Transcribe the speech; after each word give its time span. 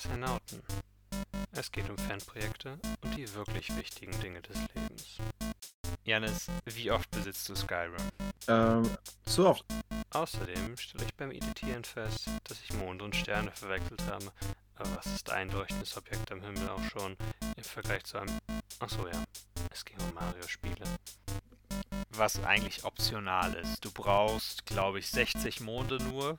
Astronauten. 0.00 0.62
Es 1.52 1.70
geht 1.70 1.90
um 1.90 1.98
Fanprojekte 1.98 2.78
und 3.02 3.16
die 3.18 3.34
wirklich 3.34 3.76
wichtigen 3.76 4.18
Dinge 4.22 4.40
des 4.40 4.56
Lebens. 4.74 5.18
Janis, 6.04 6.46
wie 6.64 6.90
oft 6.90 7.10
besitzt 7.10 7.46
du 7.50 7.54
Skyrim? 7.54 8.00
Ähm, 8.48 8.88
zu 9.26 9.46
oft. 9.46 9.62
Außerdem 10.14 10.78
stelle 10.78 11.04
ich 11.04 11.14
beim 11.16 11.30
Editieren 11.30 11.84
fest, 11.84 12.30
dass 12.44 12.62
ich 12.62 12.72
Mond 12.72 13.02
und 13.02 13.14
Sterne 13.14 13.50
verwechselt 13.50 14.02
habe. 14.06 14.32
Aber 14.76 14.96
was 14.96 15.04
ist 15.04 15.28
ein 15.28 15.50
leuchtendes 15.50 15.94
Objekt 15.98 16.32
am 16.32 16.40
Himmel 16.40 16.70
auch 16.70 16.84
schon 16.84 17.14
im 17.54 17.64
Vergleich 17.64 18.04
zu 18.04 18.16
einem... 18.16 18.38
Achso 18.78 19.06
ja, 19.06 19.22
es 19.70 19.84
ging 19.84 19.98
um 20.00 20.14
Mario-Spiele. 20.14 20.86
Was 22.08 22.42
eigentlich 22.42 22.84
optional 22.84 23.52
ist. 23.52 23.84
Du 23.84 23.90
brauchst, 23.90 24.64
glaube 24.64 24.98
ich, 24.98 25.10
60 25.10 25.60
Monde 25.60 25.98
nur. 26.04 26.38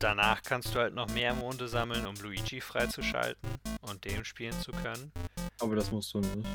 Danach 0.00 0.40
kannst 0.40 0.74
du 0.74 0.78
halt 0.78 0.94
noch 0.94 1.10
mehr 1.10 1.34
Monde 1.34 1.68
sammeln, 1.68 2.06
um 2.06 2.14
Luigi 2.16 2.62
freizuschalten 2.62 3.50
und 3.82 4.02
dem 4.06 4.24
spielen 4.24 4.58
zu 4.58 4.72
können. 4.72 5.12
Aber 5.60 5.76
das 5.76 5.90
musst 5.90 6.14
du 6.14 6.20
nicht. 6.20 6.48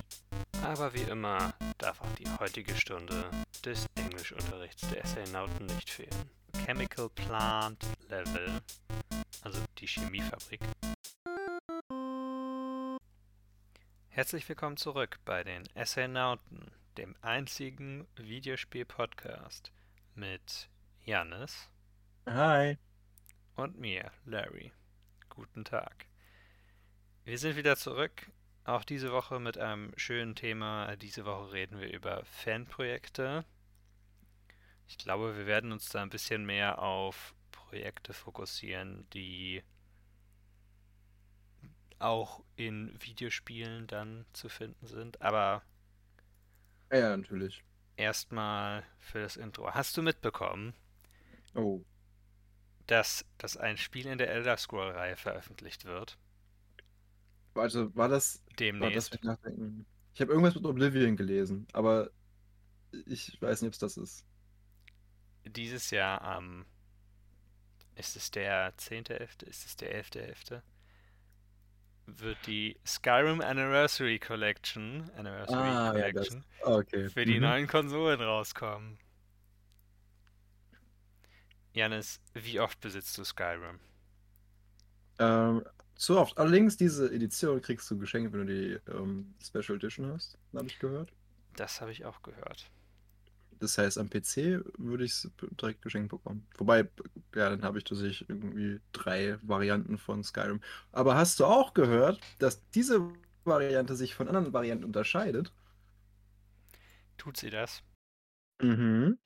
Aber 0.64 0.92
wie 0.96 1.04
immer 1.04 1.54
darf 1.78 2.02
auch 2.02 2.12
die 2.16 2.28
heutige 2.40 2.76
Stunde 2.76 3.24
des 3.64 3.86
Englischunterrichts 3.94 4.90
der 4.90 5.04
Astronauten 5.04 5.68
nicht 5.68 5.92
fehlen. 5.92 6.32
Chemical 6.66 7.08
Plant 7.10 7.86
Level, 8.10 8.50
Also 9.44 9.60
die 9.78 9.86
Chemiefabrik. 9.86 10.62
Herzlich 14.10 14.50
willkommen 14.50 14.78
zurück 14.78 15.20
bei 15.24 15.44
den 15.44 15.62
Astronauten, 15.76 16.72
dem 16.98 17.16
einzigen 17.22 18.08
Videospiel-Podcast 18.16 19.72
mit 20.16 20.68
Janis 21.04 21.70
Hi. 22.26 22.80
Und 23.56 23.80
mir, 23.80 24.12
Larry. 24.26 24.72
Guten 25.30 25.66
Tag. 25.66 26.08
Wir 27.24 27.38
sind 27.38 27.56
wieder 27.56 27.76
zurück, 27.76 28.32
auch 28.64 28.84
diese 28.84 29.12
Woche 29.12 29.40
mit 29.40 29.58
einem 29.58 29.92
schönen 29.98 30.36
Thema. 30.36 30.96
Diese 30.98 31.26
Woche 31.26 31.52
reden 31.54 31.80
wir 31.80 31.92
über 31.92 32.24
Fanprojekte. 32.26 33.46
Ich 34.88 34.98
glaube, 34.98 35.36
wir 35.38 35.46
werden 35.48 35.72
uns 35.72 35.90
da 35.90 36.02
ein 36.02 36.10
bisschen 36.10 36.46
mehr 36.46 36.80
auf 36.82 37.36
Projekte 37.52 38.14
fokussieren, 38.14 39.08
die 39.12 39.64
auch 42.00 42.44
in 42.56 42.94
Videospielen 43.02 43.88
dann 43.88 44.26
zu 44.34 44.50
finden 44.50 44.86
sind. 44.86 45.22
Aber 45.22 45.64
Ja, 46.92 47.16
natürlich. 47.18 47.64
erstmal 47.98 48.84
für 49.00 49.22
das 49.22 49.38
Intro. 49.38 49.72
Hast 49.74 49.96
du 49.98 50.02
mitbekommen, 50.02 50.74
Oh. 51.56 51.84
Dass, 52.88 53.26
dass 53.38 53.58
ein 53.58 53.78
Spiel 53.78 54.06
in 54.08 54.18
der 54.18 54.30
Elder 54.30 54.58
Scroll-Reihe 54.58 55.16
veröffentlicht 55.18 55.86
wird? 55.86 56.18
Warte, 57.54 57.96
war 57.96 58.10
das. 58.10 58.38
War 58.38 58.46
das 58.50 58.56
Demnächst. 58.58 59.12
mich 59.14 59.24
nachdenken? 59.24 59.86
Ich 60.14 60.22
habe 60.22 60.32
irgendwas 60.32 60.56
mit 60.56 60.66
Oblivion 60.66 61.16
gelesen, 61.18 61.68
aber 61.74 62.10
ich 63.06 63.42
weiß 63.42 63.62
nicht, 63.62 63.70
ob 63.70 63.74
es 63.74 63.80
das 63.80 63.98
ist. 63.98 64.26
Dieses 65.46 65.92
Jahr 65.92 66.22
am. 66.22 66.66
ist 67.96 68.16
es 68.16 68.32
der 68.32 68.74
10.11.? 68.78 69.44
Ist 69.46 69.66
es 69.66 69.76
der 69.78 69.94
11.11.? 70.04 70.62
Wird 72.08 72.38
die 72.46 72.78
Skyrim 72.86 73.42
Anniversary 73.42 74.20
Collection, 74.20 75.10
Anniversary 75.18 75.58
Ah, 75.68 75.98
ja, 75.98 76.12
das. 76.12 76.28
Collection 76.30 76.46
Ah, 76.64 76.76
okay. 76.76 77.10
für 77.10 77.26
die 77.26 77.36
Mhm. 77.36 77.42
neuen 77.42 77.68
Konsolen 77.68 78.22
rauskommen. 78.22 78.98
Janis, 81.76 82.22
wie 82.34 82.62
oft 82.62 82.80
besitzt 82.80 83.18
du 83.18 83.26
Skyrim? 83.26 83.80
Ähm, 85.20 85.62
zu 85.96 86.18
oft. 86.18 86.38
Allerdings, 86.38 86.78
diese 86.78 87.14
Edition 87.14 87.62
kriegst 87.62 87.92
du 87.92 88.00
geschenkt, 88.00 88.32
wenn 88.32 88.48
du 88.48 88.54
die 88.54 88.92
ähm, 88.92 89.36
Special 89.44 89.76
Edition 89.76 90.08
hast, 90.08 90.38
habe 90.56 90.68
ich 90.68 90.80
gehört. 90.80 91.12
Das 91.58 91.82
habe 91.82 91.92
ich 91.92 92.06
auch 92.06 92.22
gehört. 92.24 92.72
Das 93.60 93.78
heißt, 93.78 93.98
am 93.98 94.10
PC 94.10 94.64
würde 94.78 95.04
ich 95.04 95.12
es 95.12 95.30
direkt 95.62 95.82
geschenkt 95.82 96.12
bekommen. 96.12 96.48
Wobei, 96.58 96.90
ja, 97.36 97.50
dann 97.50 97.64
habe 97.64 97.78
ich 97.78 97.84
tatsächlich 97.84 98.30
irgendwie 98.30 98.80
drei 98.94 99.38
Varianten 99.42 99.98
von 99.98 100.24
Skyrim. 100.24 100.62
Aber 100.94 101.16
hast 101.16 101.42
du 101.42 101.46
auch 101.46 101.74
gehört, 101.74 102.22
dass 102.40 102.70
diese 102.70 103.06
Variante 103.44 103.98
sich 103.98 104.16
von 104.16 104.30
anderen 104.30 104.54
Varianten 104.54 104.86
unterscheidet? 104.86 105.52
Tut 107.18 107.36
sie 107.36 107.50
das? 107.50 107.84
Mhm. 108.62 109.18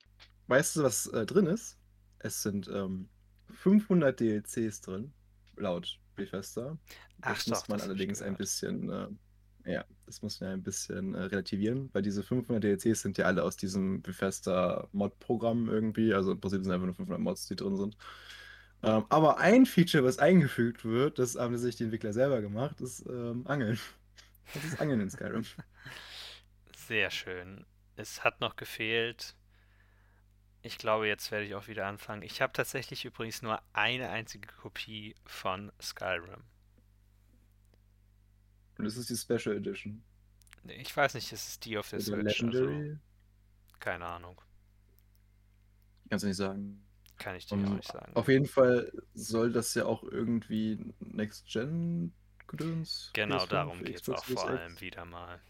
Weißt 0.48 0.74
du, 0.74 0.82
was 0.82 1.06
äh, 1.06 1.24
drin 1.26 1.46
ist? 1.46 1.79
Es 2.20 2.42
sind 2.42 2.68
ähm, 2.72 3.08
500 3.50 4.18
DLCs 4.20 4.82
drin, 4.82 5.12
laut 5.56 5.98
Bethesda. 6.16 6.78
Ach 7.22 7.34
Das 7.34 7.44
doch, 7.44 7.50
muss 7.50 7.68
man 7.68 7.78
das 7.78 7.88
allerdings 7.88 8.22
ein 8.22 8.36
bisschen, 8.36 8.90
äh, 8.90 9.72
ja, 9.72 9.84
das 10.06 10.22
muss 10.22 10.40
man 10.40 10.50
ein 10.50 10.62
bisschen 10.62 11.14
äh, 11.14 11.22
relativieren, 11.24 11.90
weil 11.92 12.02
diese 12.02 12.22
500 12.22 12.62
DLCs 12.62 13.02
sind 13.02 13.18
ja 13.18 13.26
alle 13.26 13.42
aus 13.42 13.56
diesem 13.56 14.02
Bethesda 14.02 14.88
Mod-Programm 14.92 15.68
irgendwie. 15.68 16.14
Also 16.14 16.32
im 16.32 16.40
Prinzip 16.40 16.62
sind 16.62 16.72
einfach 16.72 16.86
nur 16.86 16.94
500 16.94 17.20
Mods, 17.20 17.46
die 17.48 17.56
drin 17.56 17.76
sind. 17.76 17.96
Ähm, 18.82 19.04
aber 19.10 19.38
ein 19.38 19.66
Feature, 19.66 20.04
was 20.04 20.18
eingefügt 20.18 20.84
wird, 20.84 21.18
das 21.18 21.36
haben 21.36 21.56
sich 21.58 21.76
die 21.76 21.84
Entwickler 21.84 22.12
selber 22.12 22.40
gemacht, 22.42 22.80
ist 22.80 23.04
ähm, 23.08 23.46
Angeln. 23.46 23.78
Das 24.52 24.64
ist 24.64 24.80
Angeln 24.80 25.00
in 25.00 25.10
Skyrim. 25.10 25.44
Sehr 26.74 27.10
schön. 27.10 27.66
Es 27.96 28.24
hat 28.24 28.40
noch 28.40 28.56
gefehlt. 28.56 29.36
Ich 30.62 30.78
glaube, 30.78 31.06
jetzt 31.06 31.30
werde 31.30 31.44
ich 31.44 31.54
auch 31.54 31.68
wieder 31.68 31.86
anfangen. 31.86 32.22
Ich 32.22 32.40
habe 32.40 32.54
tatsächlich 32.54 33.04
übrigens 33.04 33.42
nur 33.42 33.60
eine 33.74 34.08
einzige 34.08 34.48
Kopie 34.48 35.14
von 35.26 35.70
Skyrim. 35.80 36.42
Und 38.78 38.84
das 38.84 38.96
ist 38.96 39.10
die 39.10 39.16
Special 39.16 39.56
Edition. 39.56 40.02
Ich 40.64 40.96
weiß 40.96 41.14
nicht, 41.14 41.30
ist 41.32 41.48
es 41.48 41.60
die 41.60 41.76
auf 41.76 41.90
der 41.90 41.98
Oder 41.98 42.00
Switch? 42.00 42.42
Also, 42.42 42.60
Legendary? 42.62 42.98
keine 43.80 44.06
Ahnung. 44.06 44.40
Kannst 46.08 46.22
du 46.24 46.28
nicht 46.28 46.36
sagen. 46.36 46.84
Kann 47.18 47.34
ich 47.36 47.46
dir 47.46 47.64
auch 47.64 47.66
Um, 47.66 47.76
nicht 47.76 47.88
sagen. 47.88 48.12
auf 48.14 48.28
jeden 48.28 48.46
Fall 48.46 48.92
soll 49.14 49.52
das 49.52 49.74
ja 49.74 49.84
auch 49.86 50.02
irgendwie 50.04 50.78
Next-Gen-Gedöns. 51.00 53.10
Genau 53.12 53.26
PS5, 53.26 53.46
darum 53.46 53.84
geht 53.84 54.00
es 54.00 54.08
auch 54.10 54.24
vor 54.24 54.48
allem 54.48 54.80
wieder 54.80 55.04
mal. 55.04 55.40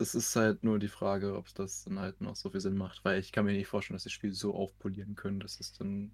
Es 0.00 0.16
ist 0.16 0.34
halt 0.34 0.64
nur 0.64 0.80
die 0.80 0.88
Frage, 0.88 1.36
ob 1.36 1.54
das 1.54 1.84
dann 1.84 2.00
halt 2.00 2.20
noch 2.20 2.34
so 2.34 2.50
viel 2.50 2.60
Sinn 2.60 2.76
macht, 2.76 3.04
weil 3.04 3.20
ich 3.20 3.30
kann 3.30 3.44
mir 3.44 3.52
nicht 3.52 3.68
vorstellen, 3.68 3.94
dass 3.94 4.02
die 4.02 4.10
Spiele 4.10 4.32
so 4.32 4.52
aufpolieren 4.52 5.14
können, 5.14 5.38
dass 5.38 5.60
es 5.60 5.72
dann. 5.74 6.12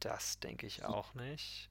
Das 0.00 0.40
denke 0.40 0.66
ich 0.66 0.84
auch 0.84 1.14
nicht. 1.14 1.70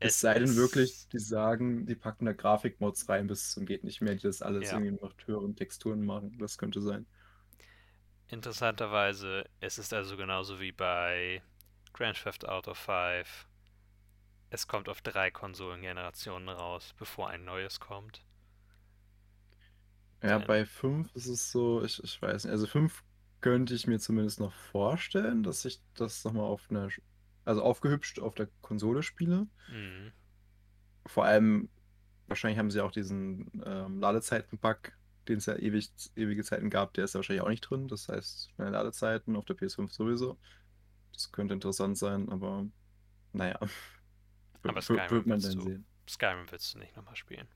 Es 0.00 0.20
sei 0.20 0.38
denn 0.38 0.54
wirklich, 0.56 1.08
die 1.08 1.18
sagen, 1.18 1.86
die 1.86 1.94
packen 1.94 2.26
da 2.26 2.34
Grafikmods 2.34 3.08
rein 3.08 3.26
bis 3.26 3.52
zum 3.52 3.64
geht 3.64 3.84
nicht 3.84 4.02
mehr, 4.02 4.14
die 4.14 4.22
das 4.22 4.42
alles 4.42 4.70
Ja. 4.70 4.72
irgendwie 4.72 4.92
noch 5.00 5.16
mit 5.16 5.26
höheren 5.26 5.56
Texturen 5.56 6.04
machen. 6.04 6.36
Das 6.38 6.58
könnte 6.58 6.82
sein. 6.82 7.06
Interessanterweise, 8.26 9.44
es 9.60 9.78
ist 9.78 9.92
also 9.94 10.16
genauso 10.16 10.58
wie 10.58 10.72
bei 10.72 11.40
Grand 11.92 12.20
Theft 12.20 12.48
Auto 12.48 12.74
5. 12.74 13.46
Es 14.50 14.68
kommt 14.68 14.88
auf 14.88 15.02
drei 15.02 15.32
Konsolengenerationen 15.32 16.48
raus, 16.48 16.94
bevor 16.96 17.30
ein 17.30 17.44
neues 17.44 17.80
kommt. 17.80 18.24
Ja, 20.22 20.38
bei 20.38 20.64
5 20.64 21.14
ist 21.14 21.26
es 21.26 21.50
so, 21.50 21.82
ich, 21.82 22.02
ich 22.02 22.22
weiß 22.22 22.44
nicht, 22.44 22.52
also 22.52 22.66
5 22.66 23.02
könnte 23.40 23.74
ich 23.74 23.86
mir 23.86 23.98
zumindest 23.98 24.38
noch 24.38 24.52
vorstellen, 24.52 25.42
dass 25.42 25.64
ich 25.64 25.82
das 25.94 26.24
nochmal 26.24 26.44
auf 26.44 26.70
einer, 26.70 26.88
also 27.44 27.62
aufgehübscht 27.62 28.20
auf 28.20 28.34
der 28.34 28.48
Konsole 28.60 29.02
spiele. 29.02 29.48
Mhm. 29.68 30.12
Vor 31.06 31.24
allem, 31.24 31.68
wahrscheinlich 32.28 32.58
haben 32.58 32.70
sie 32.70 32.80
auch 32.80 32.92
diesen 32.92 33.50
ähm, 33.66 33.98
Ladezeiten-Bug, 33.98 34.92
den 35.26 35.38
es 35.38 35.46
ja 35.46 35.56
ewig, 35.56 35.90
ewige 36.14 36.44
Zeiten 36.44 36.70
gab, 36.70 36.94
der 36.94 37.04
ist 37.04 37.14
ja 37.14 37.18
wahrscheinlich 37.18 37.42
auch 37.42 37.48
nicht 37.48 37.62
drin. 37.62 37.88
Das 37.88 38.08
heißt, 38.08 38.52
schnelle 38.54 38.70
Ladezeiten 38.70 39.34
auf 39.34 39.44
der 39.44 39.56
PS5 39.56 39.92
sowieso. 39.92 40.38
Das 41.12 41.32
könnte 41.32 41.54
interessant 41.54 41.98
sein, 41.98 42.28
aber 42.28 42.66
naja. 43.32 43.58
Aber 44.64 44.80
Skyrim 44.80 45.10
wird 45.10 45.26
man 45.26 45.42
willst 45.42 45.48
dann 45.48 45.58
du. 45.58 45.64
sehen. 45.64 45.86
Skyrim 46.08 46.46
willst 46.48 46.72
du 46.72 46.78
nicht 46.78 46.96
nochmal 46.96 47.16
spielen. 47.16 47.48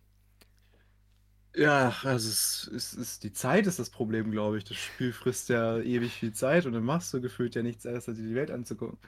Ja, 1.57 1.95
also 2.03 2.29
es 2.29 2.69
ist, 2.69 2.93
ist 2.95 3.25
die 3.25 3.33
Zeit 3.33 3.67
ist 3.67 3.79
das 3.79 3.89
Problem, 3.91 4.31
glaube 4.31 4.59
ich. 4.59 4.65
Das 4.65 4.77
Spiel 4.77 5.13
frisst 5.13 5.49
ja 5.49 5.79
ewig 5.79 6.13
viel 6.13 6.33
Zeit 6.35 6.67
und 6.67 6.73
dann 6.75 6.85
machst 6.85 7.15
du 7.15 7.21
gefühlt 7.21 7.55
ja 7.55 7.63
nichts 7.63 7.87
anderes, 7.87 8.09
als 8.09 8.19
dir 8.19 8.25
die 8.29 8.35
Welt 8.35 8.51
anzugucken. 8.51 8.99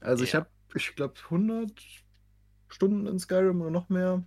Also 0.00 0.24
ich 0.24 0.34
Ja. 0.34 0.36
habe, 0.36 0.50
ich 0.74 0.96
glaube, 0.96 1.14
100 1.30 1.72
Stunden 2.68 3.06
in 3.06 3.18
Skyrim 3.20 3.60
oder 3.62 3.70
noch 3.70 3.88
mehr. 3.90 4.24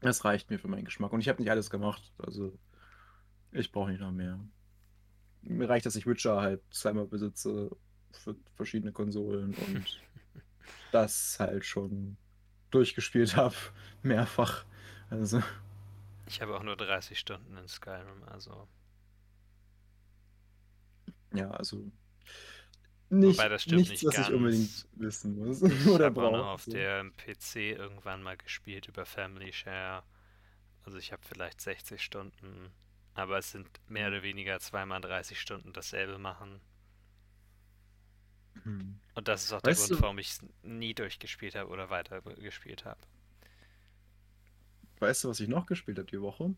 Das 0.00 0.24
reicht 0.24 0.50
mir 0.50 0.58
für 0.58 0.68
meinen 0.68 0.84
Geschmack. 0.84 1.12
Und 1.12 1.20
ich 1.20 1.28
habe 1.28 1.40
nicht 1.40 1.50
alles 1.50 1.70
gemacht. 1.70 2.12
Also 2.18 2.58
ich 3.52 3.72
brauche 3.72 3.90
nicht 3.90 4.00
noch 4.00 4.12
mehr. 4.12 4.40
Mir 5.42 5.68
reicht, 5.68 5.86
dass 5.86 5.96
ich 5.96 6.06
Witcher 6.06 6.40
halt 6.40 6.62
zweimal 6.72 7.06
besitze 7.06 7.70
für 8.12 8.36
verschiedene 8.54 8.92
Konsolen 8.92 9.54
und 9.54 10.04
das 10.90 11.38
halt 11.40 11.64
schon 11.64 12.18
durchgespielt 12.70 13.36
habe. 13.36 13.56
Mehrfach. 14.02 14.64
Also. 15.10 15.42
Ich 16.26 16.40
habe 16.40 16.56
auch 16.56 16.62
nur 16.62 16.76
30 16.76 17.18
Stunden 17.18 17.56
in 17.56 17.68
Skyrim, 17.68 18.22
also 18.24 18.68
Ja, 21.34 21.50
also 21.50 21.90
nicht, 23.12 23.36
Wobei 23.36 23.50
das 23.50 23.64
stimmt 23.64 23.80
nichts, 23.80 23.90
nicht 23.90 24.04
was 24.06 24.14
ganz. 24.14 24.28
ich 24.28 24.34
unbedingt 24.34 24.88
wissen 24.94 25.38
muss. 25.38 25.62
Oder 25.86 26.08
ich 26.08 26.16
habe 26.16 26.22
auch 26.22 26.32
noch 26.32 26.46
auf 26.46 26.64
der 26.64 27.04
PC 27.10 27.56
irgendwann 27.56 28.22
mal 28.22 28.38
gespielt 28.38 28.88
über 28.88 29.04
Family 29.04 29.52
Share. 29.52 30.02
Also 30.84 30.96
ich 30.96 31.12
habe 31.12 31.22
vielleicht 31.22 31.60
60 31.60 32.00
Stunden, 32.02 32.72
aber 33.12 33.36
es 33.36 33.50
sind 33.50 33.68
mehr 33.88 34.08
oder 34.08 34.22
weniger 34.22 34.58
zweimal 34.60 35.02
30 35.02 35.38
Stunden 35.38 35.74
dasselbe 35.74 36.18
machen. 36.18 36.62
Hm. 38.62 38.98
Und 39.14 39.28
das 39.28 39.44
ist 39.44 39.52
auch 39.52 39.62
weißt 39.62 39.64
der 39.64 39.74
Grund, 39.74 39.90
du, 39.90 40.02
warum 40.02 40.18
ich 40.18 40.30
es 40.30 40.40
nie 40.62 40.94
durchgespielt 40.94 41.54
habe 41.54 41.68
oder 41.68 41.90
weiter 41.90 42.22
gespielt 42.22 42.86
habe. 42.86 43.00
Weißt 45.02 45.24
du, 45.24 45.28
was 45.30 45.40
ich 45.40 45.48
noch 45.48 45.66
gespielt 45.66 45.98
habe 45.98 46.08
die 46.08 46.20
Woche? 46.20 46.54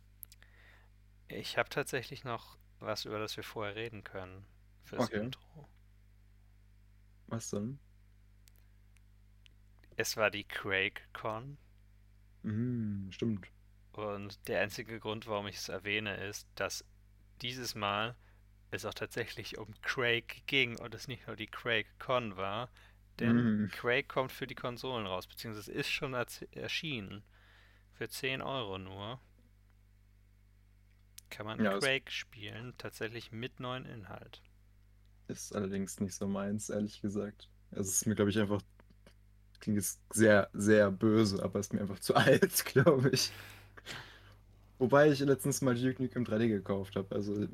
Ich 1.28 1.56
habe 1.56 1.70
tatsächlich 1.70 2.24
noch 2.24 2.58
was, 2.78 3.06
über 3.06 3.18
das 3.18 3.38
wir 3.38 3.42
vorher 3.42 3.74
reden 3.74 4.04
können. 4.04 4.44
Fürs 4.82 5.04
okay. 5.04 5.20
Intro. 5.20 5.66
Was 7.26 7.48
denn? 7.48 7.78
Es 9.96 10.18
war 10.18 10.30
die 10.30 10.44
CraigCon. 10.44 11.56
Mm, 12.42 13.10
stimmt. 13.12 13.48
Und 13.92 14.46
der 14.46 14.60
einzige 14.60 15.00
Grund, 15.00 15.26
warum 15.26 15.46
ich 15.46 15.56
es 15.56 15.70
erwähne, 15.70 16.14
ist, 16.28 16.46
dass 16.54 16.84
dieses 17.40 17.74
Mal 17.74 18.14
es 18.70 18.84
auch 18.84 18.92
tatsächlich 18.92 19.56
um 19.56 19.72
Craig 19.80 20.42
ging 20.46 20.78
und 20.80 20.94
es 20.94 21.08
nicht 21.08 21.26
nur 21.26 21.36
die 21.36 21.46
CraigCon 21.46 22.36
war. 22.36 22.68
Denn 23.20 23.62
mm. 23.62 23.68
Craig 23.70 24.06
kommt 24.06 24.32
für 24.32 24.46
die 24.46 24.54
Konsolen 24.54 25.06
raus, 25.06 25.26
beziehungsweise 25.26 25.72
ist 25.72 25.88
schon 25.88 26.12
erschienen. 26.12 27.24
Für 27.94 28.08
10 28.08 28.42
Euro 28.42 28.78
nur. 28.78 29.20
Kann 31.30 31.46
man 31.46 31.62
ja, 31.62 31.78
Craig 31.78 32.10
spielen, 32.10 32.74
tatsächlich 32.78 33.32
mit 33.32 33.60
neuen 33.60 33.86
Inhalt. 33.86 34.42
Ist 35.28 35.54
allerdings 35.54 36.00
nicht 36.00 36.14
so 36.14 36.28
meins, 36.28 36.70
ehrlich 36.70 37.00
gesagt. 37.00 37.48
Also 37.70 37.88
es 37.88 37.96
ist 37.96 38.06
mir, 38.06 38.14
glaube 38.14 38.30
ich, 38.30 38.38
einfach. 38.38 38.62
Klingt 39.60 39.78
jetzt 39.78 40.00
sehr, 40.12 40.50
sehr 40.52 40.90
böse, 40.90 41.42
aber 41.42 41.58
es 41.58 41.66
ist 41.66 41.72
mir 41.72 41.80
einfach 41.80 41.98
zu 41.98 42.14
alt, 42.16 42.64
glaube 42.66 43.10
ich. 43.10 43.32
Wobei 44.78 45.10
ich 45.10 45.20
letztens 45.20 45.62
mal 45.62 45.74
Duke 45.74 46.02
Nukem 46.02 46.24
3D 46.24 46.48
gekauft 46.48 46.96
habe. 46.96 47.14
Also 47.14 47.48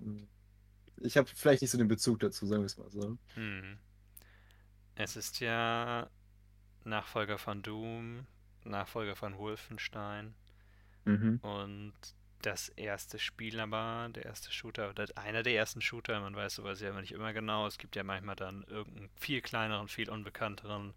ich 1.00 1.16
habe 1.16 1.28
vielleicht 1.34 1.62
nicht 1.62 1.70
so 1.70 1.78
den 1.78 1.88
Bezug 1.88 2.20
dazu, 2.20 2.46
sagen 2.46 2.62
wir 2.62 2.66
es 2.66 2.78
mal 2.78 2.90
so. 2.90 3.16
Hm. 3.34 3.78
Es 4.94 5.16
ist 5.16 5.40
ja 5.40 6.10
Nachfolger 6.84 7.38
von 7.38 7.62
Doom, 7.62 8.26
Nachfolger 8.64 9.16
von 9.16 9.36
Wolfenstein. 9.38 10.34
Mhm. 11.04 11.38
Und 11.42 11.94
das 12.42 12.70
erste 12.70 13.18
Spiel 13.18 13.60
aber, 13.60 14.08
der 14.14 14.24
erste 14.24 14.50
Shooter, 14.52 14.90
oder 14.90 15.06
einer 15.16 15.42
der 15.42 15.54
ersten 15.54 15.80
Shooter, 15.80 16.20
man 16.20 16.34
weiß 16.34 16.54
sowas 16.54 16.80
ja 16.80 16.90
immer 16.90 17.00
nicht 17.00 17.12
immer 17.12 17.32
genau. 17.32 17.66
Es 17.66 17.78
gibt 17.78 17.96
ja 17.96 18.02
manchmal 18.02 18.36
dann 18.36 18.64
irgendeinen 18.64 19.10
viel 19.16 19.42
kleineren, 19.42 19.88
viel 19.88 20.08
unbekannteren, 20.08 20.94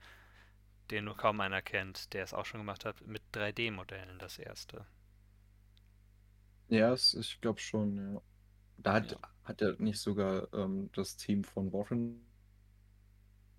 den 0.92 1.06
nur 1.06 1.18
kaum 1.18 1.40
einer 1.42 1.62
kennt, 1.62 2.14
der 2.14 2.24
es 2.24 2.34
auch 2.34 2.46
schon 2.46 2.62
gemacht 2.62 2.86
hat, 2.86 3.06
mit 3.06 3.22
3D-Modellen 3.34 4.20
das 4.20 4.40
erste. 4.40 4.86
Ja, 6.70 6.94
ich 6.94 7.40
glaube 7.42 7.60
schon, 7.60 7.98
ja. 7.98 8.22
Da 8.78 8.94
hat, 8.94 9.12
ja. 9.12 9.18
hat 9.44 9.62
er 9.62 9.76
nicht 9.80 10.00
sogar 10.00 10.52
ähm, 10.54 10.90
das 10.94 11.16
Team 11.16 11.44
von 11.44 11.72
Warframe 11.72 12.20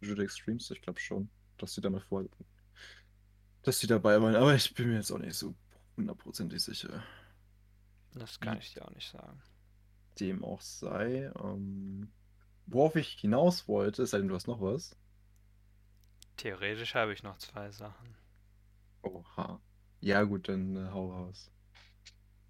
Extremes, 0.03 0.71
ich 0.71 0.83
glaube 0.83 1.01
schon, 1.01 1.31
dass 1.57 1.75
sie 1.75 1.81
damit 1.81 2.03
vor, 2.03 2.25
dass 3.65 3.81
sie 3.81 3.87
dabei 3.87 4.21
waren, 4.21 4.37
aber 4.37 4.55
ich 4.55 4.73
bin 4.75 4.89
mir 4.89 4.97
jetzt 4.97 5.11
auch 5.11 5.19
nicht 5.19 5.35
so 5.35 5.55
hundertprozentig 5.97 6.63
sicher. 6.63 7.03
Das 8.15 8.39
kann 8.39 8.59
ich 8.59 8.73
dir 8.73 8.85
auch 8.85 8.95
nicht 8.95 9.11
sagen. 9.11 9.43
Dem 10.21 10.45
auch 10.45 10.61
sei. 10.61 11.33
Ähm, 11.43 12.13
worauf 12.67 12.95
ich 12.97 13.09
hinaus 13.09 13.67
wollte, 13.67 14.03
es 14.03 14.11
sei 14.11 14.19
denn, 14.19 14.29
du 14.29 14.35
hast 14.35 14.47
noch 14.47 14.61
was. 14.61 14.97
Theoretisch 16.37 16.95
habe 16.95 17.13
ich 17.13 17.23
noch 17.23 17.39
zwei 17.39 17.71
Sachen. 17.71 18.17
Oha. 19.03 19.61
Ja, 20.01 20.23
gut, 20.23 20.49
dann 20.49 20.77
äh, 20.77 20.91
hau 20.91 21.11
raus. 21.13 21.51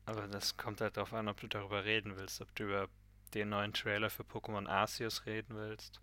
Aber 0.06 0.26
das 0.28 0.56
kommt 0.56 0.80
halt 0.80 0.96
darauf 0.96 1.14
an, 1.14 1.28
ob 1.28 1.40
du 1.40 1.48
darüber 1.48 1.84
reden 1.84 2.16
willst, 2.16 2.40
ob 2.40 2.54
du 2.54 2.64
über 2.64 2.88
den 3.32 3.48
neuen 3.48 3.72
Trailer 3.72 4.10
für 4.10 4.22
Pokémon 4.22 4.66
Arceus 4.66 5.24
reden 5.26 5.56
willst. 5.56 6.00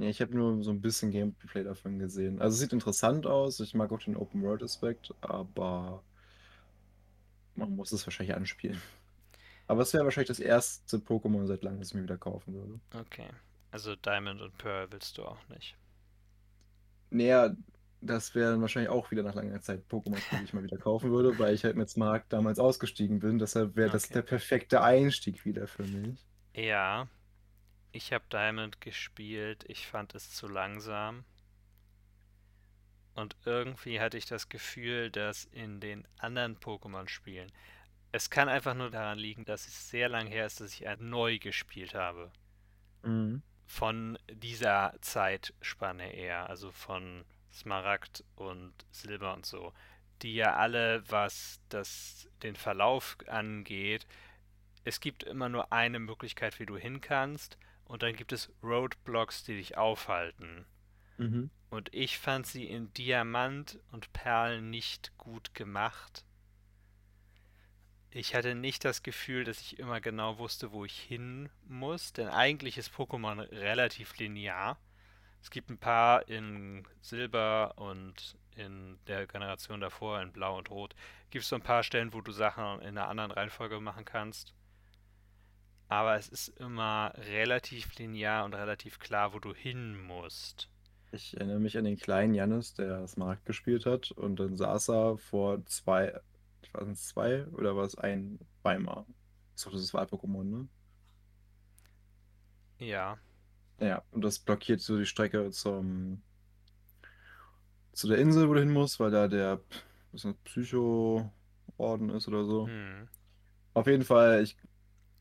Ja, 0.00 0.08
ich 0.08 0.22
habe 0.22 0.34
nur 0.34 0.62
so 0.62 0.70
ein 0.70 0.80
bisschen 0.80 1.10
Gameplay 1.10 1.62
davon 1.62 1.98
gesehen. 1.98 2.40
Also 2.40 2.54
es 2.54 2.60
sieht 2.60 2.72
interessant 2.72 3.26
aus, 3.26 3.60
ich 3.60 3.74
mag 3.74 3.92
auch 3.92 4.00
den 4.00 4.16
Open 4.16 4.42
World 4.42 4.62
Aspekt, 4.62 5.14
aber 5.20 6.02
man 7.54 7.76
muss 7.76 7.92
es 7.92 8.06
wahrscheinlich 8.06 8.34
anspielen. 8.34 8.80
Aber 9.66 9.82
es 9.82 9.92
wäre 9.92 10.04
wahrscheinlich 10.04 10.28
das 10.28 10.40
erste 10.40 10.96
Pokémon 10.96 11.46
seit 11.46 11.62
langem, 11.62 11.80
das 11.80 11.88
ich 11.88 11.94
mir 11.94 12.02
wieder 12.02 12.16
kaufen 12.16 12.54
würde. 12.54 12.80
Okay. 12.98 13.28
Also 13.72 13.94
Diamond 13.94 14.40
und 14.40 14.56
Pearl 14.56 14.90
willst 14.90 15.18
du 15.18 15.24
auch 15.24 15.48
nicht. 15.48 15.76
Naja, 17.10 17.54
das 18.00 18.34
wäre 18.34 18.58
wahrscheinlich 18.60 18.90
auch 18.90 19.10
wieder 19.10 19.22
nach 19.22 19.34
langer 19.34 19.60
Zeit 19.60 19.84
Pokémon, 19.90 20.18
die 20.32 20.44
ich 20.44 20.54
mal 20.54 20.64
wieder 20.64 20.78
kaufen 20.78 21.10
würde, 21.10 21.38
weil 21.38 21.54
ich 21.54 21.64
halt 21.64 21.76
mit 21.76 21.90
Smart 21.90 22.24
damals 22.30 22.58
ausgestiegen 22.58 23.20
bin. 23.20 23.38
Deshalb 23.38 23.76
wäre 23.76 23.88
okay. 23.88 23.96
das 23.96 24.08
der 24.08 24.22
perfekte 24.22 24.82
Einstieg 24.82 25.44
wieder 25.44 25.66
für 25.66 25.84
mich. 25.84 26.18
Ja. 26.54 27.06
Ich 27.92 28.12
habe 28.12 28.24
Diamond 28.30 28.80
gespielt. 28.80 29.64
Ich 29.68 29.86
fand 29.86 30.14
es 30.14 30.32
zu 30.32 30.48
langsam. 30.48 31.24
Und 33.14 33.36
irgendwie 33.44 34.00
hatte 34.00 34.16
ich 34.16 34.26
das 34.26 34.48
Gefühl, 34.48 35.10
dass 35.10 35.44
in 35.46 35.80
den 35.80 36.06
anderen 36.18 36.56
Pokémon-Spielen, 36.58 37.50
es 38.12 38.30
kann 38.30 38.48
einfach 38.48 38.74
nur 38.74 38.90
daran 38.90 39.18
liegen, 39.18 39.44
dass 39.44 39.66
es 39.66 39.90
sehr 39.90 40.08
lang 40.08 40.26
her 40.26 40.46
ist, 40.46 40.60
dass 40.60 40.72
ich 40.72 40.86
neu 40.98 41.38
gespielt 41.38 41.94
habe. 41.94 42.30
Mhm. 43.02 43.42
Von 43.66 44.18
dieser 44.32 44.94
Zeitspanne 45.00 46.12
eher, 46.12 46.48
also 46.48 46.72
von 46.72 47.24
Smaragd 47.52 48.24
und 48.36 48.72
Silber 48.90 49.34
und 49.34 49.46
so, 49.46 49.72
die 50.22 50.34
ja 50.34 50.56
alle, 50.56 51.08
was 51.08 51.60
das, 51.68 52.28
den 52.42 52.56
Verlauf 52.56 53.16
angeht, 53.26 54.06
es 54.84 55.00
gibt 55.00 55.22
immer 55.22 55.48
nur 55.48 55.72
eine 55.72 55.98
Möglichkeit, 55.98 56.58
wie 56.58 56.66
du 56.66 56.76
hin 56.76 57.00
kannst, 57.00 57.58
und 57.90 58.04
dann 58.04 58.14
gibt 58.14 58.32
es 58.32 58.52
Roadblocks, 58.62 59.42
die 59.42 59.56
dich 59.56 59.76
aufhalten. 59.76 60.64
Mhm. 61.18 61.50
Und 61.70 61.92
ich 61.92 62.18
fand 62.18 62.46
sie 62.46 62.64
in 62.64 62.92
Diamant 62.94 63.80
und 63.90 64.12
Perl 64.12 64.62
nicht 64.62 65.12
gut 65.18 65.54
gemacht. 65.54 66.24
Ich 68.12 68.36
hatte 68.36 68.54
nicht 68.54 68.84
das 68.84 69.02
Gefühl, 69.02 69.42
dass 69.42 69.60
ich 69.60 69.80
immer 69.80 70.00
genau 70.00 70.38
wusste, 70.38 70.70
wo 70.70 70.84
ich 70.84 71.00
hin 71.00 71.48
muss, 71.66 72.12
denn 72.12 72.28
eigentlich 72.28 72.78
ist 72.78 72.92
Pokémon 72.92 73.40
relativ 73.50 74.16
linear. 74.18 74.78
Es 75.42 75.50
gibt 75.50 75.68
ein 75.68 75.78
paar 75.78 76.28
in 76.28 76.86
Silber 77.00 77.74
und 77.76 78.36
in 78.54 79.00
der 79.08 79.26
Generation 79.26 79.80
davor, 79.80 80.22
in 80.22 80.32
Blau 80.32 80.58
und 80.58 80.70
Rot, 80.70 80.94
gibt 81.30 81.42
es 81.42 81.48
so 81.48 81.56
ein 81.56 81.62
paar 81.62 81.82
Stellen, 81.82 82.12
wo 82.12 82.20
du 82.20 82.30
Sachen 82.30 82.80
in 82.82 82.96
einer 82.96 83.08
anderen 83.08 83.32
Reihenfolge 83.32 83.80
machen 83.80 84.04
kannst. 84.04 84.54
Aber 85.90 86.14
es 86.14 86.28
ist 86.28 86.48
immer 86.60 87.12
relativ 87.16 87.98
linear 87.98 88.44
und 88.44 88.54
relativ 88.54 89.00
klar, 89.00 89.34
wo 89.34 89.40
du 89.40 89.52
hin 89.52 90.00
musst. 90.00 90.70
Ich 91.10 91.36
erinnere 91.36 91.58
mich 91.58 91.76
an 91.76 91.84
den 91.84 91.98
kleinen 91.98 92.32
Jannis, 92.32 92.74
der 92.74 93.08
Smaragd 93.08 93.44
gespielt 93.44 93.86
hat 93.86 94.12
und 94.12 94.38
dann 94.38 94.56
saß 94.56 94.90
er 94.90 95.18
vor 95.18 95.66
zwei, 95.66 96.16
ich 96.62 96.72
weiß 96.72 96.86
nicht, 96.86 97.02
zwei 97.02 97.44
oder 97.48 97.74
war 97.74 97.84
es 97.84 97.98
ein 97.98 98.38
Weimar? 98.62 99.04
Ist 99.56 99.66
doch 99.66 99.72
das 99.72 99.92
Wahl-Pokémon, 99.92 100.44
ne? 100.44 100.68
Ja. 102.78 103.18
Ja, 103.80 104.04
und 104.12 104.22
das 104.22 104.38
blockiert 104.38 104.80
so 104.80 104.96
die 104.96 105.06
Strecke 105.06 105.50
zum, 105.50 106.22
zu 107.90 108.06
der 108.06 108.18
Insel, 108.18 108.48
wo 108.48 108.54
du 108.54 108.60
hin 108.60 108.70
musst, 108.70 109.00
weil 109.00 109.10
da 109.10 109.26
der 109.26 109.60
Psycho-Orden 110.44 112.10
ist 112.10 112.28
oder 112.28 112.44
so. 112.44 112.68
Hm. 112.68 113.08
Auf 113.74 113.88
jeden 113.88 114.04
Fall, 114.04 114.44
ich 114.44 114.56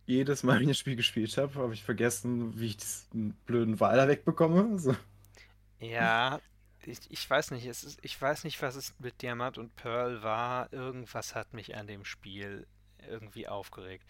jedes 0.10 0.44
Mal, 0.44 0.56
wenn 0.60 0.64
ich 0.64 0.70
das 0.70 0.80
Spiel 0.80 0.96
gespielt 0.96 1.38
habe, 1.38 1.56
habe 1.56 1.74
ich 1.74 1.84
vergessen, 1.84 2.60
wie 2.60 2.68
ich 2.68 2.78
diesen 2.78 3.34
blöden 3.46 3.80
Wal 3.80 3.98
da 3.98 4.08
wegbekomme. 4.08 4.80
So. 4.80 4.96
Ja, 5.80 6.40
ich, 6.86 7.00
ich 7.10 7.30
weiß 7.30 7.52
nicht, 7.52 7.66
es 7.66 7.84
ist, 7.84 8.00
ich 8.02 8.20
weiß 8.20 8.44
nicht, 8.44 8.62
was 8.62 8.76
es 8.76 8.94
mit 9.00 9.22
Diamant 9.22 9.58
und 9.58 9.76
Pearl 9.76 10.24
war. 10.24 10.72
Irgendwas 10.74 11.36
hat 11.36 11.54
mich 11.54 11.76
an 11.76 11.88
dem 11.88 12.06
Spiel 12.06 12.68
irgendwie 13.08 13.48
aufgeregt. 13.48 14.06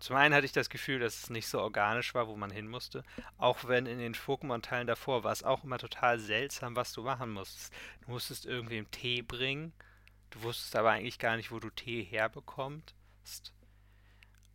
Zum 0.00 0.14
einen 0.14 0.32
hatte 0.32 0.46
ich 0.46 0.52
das 0.52 0.70
Gefühl, 0.70 1.00
dass 1.00 1.24
es 1.24 1.30
nicht 1.30 1.48
so 1.48 1.60
organisch 1.60 2.14
war, 2.14 2.28
wo 2.28 2.36
man 2.36 2.50
hin 2.50 2.68
musste. 2.68 3.02
Auch 3.36 3.64
wenn 3.66 3.86
in 3.86 3.98
den 3.98 4.14
Pokémon-Teilen 4.14 4.86
davor 4.86 5.24
war 5.24 5.32
es 5.32 5.42
auch 5.42 5.64
immer 5.64 5.78
total 5.78 6.20
seltsam, 6.20 6.76
was 6.76 6.92
du 6.92 7.02
machen 7.02 7.30
musstest. 7.30 7.72
Du 8.02 8.12
musstest 8.12 8.46
irgendwie 8.46 8.84
Tee 8.84 9.22
bringen. 9.22 9.72
Du 10.30 10.42
wusstest 10.42 10.76
aber 10.76 10.90
eigentlich 10.90 11.18
gar 11.18 11.36
nicht, 11.36 11.50
wo 11.50 11.58
du 11.58 11.70
Tee 11.70 12.04
herbekommst. 12.04 12.94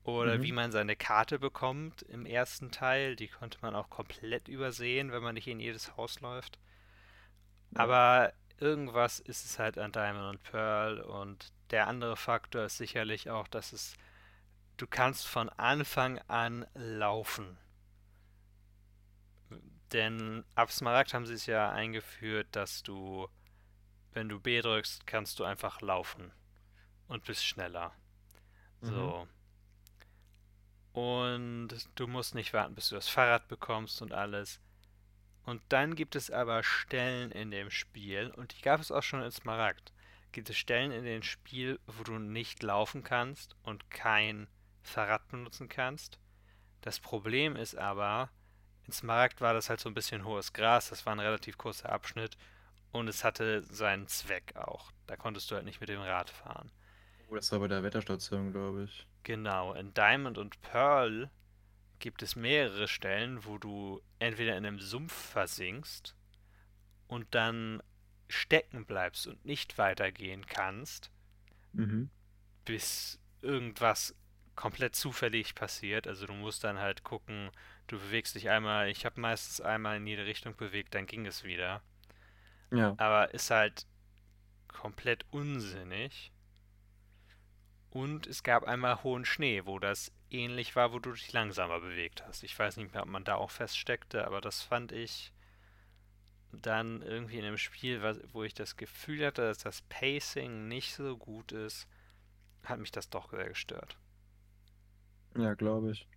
Oder 0.04 0.38
mhm. 0.38 0.44
wie 0.44 0.52
man 0.52 0.72
seine 0.72 0.96
Karte 0.96 1.40
bekommt 1.40 2.02
im 2.04 2.26
ersten 2.26 2.72
Teil. 2.72 3.16
Die 3.16 3.30
konnte 3.30 3.58
man 3.62 3.76
auch 3.76 3.90
komplett 3.90 4.48
übersehen, 4.48 5.12
wenn 5.12 5.24
man 5.24 5.36
nicht 5.36 5.48
in 5.48 5.60
jedes 5.60 5.96
Haus 5.96 6.20
läuft. 6.20 6.60
Aber 7.76 8.34
irgendwas 8.60 9.20
ist 9.20 9.46
es 9.46 9.60
halt 9.60 9.78
an 9.78 9.92
Diamond 9.92 10.36
und 10.36 10.44
Pearl. 10.44 11.00
Und 11.00 11.54
der 11.72 11.88
andere 11.88 12.18
Faktor 12.18 12.66
ist 12.66 12.78
sicherlich 12.78 13.30
auch, 13.30 13.48
dass 13.48 13.74
es. 13.74 13.96
Du 14.76 14.88
kannst 14.88 15.28
von 15.28 15.50
Anfang 15.50 16.18
an 16.28 16.66
laufen. 16.74 17.58
Denn 19.94 20.44
ab 20.56 20.72
Smaragd 20.72 21.14
haben 21.14 21.28
sie 21.28 21.36
es 21.36 21.46
ja 21.46 21.72
eingeführt, 21.72 22.48
dass 22.52 22.82
du, 22.82 23.30
wenn 24.12 24.28
du 24.28 24.40
B 24.40 24.60
drückst, 24.60 25.06
kannst 25.06 25.40
du 25.40 25.44
einfach 25.44 25.82
laufen 25.82 26.32
und 27.08 27.24
bist 27.24 27.46
schneller. 27.46 27.94
Mhm. 28.82 29.28
Und 30.94 31.70
du 31.96 32.08
musst 32.08 32.36
nicht 32.36 32.54
warten, 32.54 32.76
bis 32.76 32.90
du 32.90 32.96
das 32.96 33.10
Fahrrad 33.10 33.48
bekommst 33.48 34.02
und 34.02 34.14
alles. 34.14 34.60
Und 35.44 35.62
dann 35.70 35.96
gibt 35.96 36.16
es 36.16 36.32
aber 36.32 36.64
Stellen 36.64 37.32
in 37.32 37.52
dem 37.52 37.70
Spiel, 37.70 38.32
und 38.38 38.56
die 38.56 38.62
gab 38.62 38.80
es 38.80 38.92
auch 38.92 39.04
schon 39.04 39.22
in 39.22 39.32
Smaragd, 39.32 39.92
gibt 40.32 40.50
es 40.50 40.58
Stellen 40.58 40.92
in 40.92 41.04
dem 41.04 41.24
Spiel, 41.24 41.80
wo 41.86 42.04
du 42.04 42.18
nicht 42.18 42.64
laufen 42.64 43.04
kannst 43.04 43.56
und 43.64 43.90
kein 43.90 44.48
Fahrrad 44.84 45.28
benutzen 45.28 45.68
kannst. 45.68 46.20
Das 46.82 47.00
Problem 47.00 47.56
ist 47.56 47.76
aber, 47.76 48.30
in 48.86 48.94
Smaragd 48.94 49.42
war 49.42 49.54
das 49.54 49.70
halt 49.70 49.80
so 49.80 49.90
ein 49.90 49.96
bisschen 49.96 50.24
hohes 50.24 50.54
Gras, 50.54 50.90
das 50.90 51.06
war 51.06 51.14
ein 51.14 51.20
relativ 51.20 51.58
kurzer 51.58 51.92
Abschnitt 51.92 52.38
und 52.92 53.08
es 53.08 53.24
hatte 53.24 53.64
seinen 53.64 54.08
Zweck 54.08 54.56
auch. 54.56 54.92
Da 55.08 55.18
konntest 55.18 55.50
du 55.52 55.56
halt 55.56 55.66
nicht 55.66 55.82
mit 55.82 55.90
dem 55.90 56.02
Rad 56.02 56.30
fahren. 56.30 56.72
Oh, 57.28 57.36
das 57.36 57.52
war 57.52 57.60
bei 57.60 57.68
der 57.68 57.84
Wetterstation, 57.84 58.52
glaube 58.52 58.84
ich. 58.84 59.08
Genau, 59.24 59.74
in 59.74 59.94
Diamond 59.94 60.38
und 60.38 60.62
Pearl 60.62 61.32
gibt 62.00 62.22
es 62.22 62.36
mehrere 62.36 62.88
Stellen, 62.90 63.46
wo 63.46 63.58
du 63.58 64.02
entweder 64.20 64.58
in 64.58 64.66
einem 64.66 64.80
Sumpf 64.80 65.14
versinkst 65.14 66.16
und 67.08 67.34
dann 67.34 67.82
stecken 68.28 68.86
bleibst 68.86 69.28
und 69.28 69.46
nicht 69.46 69.78
weitergehen 69.78 70.46
kannst, 70.46 71.12
Mhm. 71.72 72.10
bis 72.66 73.20
irgendwas 73.42 74.16
komplett 74.56 74.96
zufällig 74.96 75.56
passiert. 75.56 76.08
Also 76.08 76.26
du 76.28 76.34
musst 76.34 76.64
dann 76.64 76.80
halt 76.80 77.04
gucken, 77.04 77.50
du 77.88 77.98
bewegst 77.98 78.36
dich 78.36 78.50
einmal, 78.50 78.90
ich 78.90 79.06
habe 79.06 79.22
meistens 79.22 79.62
einmal 79.62 79.98
in 79.98 80.08
jede 80.08 80.26
Richtung 80.26 80.56
bewegt, 80.58 80.94
dann 80.96 81.06
ging 81.06 81.26
es 81.26 81.44
wieder. 81.44 81.82
Ja. 82.72 82.94
Aber 82.98 83.34
ist 83.34 83.50
halt 83.50 83.88
komplett 84.68 85.26
unsinnig. 85.32 86.33
Und 87.94 88.26
es 88.26 88.42
gab 88.42 88.64
einmal 88.64 89.04
hohen 89.04 89.24
Schnee, 89.24 89.68
wo 89.68 89.78
das 89.78 90.12
ähnlich 90.32 90.76
war, 90.76 90.94
wo 90.94 90.98
du 90.98 91.12
dich 91.12 91.32
langsamer 91.32 91.80
bewegt 91.80 92.26
hast. 92.26 92.42
Ich 92.42 92.58
weiß 92.58 92.78
nicht 92.78 92.92
mehr, 92.92 93.04
ob 93.04 93.08
man 93.08 93.24
da 93.24 93.36
auch 93.36 93.52
feststeckte, 93.52 94.26
aber 94.26 94.42
das 94.42 94.64
fand 94.64 94.92
ich 94.92 95.32
dann 96.52 97.04
irgendwie 97.04 97.38
in 97.38 97.46
einem 97.46 97.60
Spiel, 97.60 98.02
wo 98.32 98.44
ich 98.44 98.56
das 98.56 98.78
Gefühl 98.78 99.24
hatte, 99.24 99.44
dass 99.44 99.60
das 99.60 99.84
Pacing 99.90 100.68
nicht 100.68 100.96
so 100.96 101.16
gut 101.16 101.52
ist, 101.52 101.88
hat 102.64 102.80
mich 102.80 102.90
das 102.90 103.12
doch 103.12 103.30
sehr 103.30 103.50
gestört. 103.50 103.96
Ja, 105.38 105.54
glaube 105.54 105.92
ich. 105.92 106.08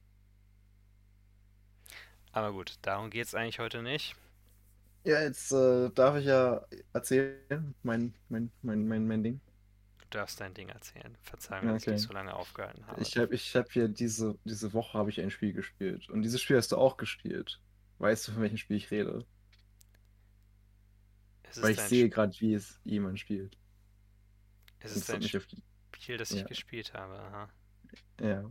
Aber 2.33 2.53
gut, 2.53 2.79
darum 2.81 3.11
geht 3.11 3.27
es 3.27 3.35
eigentlich 3.35 3.59
heute 3.59 3.83
nicht. 3.83 4.17
Ja, 5.05 5.21
jetzt 5.23 5.53
äh, 5.53 5.91
darf 5.91 6.17
ich 6.17 6.25
ja 6.27 6.65
erzählen, 6.93 7.75
mein, 7.83 8.15
mein, 8.29 8.51
mein, 8.63 8.89
mein, 8.89 9.07
mein 9.07 9.23
Ding. 9.23 9.41
Du 10.17 10.21
darfst 10.21 10.41
dein 10.41 10.55
Ding 10.55 10.71
erzählen. 10.71 11.15
Verzeih 11.21 11.61
mir, 11.61 11.73
dass 11.75 11.83
ich 11.83 11.89
Okay. 11.89 11.97
dich 11.97 12.07
so 12.07 12.15
lange 12.15 12.33
aufgehalten 12.35 12.87
habe. 12.87 13.03
Ich 13.03 13.19
habe 13.19 13.35
ich 13.35 13.55
hab 13.55 13.71
hier 13.71 13.87
diese, 13.87 14.39
diese 14.45 14.73
Woche 14.73 14.97
habe 14.97 15.11
ich 15.11 15.21
ein 15.21 15.31
Spiel 15.31 15.53
gespielt. 15.53 16.09
Und 16.09 16.23
dieses 16.23 16.41
Spiel 16.41 16.57
hast 16.57 16.73
du 16.73 16.79
auch 16.79 16.97
gespielt. 16.97 17.61
Weißt 17.99 18.27
du, 18.27 18.33
von 18.33 18.41
welchem 18.41 18.57
Spiel 18.57 18.79
ich 18.79 18.91
rede? 18.91 19.27
Weil 21.57 21.73
ich 21.73 21.81
sehe 21.81 22.09
gerade, 22.09 22.35
wie 22.41 22.55
es 22.55 22.81
jemand 22.85 23.21
spielt. 23.21 23.59
Es 24.81 24.97
ist 24.97 25.11
ein 25.11 25.21
die, 25.21 25.29
Spiel, 25.29 26.17
das 26.17 26.31
ich 26.31 26.41
Ja. 26.41 26.47
gespielt 26.47 26.95
habe. 26.95 27.19
Aha. 27.21 27.49
ja. 28.21 28.51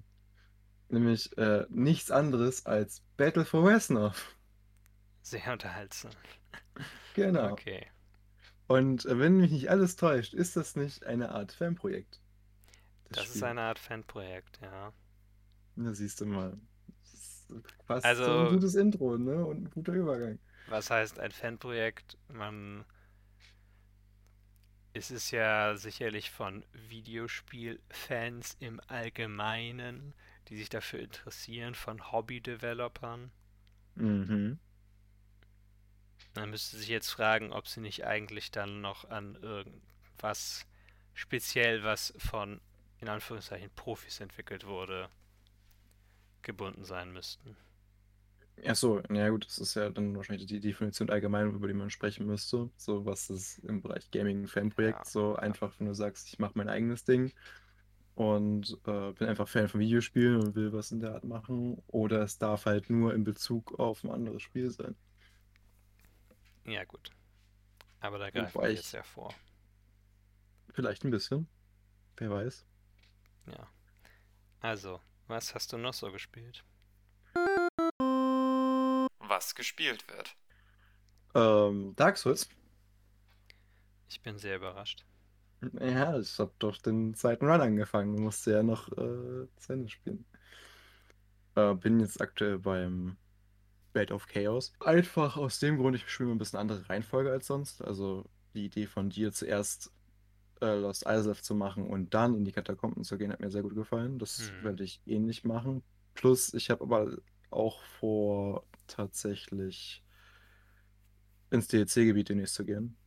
Nämlich 0.89 1.35
äh, 1.37 1.65
nichts 1.69 2.11
anderes 2.11 2.65
als 2.65 3.01
Battle 3.17 3.45
for 3.45 3.67
Reznov. 3.67 4.35
Sehr 5.23 5.51
unterhaltsam. 5.51 6.11
Genau. 7.13 7.53
Okay. 7.53 7.87
Und 8.67 9.05
äh, 9.05 9.19
wenn 9.19 9.37
mich 9.37 9.51
nicht 9.51 9.69
alles 9.69 9.95
täuscht, 9.95 10.33
ist 10.33 10.55
das 10.55 10.75
nicht 10.75 11.05
eine 11.05 11.29
Art 11.29 11.51
Fanprojekt? 11.51 12.19
Das 13.09 13.25
ist 13.25 13.35
Spiel. 13.35 13.43
eine 13.45 13.61
Art 13.61 13.79
Fanprojekt, 13.79 14.59
ja. 14.61 14.91
Na, 15.75 15.93
siehst 15.93 16.21
du 16.21 16.25
mal. 16.25 16.57
Das 17.01 17.13
ist 17.13 17.47
fast 17.85 18.05
Also- 18.05 18.23
so 18.25 18.39
ein 18.47 18.53
gutes 18.53 18.75
Intro, 18.75 19.17
ne? 19.17 19.45
Und 19.45 19.63
ein 19.65 19.69
guter 19.69 19.93
Übergang. 19.93 20.39
Was 20.67 20.89
heißt 20.89 21.19
ein 21.19 21.31
Fanprojekt? 21.31 22.17
Man. 22.27 22.85
Es 24.93 25.11
ist 25.11 25.29
ja 25.31 25.75
sicherlich 25.75 26.31
von 26.31 26.65
Videospielfans 26.71 28.55
im 28.61 28.79
Allgemeinen, 28.87 30.13
die 30.47 30.55
sich 30.55 30.69
dafür 30.69 30.99
interessieren, 31.01 31.75
von 31.75 32.11
Hobby-Developern. 32.11 33.31
Mhm. 33.95 34.57
Man 36.35 36.51
müsste 36.51 36.77
sich 36.77 36.87
jetzt 36.89 37.09
fragen, 37.09 37.51
ob 37.51 37.67
sie 37.67 37.79
nicht 37.81 38.05
eigentlich 38.05 38.51
dann 38.51 38.79
noch 38.79 39.09
an 39.09 39.35
irgendwas 39.41 40.67
speziell, 41.15 41.83
was 41.83 42.13
von 42.19 42.61
in 42.99 43.09
Anführungszeichen 43.09 43.71
Profis 43.75 44.19
entwickelt 44.19 44.67
wurde, 44.67 45.09
gebunden 46.43 46.85
sein 46.85 47.11
müssten. 47.11 47.57
Ach 48.65 48.75
so, 48.75 49.01
na 49.09 49.29
gut, 49.29 49.45
das 49.45 49.59
ist 49.59 49.75
ja 49.75 49.89
dann 49.89 50.15
wahrscheinlich 50.15 50.47
die 50.47 50.59
Definition 50.61 51.09
allgemein, 51.09 51.51
über 51.53 51.67
die 51.67 51.73
man 51.73 51.89
sprechen 51.89 52.25
müsste. 52.25 52.69
So, 52.77 53.05
was 53.05 53.29
ist 53.29 53.59
im 53.59 53.81
Bereich 53.81 54.09
Gaming 54.11 54.43
ein 54.43 54.47
Fanprojekt? 54.47 54.99
Ja, 54.99 55.05
So 55.05 55.35
einfach, 55.35 55.77
wenn 55.79 55.87
du 55.87 55.93
sagst, 55.93 56.29
ich 56.29 56.39
mache 56.39 56.53
mein 56.55 56.69
eigenes 56.69 57.03
Ding 57.03 57.33
und 58.15 58.77
äh, 58.87 59.13
bin 59.13 59.27
einfach 59.29 59.47
Fan 59.49 59.69
von 59.69 59.81
Videospielen 59.81 60.41
und 60.41 60.55
will 60.55 60.73
was 60.73 60.91
in 60.91 60.99
der 61.01 61.13
Art 61.15 61.25
machen. 61.25 61.81
Oder 61.87 62.23
es 62.23 62.37
darf 62.39 62.65
halt 62.65 62.89
nur 62.89 63.13
in 63.13 63.23
Bezug 63.25 63.79
auf 63.79 64.03
ein 64.03 64.11
anderes 64.11 64.41
Spiel 64.43 64.71
sein. 64.71 64.95
Ja, 66.65 66.83
gut. 66.85 67.09
Aber 67.99 68.17
da 68.19 68.29
greifen 68.29 68.61
wir 68.61 68.69
ich- 68.69 68.77
jetzt 68.77 68.91
ja 68.91 69.03
vor. 69.03 69.33
Vielleicht 70.73 71.03
ein 71.05 71.11
bisschen. 71.11 71.47
Wer 72.17 72.29
weiß. 72.31 72.65
Ja. 73.47 73.67
Also, 74.59 74.99
was 75.27 75.53
hast 75.55 75.71
du 75.73 75.77
noch 75.77 75.93
so 75.93 76.11
gespielt? 76.11 76.63
Was 79.19 79.55
gespielt 79.55 80.07
wird. 80.07 80.35
Ähm, 81.35 81.93
Dark 81.95 82.17
Souls. 82.17 82.49
Ich 84.09 84.21
bin 84.21 84.37
sehr 84.37 84.57
überrascht. 84.57 85.05
Ja, 85.79 86.17
ich 86.19 86.37
habe 86.39 86.53
doch 86.59 86.77
den 86.77 87.15
zweiten 87.15 87.45
Run 87.47 87.61
angefangen. 87.61 88.21
Musste 88.21 88.51
ja 88.51 88.63
noch 88.63 88.87
äh, 88.91 89.47
zu 89.57 89.73
Ende 89.73 89.89
spielen. 89.89 90.25
Äh, 91.55 91.73
bin 91.75 91.99
jetzt 91.99 92.21
aktuell 92.21 92.59
beim 92.59 93.17
Bed 93.95 94.11
of 94.11 94.27
Chaos. 94.27 94.73
Einfach 94.81 95.37
aus 95.37 95.59
dem 95.59 95.77
Grund, 95.77 95.95
ich 95.95 96.07
spiele 96.09 96.27
mir 96.27 96.35
ein 96.35 96.37
bisschen 96.37 96.59
andere 96.59 96.87
Reihenfolge 96.89 97.31
als 97.31 97.47
sonst. 97.47 97.81
Also 97.81 98.25
die 98.53 98.65
Idee 98.65 98.87
von 98.87 99.09
dir 99.09 99.31
zuerst 99.31 99.89
äh, 100.61 100.75
Lost 100.75 101.05
Islev 101.07 101.41
zu 101.41 101.55
machen 101.55 101.87
und 101.87 102.13
dann 102.13 102.35
in 102.35 102.43
die 102.43 102.51
Katakomben 102.51 103.03
zu 103.05 103.17
gehen, 103.17 103.31
hat 103.31 103.39
mir 103.39 103.49
sehr 103.49 103.63
gut 103.63 103.73
gefallen. 103.73 104.19
Das 104.19 104.51
Mhm. 104.59 104.65
werde 104.65 104.83
ich 104.83 105.01
ähnlich 105.05 105.45
machen. 105.45 105.81
Plus, 106.13 106.53
ich 106.53 106.69
habe 106.69 106.83
aber 106.83 107.17
auch 107.49 107.81
vor, 107.83 108.65
tatsächlich 108.87 110.03
ins 111.51 111.67
DLC-Gebiet 111.69 112.29
demnächst 112.29 112.55
zu 112.55 112.65
gehen. 112.65 112.97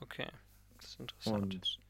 Okay. 0.00 0.28
Das 0.76 0.90
ist 0.90 1.00
interessant. 1.00 1.54
Und 1.54 1.80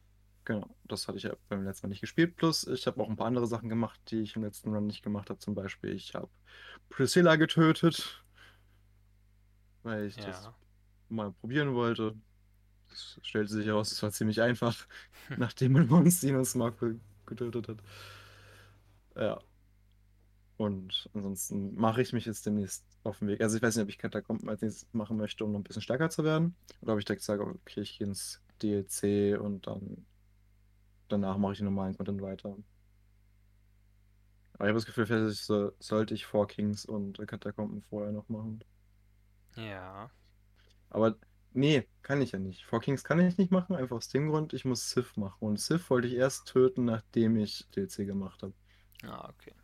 genau, 0.48 0.66
das 0.84 1.06
hatte 1.06 1.18
ich 1.18 1.24
ja 1.24 1.36
beim 1.50 1.62
letzten 1.62 1.86
Mal 1.86 1.90
nicht 1.90 2.00
gespielt. 2.00 2.34
Plus, 2.36 2.66
ich 2.66 2.86
habe 2.86 3.02
auch 3.02 3.08
ein 3.08 3.16
paar 3.16 3.26
andere 3.26 3.46
Sachen 3.46 3.68
gemacht, 3.68 4.00
die 4.08 4.22
ich 4.22 4.34
im 4.34 4.42
letzten 4.42 4.74
Run 4.74 4.86
nicht 4.86 5.02
gemacht 5.02 5.28
habe. 5.28 5.38
Zum 5.38 5.54
Beispiel, 5.54 5.92
ich 5.92 6.14
habe 6.14 6.30
Priscilla 6.88 7.36
getötet, 7.36 8.24
weil 9.82 10.06
ich 10.06 10.16
das 10.16 10.44
ja. 10.44 10.54
mal 11.10 11.32
probieren 11.32 11.74
wollte. 11.74 12.16
Es 12.90 13.20
stellte 13.22 13.52
sich 13.52 13.66
heraus, 13.66 13.92
es 13.92 14.02
war 14.02 14.10
ziemlich 14.10 14.40
einfach, 14.40 14.74
nachdem 15.36 15.72
man 15.72 15.86
Monstrinus 15.86 16.54
Marco 16.54 16.92
getötet 17.26 17.68
hat. 17.68 17.78
Ja. 19.14 19.40
Und 20.56 21.10
ansonsten 21.12 21.74
mache 21.74 22.00
ich 22.00 22.14
mich 22.14 22.24
jetzt 22.24 22.46
demnächst 22.46 22.84
auf 23.04 23.18
den 23.18 23.28
Weg. 23.28 23.42
Also 23.42 23.58
ich 23.58 23.62
weiß 23.62 23.76
nicht, 23.76 23.82
ob 23.82 23.90
ich 23.90 23.98
Katakomben 23.98 24.48
als 24.48 24.62
nächstes 24.62 24.88
machen 24.92 25.18
möchte, 25.18 25.44
um 25.44 25.52
noch 25.52 25.60
ein 25.60 25.64
bisschen 25.64 25.82
stärker 25.82 26.08
zu 26.08 26.24
werden. 26.24 26.56
Oder 26.80 26.94
ob 26.94 26.98
ich 26.98 27.04
direkt 27.04 27.22
sage, 27.22 27.44
okay, 27.44 27.82
ich 27.82 27.98
gehe 27.98 28.06
ins 28.06 28.40
DLC 28.62 29.38
und 29.38 29.66
dann 29.66 30.06
danach 31.08 31.38
mache 31.38 31.52
ich 31.52 31.58
den 31.58 31.66
normalen 31.66 31.96
Content 31.96 32.22
weiter. 32.22 32.56
Aber 34.54 34.64
ich 34.64 34.68
habe 34.68 34.74
das 34.74 34.86
Gefühl, 34.86 35.06
vielleicht 35.06 35.44
so, 35.44 35.72
sollte 35.78 36.14
ich 36.14 36.26
Four 36.26 36.48
Kings 36.48 36.84
und 36.84 37.18
Katakomben 37.26 37.82
vorher 37.82 38.12
noch 38.12 38.28
machen. 38.28 38.64
Ja. 39.54 40.10
Aber 40.90 41.16
nee, 41.52 41.86
kann 42.02 42.20
ich 42.20 42.32
ja 42.32 42.38
nicht. 42.38 42.64
Four 42.64 42.80
Kings 42.80 43.04
kann 43.04 43.20
ich 43.20 43.38
nicht 43.38 43.52
machen, 43.52 43.76
einfach 43.76 43.96
aus 43.96 44.08
dem 44.08 44.28
Grund, 44.28 44.52
ich 44.52 44.64
muss 44.64 44.90
Sif 44.90 45.16
machen. 45.16 45.36
Und 45.40 45.60
Sif 45.60 45.90
wollte 45.90 46.08
ich 46.08 46.14
erst 46.14 46.48
töten, 46.48 46.84
nachdem 46.86 47.36
ich 47.36 47.68
DLC 47.70 47.98
gemacht 47.98 48.42
habe. 48.42 48.54
Ah, 49.04 49.28
okay. 49.28 49.54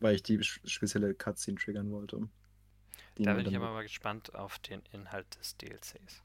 Weil 0.00 0.14
ich 0.14 0.22
die 0.22 0.42
spezielle 0.42 1.14
Cutscene 1.14 1.58
triggern 1.58 1.90
wollte. 1.90 2.28
Da 3.16 3.34
bin 3.34 3.46
ich 3.46 3.56
aber 3.56 3.72
mal 3.72 3.82
gespannt 3.82 4.34
auf 4.34 4.58
den 4.60 4.82
Inhalt 4.92 5.38
des 5.38 5.56
DLCs. 5.56 6.22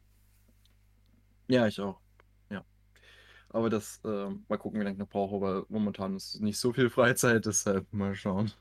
Ja, 1.48 1.68
ich 1.68 1.80
auch. 1.80 2.00
Ja. 3.54 3.60
Aber 3.60 3.70
das, 3.70 4.02
ähm, 4.04 4.46
mal 4.50 4.58
gucken, 4.58 4.80
wie 4.80 4.84
lange 4.84 4.96
ich 4.96 5.00
noch 5.00 5.10
brauche, 5.10 5.40
weil 5.40 5.64
momentan 5.70 6.16
ist 6.16 6.42
nicht 6.42 6.60
so 6.60 6.74
viel 6.74 6.90
Freizeit, 6.90 7.46
deshalb 7.46 7.92
mal 7.94 8.16
schauen. 8.16 8.52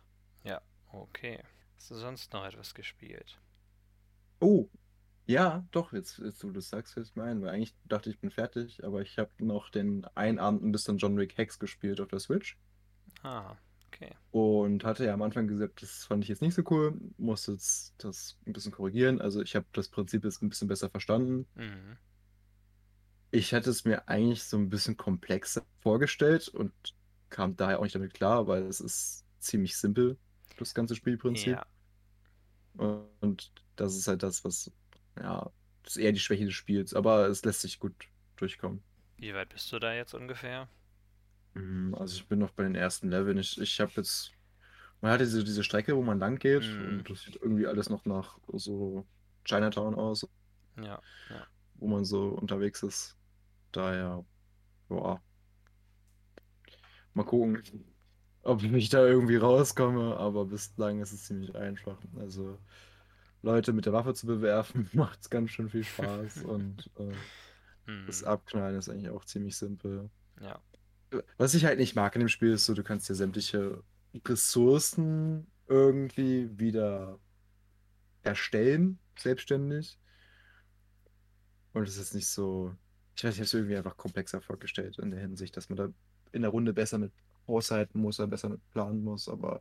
Okay. 0.92 1.40
Hast 1.76 1.90
du 1.90 1.94
sonst 1.96 2.32
noch 2.32 2.44
etwas 2.44 2.74
gespielt? 2.74 3.40
Oh, 4.40 4.68
ja, 5.26 5.64
doch, 5.70 5.92
jetzt, 5.92 6.18
jetzt 6.18 6.42
du 6.42 6.50
das 6.50 6.68
sagst, 6.68 6.94
fällt 6.94 7.16
mir 7.16 7.24
ein, 7.24 7.40
weil 7.40 7.48
eigentlich 7.48 7.74
dachte 7.84 8.10
ich, 8.10 8.16
ich 8.16 8.20
bin 8.20 8.30
fertig, 8.30 8.84
aber 8.84 9.00
ich 9.00 9.18
habe 9.18 9.30
noch 9.38 9.70
den 9.70 10.04
einen 10.14 10.38
Abend 10.38 10.62
ein 10.62 10.72
bisschen 10.72 10.98
John 10.98 11.16
Wick 11.16 11.38
Hex 11.38 11.58
gespielt 11.58 12.00
auf 12.00 12.08
der 12.08 12.18
Switch. 12.18 12.58
Ah, 13.22 13.56
okay. 13.86 14.10
Und 14.30 14.84
hatte 14.84 15.06
ja 15.06 15.14
am 15.14 15.22
Anfang 15.22 15.48
gesagt, 15.48 15.80
das 15.80 16.04
fand 16.04 16.24
ich 16.24 16.28
jetzt 16.28 16.42
nicht 16.42 16.54
so 16.54 16.62
cool, 16.70 17.00
musste 17.16 17.52
jetzt 17.52 17.94
das 17.98 18.36
ein 18.46 18.52
bisschen 18.52 18.72
korrigieren. 18.72 19.20
Also 19.20 19.40
ich 19.40 19.56
habe 19.56 19.66
das 19.72 19.88
Prinzip 19.88 20.24
jetzt 20.24 20.42
ein 20.42 20.48
bisschen 20.50 20.68
besser 20.68 20.90
verstanden. 20.90 21.46
Mhm. 21.54 21.96
Ich 23.32 23.50
hätte 23.52 23.70
es 23.70 23.84
mir 23.84 24.08
eigentlich 24.08 24.44
so 24.44 24.56
ein 24.58 24.68
bisschen 24.70 24.96
komplexer 24.96 25.66
vorgestellt 25.80 26.48
und 26.48 26.72
kam 27.30 27.56
daher 27.56 27.78
auch 27.80 27.84
nicht 27.84 27.94
damit 27.96 28.14
klar, 28.14 28.46
weil 28.46 28.64
es 28.64 28.80
ist 28.80 29.26
ziemlich 29.40 29.76
simpel, 29.76 30.18
das 30.56 30.74
ganze 30.74 30.94
Spielprinzip. 30.96 31.60
Ja. 31.60 31.66
Und 32.74 33.52
das 33.76 33.96
ist 33.96 34.08
halt 34.08 34.22
das, 34.22 34.44
was, 34.44 34.70
ja, 35.18 35.50
das 35.82 35.96
ist 35.96 36.02
eher 36.02 36.12
die 36.12 36.20
Schwäche 36.20 36.44
des 36.46 36.54
Spiels, 36.54 36.94
aber 36.94 37.28
es 37.28 37.44
lässt 37.44 37.62
sich 37.62 37.78
gut 37.78 37.94
durchkommen. 38.36 38.84
Wie 39.16 39.32
weit 39.32 39.48
bist 39.48 39.72
du 39.72 39.78
da 39.78 39.94
jetzt 39.94 40.12
ungefähr? 40.12 40.68
Mhm, 41.54 41.94
Also 41.94 42.16
ich 42.16 42.28
bin 42.28 42.38
noch 42.38 42.52
bei 42.52 42.62
den 42.64 42.74
ersten 42.74 43.10
Leveln. 43.10 43.38
Ich, 43.38 43.60
ich 43.60 43.80
habe 43.80 43.92
jetzt, 43.96 44.32
man 45.00 45.12
hat 45.12 45.20
diese, 45.22 45.44
diese 45.44 45.64
Strecke, 45.64 45.96
wo 45.96 46.02
man 46.02 46.18
lang 46.20 46.38
geht 46.38 46.78
Mhm. 46.78 46.84
und 46.84 47.10
das 47.10 47.22
sieht 47.22 47.36
irgendwie 47.36 47.66
alles 47.68 47.90
noch 47.90 48.04
nach 48.06 48.38
so 48.52 49.06
Chinatown 49.46 49.94
aus, 49.96 50.28
Ja, 50.76 51.02
ja. 51.30 51.46
wo 51.74 51.86
man 51.88 52.04
so 52.04 52.28
unterwegs 52.28 52.82
ist. 52.82 53.18
Daher, 53.72 54.24
boah, 54.88 55.22
mal 57.14 57.24
gucken, 57.24 57.62
ob 58.42 58.62
ich 58.64 58.88
da 58.90 59.06
irgendwie 59.06 59.36
rauskomme, 59.36 60.16
aber 60.16 60.46
bislang 60.46 61.00
ist 61.00 61.12
es 61.12 61.24
ziemlich 61.26 61.54
einfach. 61.56 61.98
Also 62.16 62.58
Leute 63.42 63.72
mit 63.72 63.86
der 63.86 63.92
Waffe 63.92 64.14
zu 64.14 64.26
bewerfen, 64.26 64.90
macht 64.94 65.30
ganz 65.30 65.50
schön 65.52 65.70
viel 65.70 65.84
Spaß 65.84 66.42
und 66.44 66.90
äh, 66.98 67.14
das 68.06 68.22
Mhm. 68.22 68.24
Abknallen 68.24 68.78
ist 68.78 68.88
eigentlich 68.88 69.10
auch 69.10 69.24
ziemlich 69.24 69.56
simpel. 69.56 70.10
Ja. 70.40 70.60
Was 71.36 71.54
ich 71.54 71.64
halt 71.64 71.78
nicht 71.78 71.94
mag 71.94 72.14
in 72.14 72.20
dem 72.20 72.28
Spiel 72.28 72.52
ist 72.52 72.64
so, 72.66 72.74
du 72.74 72.82
kannst 72.82 73.08
dir 73.08 73.14
sämtliche 73.14 73.82
Ressourcen 74.26 75.46
irgendwie 75.68 76.58
wieder 76.58 77.18
erstellen, 78.22 78.98
selbstständig. 79.16 79.98
Und 81.72 81.88
es 81.88 81.96
ist 81.96 82.14
nicht 82.14 82.28
so, 82.28 82.74
ich 83.16 83.24
weiß 83.24 83.30
nicht, 83.30 83.34
ich 83.34 83.38
habe 83.38 83.44
es 83.44 83.54
irgendwie 83.54 83.76
einfach 83.76 83.96
komplexer 83.96 84.40
vorgestellt 84.40 84.98
in 84.98 85.10
der 85.10 85.20
Hinsicht, 85.20 85.56
dass 85.56 85.68
man 85.68 85.76
da 85.76 85.88
in 86.32 86.42
der 86.42 86.50
Runde 86.50 86.72
besser 86.72 86.98
mit 86.98 87.12
haushalten 87.46 88.00
muss, 88.00 88.18
oder 88.18 88.28
besser 88.28 88.48
mit 88.48 88.70
planen 88.70 89.04
muss, 89.04 89.28
aber 89.28 89.60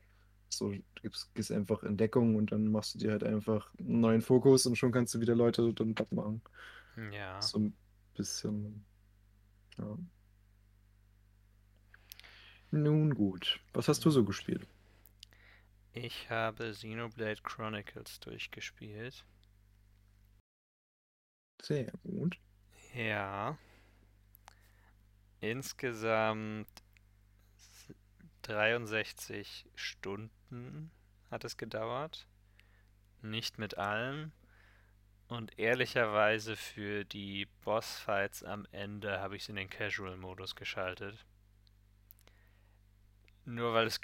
so 0.50 0.72
du 0.72 0.82
gibst, 1.02 1.34
gehst 1.34 1.52
einfach 1.52 1.84
in 1.84 1.98
Deckung 1.98 2.36
und 2.36 2.52
dann 2.52 2.68
machst 2.68 2.96
du 2.96 3.00
dir 3.00 3.12
halt 3.12 3.24
einfach 3.24 3.74
einen 3.80 4.02
neuen 4.02 4.22
Fokus 4.22 4.66
und 4.66 4.76
schon 4.76 4.92
kannst 4.92 5.14
du 5.14 5.20
wieder 5.20 5.36
Leute 5.36 5.74
dann 5.74 5.96
platt 5.96 6.12
machen. 6.12 6.42
Ja. 7.12 7.42
So 7.42 7.60
ein 7.60 7.74
bisschen, 8.16 8.86
ja. 9.78 9.98
Nun 12.72 13.14
gut. 13.14 13.60
Was 13.74 13.88
hast 13.88 14.06
du 14.06 14.12
so 14.12 14.24
gespielt? 14.24 14.66
Ich 15.94 16.30
habe 16.30 16.72
Xenoblade 16.72 17.42
Chronicles 17.44 18.20
durchgespielt. 18.22 19.26
Sehr 21.62 21.92
gut. 22.04 22.40
Ja. 22.94 23.58
Insgesamt 25.40 26.68
s- 27.58 27.94
63 28.44 29.66
Stunden 29.76 30.92
hat 31.30 31.44
es 31.44 31.58
gedauert. 31.58 32.28
Nicht 33.22 33.58
mit 33.58 33.78
allem. 33.78 34.32
Und 35.28 35.58
ehrlicherweise 35.58 36.56
für 36.58 37.06
die 37.06 37.48
Bossfights 37.64 38.44
am 38.44 38.68
Ende 38.72 39.20
habe 39.22 39.36
ich 39.38 39.44
es 39.44 39.50
in 39.50 39.56
den 39.56 39.70
Casual-Modus 39.70 40.56
geschaltet. 40.56 41.26
Nur 43.46 43.74
weil 43.74 43.88
es 43.88 44.00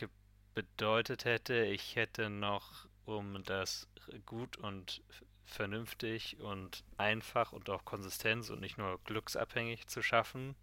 bedeutet 0.53 1.25
hätte, 1.25 1.65
ich 1.65 1.95
hätte 1.95 2.29
noch, 2.29 2.87
um 3.05 3.43
das 3.43 3.87
gut 4.25 4.57
und 4.57 5.01
vernünftig 5.47 6.39
und 6.41 6.83
einfach 6.97 7.53
und 7.53 7.69
auch 7.71 7.85
Konsistenz 7.85 8.49
und 8.51 8.61
nicht 8.61 8.77
nur 8.77 8.99
glücksabhängig 9.05 9.87
zu 9.87 10.03
schaffen, 10.03 10.55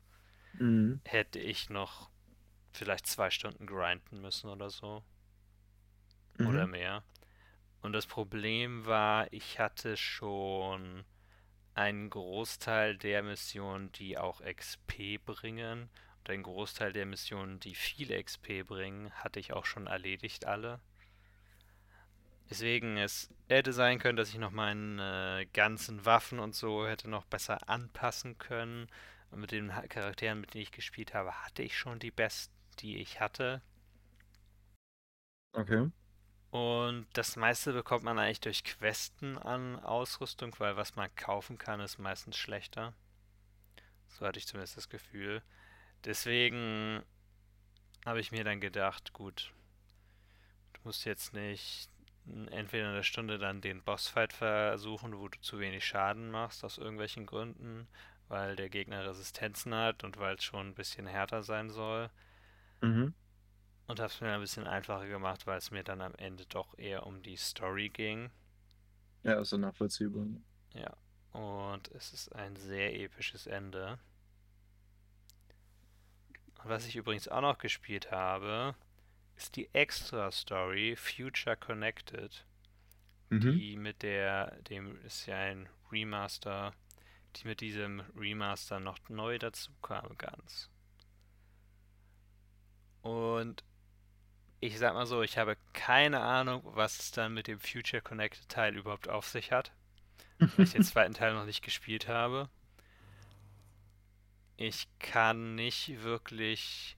Mhm. 0.61 1.01
hätte 1.05 1.39
ich 1.39 1.71
noch 1.71 2.11
vielleicht 2.73 3.07
zwei 3.07 3.31
Stunden 3.31 3.67
grinden 3.67 4.21
müssen 4.21 4.51
oder 4.51 4.71
so. 4.71 5.03
Oder 6.43 6.67
Mhm. 6.67 6.69
mehr. 6.69 7.03
Und 7.83 7.93
das 7.95 8.07
Problem 8.07 8.87
war, 8.87 9.33
ich 9.33 9.59
hatte 9.61 9.97
schon 9.97 11.05
einen 11.75 12.11
Großteil 12.11 12.97
der 12.99 13.23
Missionen, 13.23 13.93
die 13.93 14.19
auch 14.19 14.41
XP 14.43 15.19
bringen. 15.19 15.91
Und 16.21 16.31
einen 16.31 16.43
Großteil 16.45 16.93
der 16.93 17.07
Missionen, 17.07 17.61
die 17.61 17.75
viel 17.77 18.13
XP 18.13 18.65
bringen, 18.65 19.13
hatte 19.13 19.41
ich 19.41 19.53
auch 19.55 19.67
schon 19.67 19.87
erledigt 19.89 20.47
alle. 20.47 20.81
Deswegen, 22.51 22.97
es 22.97 23.31
hätte 23.49 23.73
sein 23.73 23.99
können, 23.99 24.17
dass 24.17 24.31
ich 24.31 24.39
noch 24.39 24.51
meine 24.51 25.47
ganzen 25.53 26.05
Waffen 26.07 26.39
und 26.39 26.55
so 26.55 26.87
hätte 26.87 27.09
noch 27.11 27.25
besser 27.27 27.69
anpassen 27.69 28.39
können. 28.39 28.89
Und 29.31 29.41
mit 29.41 29.53
den 29.53 29.75
Ha- 29.75 29.87
Charakteren, 29.89 30.41
mit 30.41 30.55
denen 30.55 30.63
ich 30.63 30.73
gespielt 30.73 31.15
habe, 31.15 31.33
hatte 31.45 31.63
ich 31.63 31.77
schon 31.77 31.99
die 31.99 32.11
besten, 32.11 32.55
die 32.81 32.99
ich 32.99 33.21
hatte. 33.21 33.63
Okay. 35.55 35.91
Und 36.53 37.07
das 37.13 37.37
meiste 37.37 37.75
bekommt 37.75 38.03
man 38.03 38.19
eigentlich 38.19 38.41
durch 38.41 38.65
Questen 38.65 39.37
an 39.37 39.79
Ausrüstung, 39.79 40.55
weil 40.59 40.75
was 40.75 40.97
man 40.97 41.15
kaufen 41.17 41.59
kann, 41.59 41.81
ist 41.81 41.99
meistens 41.99 42.39
schlechter. 42.39 42.95
So 44.09 44.27
hatte 44.27 44.39
ich 44.39 44.47
zumindest 44.47 44.77
das 44.79 44.89
Gefühl. 44.89 45.43
Deswegen 46.05 47.03
habe 48.07 48.21
ich 48.21 48.33
mir 48.33 48.45
dann 48.45 48.61
gedacht, 48.61 49.13
gut, 49.13 49.53
du 50.75 50.81
musst 50.85 51.05
jetzt 51.05 51.33
nicht 51.33 51.89
entweder 52.51 52.85
in 52.85 52.91
einer 52.91 53.03
Stunde 53.03 53.39
dann 53.39 53.61
den 53.61 53.83
Bossfight 53.83 54.33
versuchen, 54.33 55.19
wo 55.19 55.29
du 55.29 55.39
zu 55.41 55.59
wenig 55.59 55.85
Schaden 55.85 56.31
machst, 56.31 56.65
aus 56.65 56.79
irgendwelchen 56.79 57.27
Gründen, 57.27 57.87
weil 58.29 58.57
der 58.57 58.71
Gegner 58.71 59.07
Resistenzen 59.07 59.75
hat 59.75 60.05
und 60.05 60.19
weil 60.19 60.37
es 60.37 60.45
schon 60.45 60.69
ein 60.69 60.75
bisschen 60.75 61.07
härter 61.07 61.43
sein 61.43 61.71
soll. 61.71 62.11
Mhm. 62.81 63.15
Und 63.87 64.01
habe 64.01 64.11
es 64.11 64.21
mir 64.21 64.33
ein 64.33 64.41
bisschen 64.41 64.67
einfacher 64.67 65.07
gemacht, 65.07 65.47
weil 65.47 65.59
es 65.59 65.71
mir 65.71 65.85
dann 65.85 66.01
am 66.01 66.15
Ende 66.15 66.47
doch 66.47 66.79
eher 66.79 67.07
um 67.07 67.23
die 67.23 67.37
Story 67.37 67.91
ging. 67.91 68.31
Ja, 69.23 69.41
ist 69.41 69.51
so 69.51 69.59
nachvollziehbar. 69.59 70.27
Ja, 70.73 70.97
und 71.33 71.89
es 71.93 72.13
ist 72.13 72.35
ein 72.35 72.57
sehr 72.57 72.99
episches 72.99 73.47
Ende. 73.47 73.99
Und 76.63 76.71
was 76.71 76.87
ich 76.87 76.97
übrigens 76.97 77.29
auch 77.29 77.43
noch 77.43 77.59
gespielt 77.59 78.11
habe, 78.11 78.75
ist 79.37 79.57
die 79.57 79.69
Extra-Story 79.75 80.97
Future 80.97 81.57
Connected, 81.57 82.45
Mhm. 83.31 83.59
die 83.59 83.77
mit 83.77 84.03
der, 84.03 84.61
dem 84.63 85.01
ist 85.05 85.27
ja 85.27 85.37
ein 85.37 85.69
Remaster, 85.91 86.75
die 87.37 87.47
mit 87.49 87.61
diesem 87.61 88.01
Remaster 88.17 88.81
noch 88.81 88.99
neu 89.09 89.39
dazu 89.39 89.73
kam, 89.83 90.17
ganz. 90.19 90.71
Und 93.03 93.63
ich 94.61 94.79
sag 94.79 94.95
mal 94.95 95.07
so, 95.07 95.23
ich 95.23 95.37
habe 95.39 95.57
keine 95.75 96.21
Ahnung, 96.21 96.63
was 96.65 96.99
es 96.99 97.11
dann 97.11 97.35
mit 97.35 97.47
dem 97.49 97.61
Future 97.61 98.03
Connected 98.03 98.49
Teil 98.49 98.77
überhaupt 98.77 99.09
auf 99.09 99.27
sich 99.29 99.53
hat, 99.53 99.73
weil 100.39 100.65
ich 100.65 100.73
den 100.73 100.83
zweiten 100.85 101.15
Teil 101.15 101.35
noch 101.35 101.45
nicht 101.45 101.63
gespielt 101.63 102.09
habe. 102.09 102.49
Ich 104.57 104.87
kann 104.99 105.55
nicht 105.55 106.03
wirklich 106.03 106.97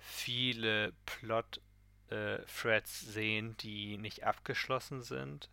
viele 0.00 0.92
Plot 1.06 1.60
äh, 2.08 2.38
sehen, 2.84 3.56
die 3.58 3.96
nicht 3.96 4.24
abgeschlossen 4.24 5.02
sind 5.02 5.48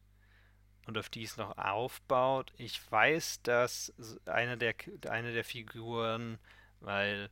und 0.88 0.98
auf 0.98 1.10
die 1.10 1.24
es 1.24 1.38
noch 1.38 1.58
aufbaut. 1.58 2.52
Ich 2.58 2.92
weiß, 2.92 3.42
dass 3.44 3.94
eine 4.26 4.58
der, 4.58 4.74
eine 5.10 5.34
der 5.34 5.44
Figuren, 5.44 6.40
weil 6.80 7.30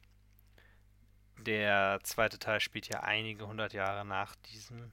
der 1.37 1.99
zweite 2.03 2.39
Teil 2.39 2.59
spielt 2.59 2.87
ja 2.87 3.01
einige 3.01 3.47
hundert 3.47 3.73
Jahre 3.73 4.05
nach 4.05 4.35
diesem. 4.35 4.91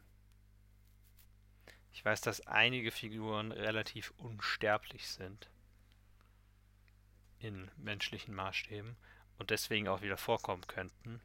Ich 1.93 2.05
weiß, 2.05 2.21
dass 2.23 2.41
einige 2.47 2.91
Figuren 2.91 3.53
relativ 3.53 4.13
unsterblich 4.17 5.09
sind 5.09 5.51
in 7.39 7.71
menschlichen 7.77 8.35
Maßstäben 8.35 8.97
und 9.39 9.51
deswegen 9.51 9.89
auch 9.89 10.01
wieder 10.01 10.17
vorkommen 10.17 10.67
könnten. 10.67 11.21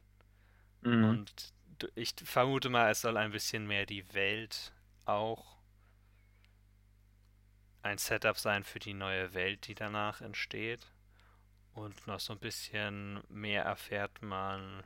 Mhm. 0.82 1.04
Und 1.04 1.54
ich 1.94 2.14
vermute 2.24 2.68
mal, 2.68 2.90
es 2.90 3.00
soll 3.00 3.16
ein 3.16 3.32
bisschen 3.32 3.66
mehr 3.66 3.86
die 3.86 4.12
Welt 4.14 4.72
auch 5.04 5.58
ein 7.82 7.98
Setup 7.98 8.36
sein 8.36 8.64
für 8.64 8.78
die 8.78 8.94
neue 8.94 9.32
Welt, 9.34 9.66
die 9.68 9.74
danach 9.74 10.20
entsteht. 10.20 10.92
Und 11.74 12.06
noch 12.06 12.20
so 12.20 12.32
ein 12.32 12.40
bisschen 12.40 13.22
mehr 13.28 13.62
erfährt 13.62 14.20
man, 14.20 14.82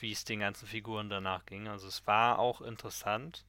wie 0.00 0.12
es 0.12 0.24
den 0.24 0.40
ganzen 0.40 0.66
Figuren 0.66 1.10
danach 1.10 1.44
ging. 1.44 1.68
Also 1.68 1.88
es 1.88 2.06
war 2.06 2.38
auch 2.38 2.62
interessant, 2.62 3.44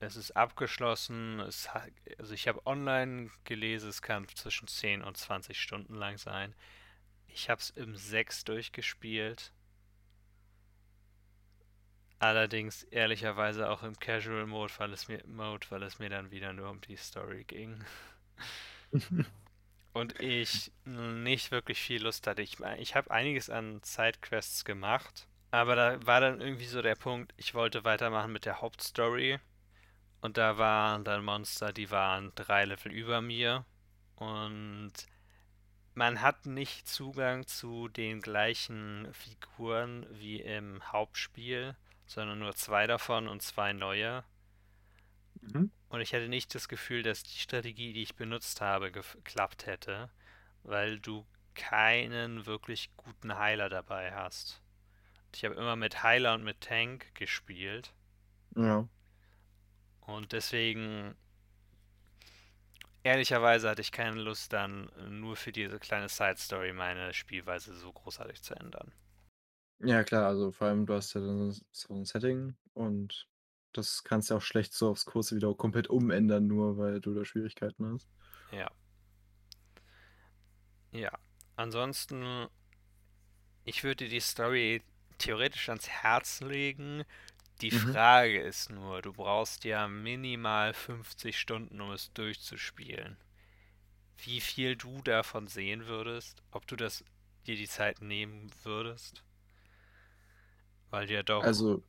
es 0.00 0.16
ist 0.16 0.32
abgeschlossen. 0.32 1.40
Es 1.40 1.72
hat, 1.74 1.90
also 2.18 2.32
ich 2.32 2.48
habe 2.48 2.66
online 2.66 3.30
gelesen, 3.44 3.90
es 3.90 4.02
kann 4.02 4.26
zwischen 4.28 4.66
10 4.66 5.02
und 5.02 5.16
20 5.16 5.60
Stunden 5.60 5.94
lang 5.94 6.18
sein. 6.18 6.54
Ich 7.28 7.50
habe 7.50 7.60
es 7.60 7.70
im 7.70 7.94
6 7.94 8.44
durchgespielt. 8.44 9.52
Allerdings 12.20 12.82
ehrlicherweise 12.82 13.70
auch 13.70 13.82
im 13.82 13.98
Casual 13.98 14.46
Mode, 14.46 14.74
weil 14.76 14.92
es 14.92 15.08
mir 15.08 15.22
Mode, 15.26 15.66
weil 15.70 15.82
es 15.82 15.98
mir 15.98 16.10
dann 16.10 16.30
wieder 16.30 16.52
nur 16.52 16.68
um 16.68 16.78
die 16.82 16.96
Story 16.96 17.44
ging. 17.44 17.82
Und 19.94 20.20
ich 20.20 20.70
nicht 20.84 21.50
wirklich 21.50 21.80
viel 21.80 22.02
Lust 22.02 22.26
hatte. 22.26 22.42
Ich, 22.42 22.60
ich 22.78 22.94
habe 22.94 23.10
einiges 23.10 23.48
an 23.48 23.80
Sidequests 23.82 24.66
gemacht, 24.66 25.28
aber 25.50 25.74
da 25.74 26.06
war 26.06 26.20
dann 26.20 26.42
irgendwie 26.42 26.66
so 26.66 26.82
der 26.82 26.94
Punkt, 26.94 27.32
ich 27.38 27.54
wollte 27.54 27.84
weitermachen 27.84 28.32
mit 28.32 28.44
der 28.44 28.60
Hauptstory. 28.60 29.40
Und 30.20 30.36
da 30.36 30.58
waren 30.58 31.04
dann 31.04 31.24
Monster, 31.24 31.72
die 31.72 31.90
waren 31.90 32.32
drei 32.34 32.66
Level 32.66 32.92
über 32.92 33.22
mir. 33.22 33.64
Und 34.16 34.92
man 35.94 36.20
hat 36.20 36.44
nicht 36.44 36.86
Zugang 36.86 37.46
zu 37.46 37.88
den 37.88 38.20
gleichen 38.20 39.08
Figuren 39.14 40.06
wie 40.10 40.42
im 40.42 40.92
Hauptspiel 40.92 41.74
sondern 42.10 42.40
nur 42.40 42.56
zwei 42.56 42.88
davon 42.88 43.28
und 43.28 43.40
zwei 43.40 43.72
neue. 43.72 44.24
Mhm. 45.42 45.70
Und 45.88 46.00
ich 46.00 46.12
hatte 46.12 46.28
nicht 46.28 46.52
das 46.56 46.68
Gefühl, 46.68 47.04
dass 47.04 47.22
die 47.22 47.38
Strategie, 47.38 47.92
die 47.92 48.02
ich 48.02 48.16
benutzt 48.16 48.60
habe, 48.60 48.90
geklappt 48.90 49.66
hätte, 49.66 50.10
weil 50.64 50.98
du 50.98 51.24
keinen 51.54 52.46
wirklich 52.46 52.90
guten 52.96 53.38
Heiler 53.38 53.68
dabei 53.68 54.12
hast. 54.12 54.60
Ich 55.32 55.44
habe 55.44 55.54
immer 55.54 55.76
mit 55.76 56.02
Heiler 56.02 56.34
und 56.34 56.42
mit 56.42 56.60
Tank 56.60 57.14
gespielt. 57.14 57.94
Ja. 58.56 58.88
Und 60.00 60.32
deswegen, 60.32 61.14
ehrlicherweise 63.04 63.70
hatte 63.70 63.82
ich 63.82 63.92
keine 63.92 64.20
Lust, 64.20 64.52
dann 64.52 64.90
nur 65.08 65.36
für 65.36 65.52
diese 65.52 65.78
kleine 65.78 66.08
Side-Story 66.08 66.72
meine 66.72 67.14
Spielweise 67.14 67.72
so 67.76 67.92
großartig 67.92 68.42
zu 68.42 68.56
ändern. 68.56 68.92
Ja 69.82 70.04
klar, 70.04 70.26
also 70.26 70.52
vor 70.52 70.66
allem 70.66 70.84
du 70.84 70.92
hast 70.92 71.14
ja 71.14 71.22
dann 71.22 71.52
so 71.72 71.94
'n 71.94 72.04
Setting 72.04 72.54
und 72.74 73.26
das 73.72 74.04
kannst 74.04 74.28
du 74.28 74.34
auch 74.34 74.42
schlecht 74.42 74.74
so 74.74 74.90
aufs 74.90 75.06
Kurze 75.06 75.36
wieder 75.36 75.54
komplett 75.54 75.88
umändern, 75.88 76.46
nur 76.46 76.76
weil 76.76 77.00
du 77.00 77.14
da 77.14 77.24
Schwierigkeiten 77.24 77.86
hast. 77.94 78.06
Ja. 78.52 78.70
Ja. 80.92 81.10
Ansonsten, 81.56 82.48
ich 83.64 83.84
würde 83.84 84.08
die 84.08 84.20
Story 84.20 84.82
theoretisch 85.18 85.68
ans 85.70 85.88
Herz 85.88 86.40
legen. 86.40 87.04
Die 87.62 87.70
Mhm. 87.70 88.00
Frage 88.10 88.40
ist 88.42 88.70
nur, 88.70 89.02
du 89.02 89.12
brauchst 89.12 89.64
ja 89.64 89.88
minimal 89.88 90.74
50 90.74 91.38
Stunden, 91.38 91.80
um 91.80 91.92
es 91.92 92.12
durchzuspielen. 92.14 93.18
Wie 94.18 94.40
viel 94.40 94.76
du 94.76 95.02
davon 95.02 95.48
sehen 95.48 95.86
würdest, 95.86 96.42
ob 96.52 96.66
du 96.66 96.76
das 96.76 97.04
dir 97.46 97.56
die 97.56 97.68
Zeit 97.68 98.00
nehmen 98.02 98.50
würdest? 98.64 99.24
Weil 100.90 101.10
ja 101.10 101.22
doch. 101.22 101.42
Also, 101.42 101.82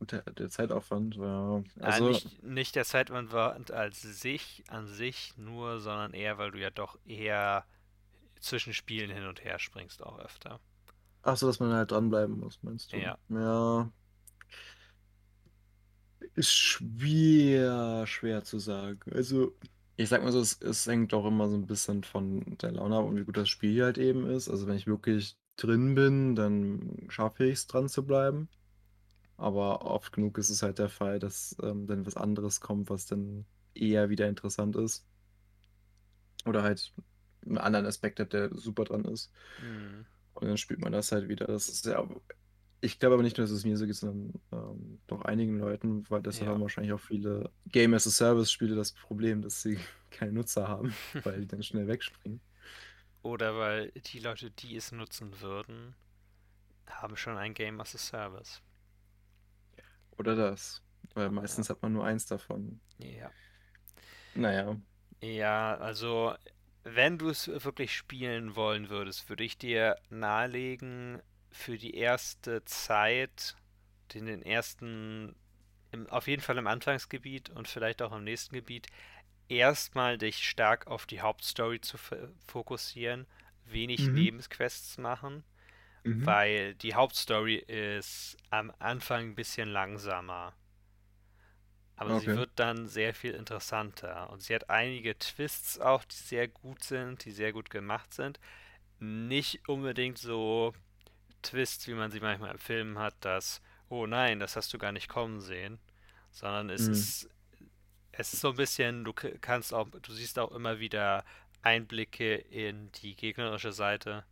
der, 0.00 0.22
der 0.22 0.48
Zeitaufwand 0.48 1.18
war. 1.18 1.62
Also, 1.80 2.06
ja, 2.06 2.10
nicht, 2.10 2.42
nicht 2.42 2.76
der 2.76 2.84
Zeitaufwand 2.84 3.70
als 3.70 4.00
sich, 4.00 4.64
an 4.68 4.86
sich 4.86 5.36
nur, 5.36 5.80
sondern 5.80 6.14
eher, 6.14 6.38
weil 6.38 6.50
du 6.52 6.58
ja 6.58 6.70
doch 6.70 6.98
eher 7.04 7.64
zwischen 8.40 8.72
Spielen 8.72 9.10
hin 9.10 9.26
und 9.26 9.44
her 9.44 9.58
springst 9.58 10.02
auch 10.02 10.18
öfter. 10.18 10.60
Ach 11.22 11.36
so, 11.36 11.46
dass 11.46 11.60
man 11.60 11.72
halt 11.72 11.90
dranbleiben 11.90 12.38
muss, 12.38 12.62
meinst 12.62 12.92
du? 12.92 12.96
Ja. 12.96 13.18
Ja. 13.28 13.92
Ist 16.34 16.54
schwer, 16.54 18.06
schwer 18.06 18.42
zu 18.44 18.58
sagen. 18.58 19.00
Also, 19.12 19.54
ich 19.96 20.08
sag 20.08 20.22
mal 20.22 20.32
so, 20.32 20.40
es, 20.40 20.60
es 20.62 20.86
hängt 20.86 21.12
auch 21.12 21.26
immer 21.26 21.48
so 21.50 21.56
ein 21.56 21.66
bisschen 21.66 22.04
von 22.04 22.56
der 22.58 22.72
Laune 22.72 22.96
ab 22.96 23.04
und 23.04 23.16
wie 23.16 23.24
gut 23.24 23.36
das 23.36 23.50
Spiel 23.50 23.82
halt 23.84 23.98
eben 23.98 24.30
ist. 24.30 24.48
Also, 24.48 24.66
wenn 24.66 24.76
ich 24.76 24.86
wirklich 24.86 25.36
drin 25.62 25.94
bin, 25.94 26.34
dann 26.34 27.06
schaffe 27.08 27.44
ich 27.44 27.52
es 27.54 27.66
dran 27.66 27.88
zu 27.88 28.04
bleiben. 28.04 28.48
Aber 29.36 29.86
oft 29.86 30.12
genug 30.12 30.36
ist 30.38 30.50
es 30.50 30.62
halt 30.62 30.78
der 30.78 30.88
Fall, 30.88 31.18
dass 31.18 31.56
ähm, 31.62 31.86
dann 31.86 32.04
was 32.04 32.16
anderes 32.16 32.60
kommt, 32.60 32.90
was 32.90 33.06
dann 33.06 33.46
eher 33.74 34.10
wieder 34.10 34.28
interessant 34.28 34.76
ist. 34.76 35.06
Oder 36.44 36.62
halt 36.62 36.92
einen 37.46 37.58
anderen 37.58 37.86
Aspekt 37.86 38.20
hat, 38.20 38.32
der 38.32 38.54
super 38.54 38.84
dran 38.84 39.04
ist. 39.04 39.30
Mhm. 39.62 40.06
Und 40.34 40.46
dann 40.46 40.56
spielt 40.56 40.80
man 40.80 40.92
das 40.92 41.12
halt 41.12 41.28
wieder. 41.28 41.46
Das 41.46 41.68
ist 41.68 41.86
ja. 41.86 42.06
Ich 42.82 42.98
glaube 42.98 43.14
aber 43.14 43.22
nicht 43.22 43.36
nur, 43.36 43.46
dass 43.46 43.50
es 43.50 43.64
mir 43.64 43.76
so 43.76 43.84
geht, 43.84 43.96
sondern 43.96 44.40
ähm, 44.52 45.00
doch 45.06 45.22
einigen 45.22 45.58
Leuten, 45.58 46.08
weil 46.08 46.22
deshalb 46.22 46.46
ja. 46.46 46.54
haben 46.54 46.62
wahrscheinlich 46.62 46.94
auch 46.94 47.00
viele 47.00 47.50
Game 47.66 47.92
as 47.92 48.06
a 48.06 48.10
Service-Spiele 48.10 48.74
das 48.74 48.92
Problem, 48.92 49.42
dass 49.42 49.60
sie 49.60 49.78
keine 50.10 50.32
Nutzer 50.32 50.66
haben, 50.66 50.94
weil 51.24 51.40
die 51.40 51.46
dann 51.46 51.62
schnell 51.62 51.88
wegspringen. 51.88 52.40
Oder 53.22 53.56
weil 53.56 53.90
die 53.92 54.18
Leute, 54.18 54.50
die 54.50 54.76
es 54.76 54.92
nutzen 54.92 55.40
würden, 55.40 55.94
haben 56.86 57.16
schon 57.16 57.36
ein 57.36 57.54
Game 57.54 57.80
as 57.80 57.94
a 57.94 57.98
Service. 57.98 58.62
Oder 60.16 60.34
das. 60.34 60.82
Weil 61.14 61.30
meistens 61.30 61.68
ja. 61.68 61.74
hat 61.74 61.82
man 61.82 61.92
nur 61.92 62.04
eins 62.04 62.26
davon. 62.26 62.80
Ja. 62.98 63.30
Naja. 64.34 64.76
Ja, 65.20 65.76
also 65.76 66.34
wenn 66.82 67.18
du 67.18 67.28
es 67.28 67.48
wirklich 67.48 67.94
spielen 67.94 68.56
wollen 68.56 68.88
würdest, 68.88 69.28
würde 69.28 69.44
ich 69.44 69.58
dir 69.58 69.96
nahelegen, 70.08 71.22
für 71.50 71.78
die 71.78 71.94
erste 71.94 72.64
Zeit, 72.64 73.56
in 74.14 74.26
den 74.26 74.42
ersten, 74.42 75.34
im, 75.92 76.08
auf 76.08 76.26
jeden 76.26 76.42
Fall 76.42 76.58
im 76.58 76.66
Anfangsgebiet 76.66 77.50
und 77.50 77.68
vielleicht 77.68 78.02
auch 78.02 78.12
im 78.12 78.24
nächsten 78.24 78.54
Gebiet, 78.54 78.86
erstmal 79.50 80.18
dich 80.18 80.48
stark 80.48 80.86
auf 80.86 81.06
die 81.06 81.20
Hauptstory 81.20 81.80
zu 81.80 81.98
fokussieren, 82.46 83.26
wenig 83.66 84.06
mhm. 84.06 84.16
Lebensquests 84.16 84.98
machen, 84.98 85.44
mhm. 86.04 86.24
weil 86.26 86.74
die 86.74 86.94
Hauptstory 86.94 87.56
ist 87.56 88.36
am 88.50 88.72
Anfang 88.78 89.30
ein 89.30 89.34
bisschen 89.34 89.68
langsamer. 89.68 90.54
Aber 91.96 92.14
okay. 92.14 92.30
sie 92.30 92.36
wird 92.36 92.50
dann 92.54 92.88
sehr 92.88 93.12
viel 93.12 93.32
interessanter. 93.32 94.30
Und 94.30 94.42
sie 94.42 94.54
hat 94.54 94.70
einige 94.70 95.18
Twists 95.18 95.78
auch, 95.78 96.02
die 96.04 96.16
sehr 96.16 96.48
gut 96.48 96.82
sind, 96.82 97.26
die 97.26 97.30
sehr 97.30 97.52
gut 97.52 97.68
gemacht 97.68 98.14
sind. 98.14 98.40
Nicht 99.00 99.68
unbedingt 99.68 100.16
so 100.16 100.72
Twists, 101.42 101.86
wie 101.88 101.94
man 101.94 102.10
sie 102.10 102.20
manchmal 102.20 102.52
im 102.52 102.58
Film 102.58 102.98
hat, 102.98 103.14
dass, 103.20 103.60
oh 103.90 104.06
nein, 104.06 104.40
das 104.40 104.56
hast 104.56 104.72
du 104.72 104.78
gar 104.78 104.92
nicht 104.92 105.08
kommen 105.08 105.42
sehen. 105.42 105.78
Sondern 106.30 106.70
es 106.70 106.86
mhm. 106.86 106.92
ist 106.92 107.30
es 108.12 108.32
ist 108.32 108.40
so 108.40 108.50
ein 108.50 108.56
bisschen, 108.56 109.04
du 109.04 109.12
kannst 109.12 109.72
auch, 109.72 109.88
du 109.88 110.12
siehst 110.12 110.38
auch 110.38 110.52
immer 110.52 110.78
wieder 110.80 111.24
Einblicke 111.62 112.34
in 112.34 112.90
die 112.92 113.14
gegnerische 113.14 113.72
Seite. 113.72 114.24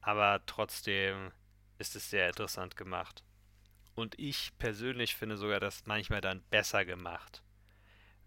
Aber 0.00 0.42
trotzdem 0.46 1.30
ist 1.78 1.94
es 1.96 2.10
sehr 2.10 2.28
interessant 2.28 2.76
gemacht. 2.76 3.22
Und 3.94 4.18
ich 4.18 4.56
persönlich 4.58 5.14
finde 5.14 5.36
sogar 5.36 5.60
das 5.60 5.86
manchmal 5.86 6.20
dann 6.20 6.42
besser 6.50 6.84
gemacht. 6.84 7.42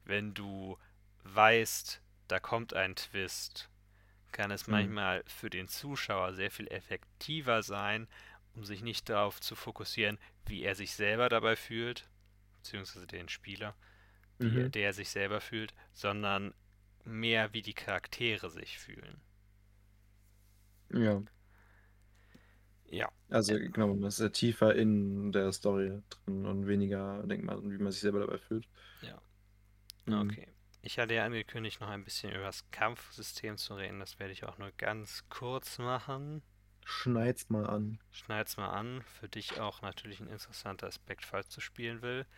Wenn 0.04 0.34
du 0.34 0.78
weißt, 1.24 2.02
da 2.28 2.40
kommt 2.40 2.74
ein 2.74 2.96
Twist, 2.96 3.70
kann 4.32 4.52
es 4.52 4.68
mhm. 4.68 4.72
manchmal 4.72 5.24
für 5.26 5.50
den 5.50 5.68
Zuschauer 5.68 6.34
sehr 6.34 6.52
viel 6.52 6.68
effektiver 6.68 7.64
sein, 7.64 8.08
um 8.54 8.64
sich 8.64 8.82
nicht 8.82 9.10
darauf 9.10 9.42
zu 9.42 9.56
fokussieren, 9.56 10.20
wie 10.46 10.64
er 10.64 10.76
sich 10.76 10.94
selber 10.94 11.30
dabei 11.30 11.56
fühlt, 11.56 12.08
beziehungsweise 12.66 13.06
den 13.06 13.30
Spieler, 13.30 13.76
mhm. 14.40 14.72
der 14.72 14.94
sich 14.94 15.10
selber 15.10 15.40
fühlt, 15.40 15.74
sondern 15.94 16.54
mehr 17.04 17.54
wie 17.54 17.62
die 17.62 17.76
Charaktere 17.76 18.50
sich 18.50 18.80
fühlen. 18.80 19.22
Ja. 20.92 21.22
Ja. 22.88 23.12
Also 23.30 23.54
genau, 23.56 23.94
man 23.94 24.08
ist 24.08 24.20
ja 24.20 24.30
tiefer 24.30 24.76
in 24.76 25.32
der 25.32 25.52
Story 25.52 26.02
drin 26.10 26.46
und 26.46 26.68
weniger 26.68 27.24
denkt 27.24 27.46
man, 27.46 27.72
wie 27.72 27.78
man 27.78 27.92
sich 27.92 28.02
selber 28.02 28.20
dabei 28.20 28.40
fühlt. 28.40 28.68
Ja. 29.02 29.22
Mhm. 30.06 30.30
Okay. 30.30 30.48
Ich 30.82 31.00
hatte 31.00 31.16
ja 31.16 31.26
angekündigt, 31.26 31.82
noch 31.82 31.90
ein 31.90 32.04
bisschen 32.04 32.32
über 32.32 32.44
das 32.44 32.70
Kampfsystem 32.72 33.58
zu 33.58 33.76
reden. 33.76 34.00
Das 34.00 34.20
werde 34.20 34.34
ich 34.34 34.44
auch 34.44 34.58
nur 34.58 34.72
ganz 34.78 35.24
kurz 35.30 35.80
machen. 35.80 36.44
Schneid's 36.88 37.50
mal 37.50 37.66
an. 37.66 38.00
Schneid's 38.12 38.58
mal 38.58 38.70
an. 38.70 39.02
Für 39.20 39.28
dich 39.28 39.60
auch 39.60 39.82
natürlich 39.82 40.20
ein 40.20 40.28
interessanter 40.28 40.86
Aspekt, 40.88 41.26
falls 41.26 41.50
du 41.50 41.60
spielen 41.60 42.04
willst. 42.04 42.30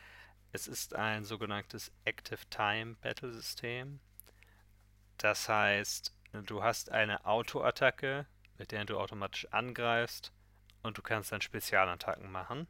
Es 0.53 0.67
ist 0.67 0.95
ein 0.95 1.25
sogenanntes 1.25 1.91
Active 2.05 2.39
Time 2.49 2.95
Battle 3.01 3.31
System. 3.33 3.99
Das 5.17 5.49
heißt, 5.49 6.13
du 6.45 6.63
hast 6.63 6.91
eine 6.91 7.25
Autoattacke, 7.25 8.25
mit 8.57 8.71
der 8.71 8.85
du 8.85 8.97
automatisch 8.97 9.47
angreifst 9.51 10.31
und 10.81 10.97
du 10.97 11.01
kannst 11.01 11.33
dann 11.33 11.41
Spezialattacken 11.41 12.31
machen. 12.31 12.67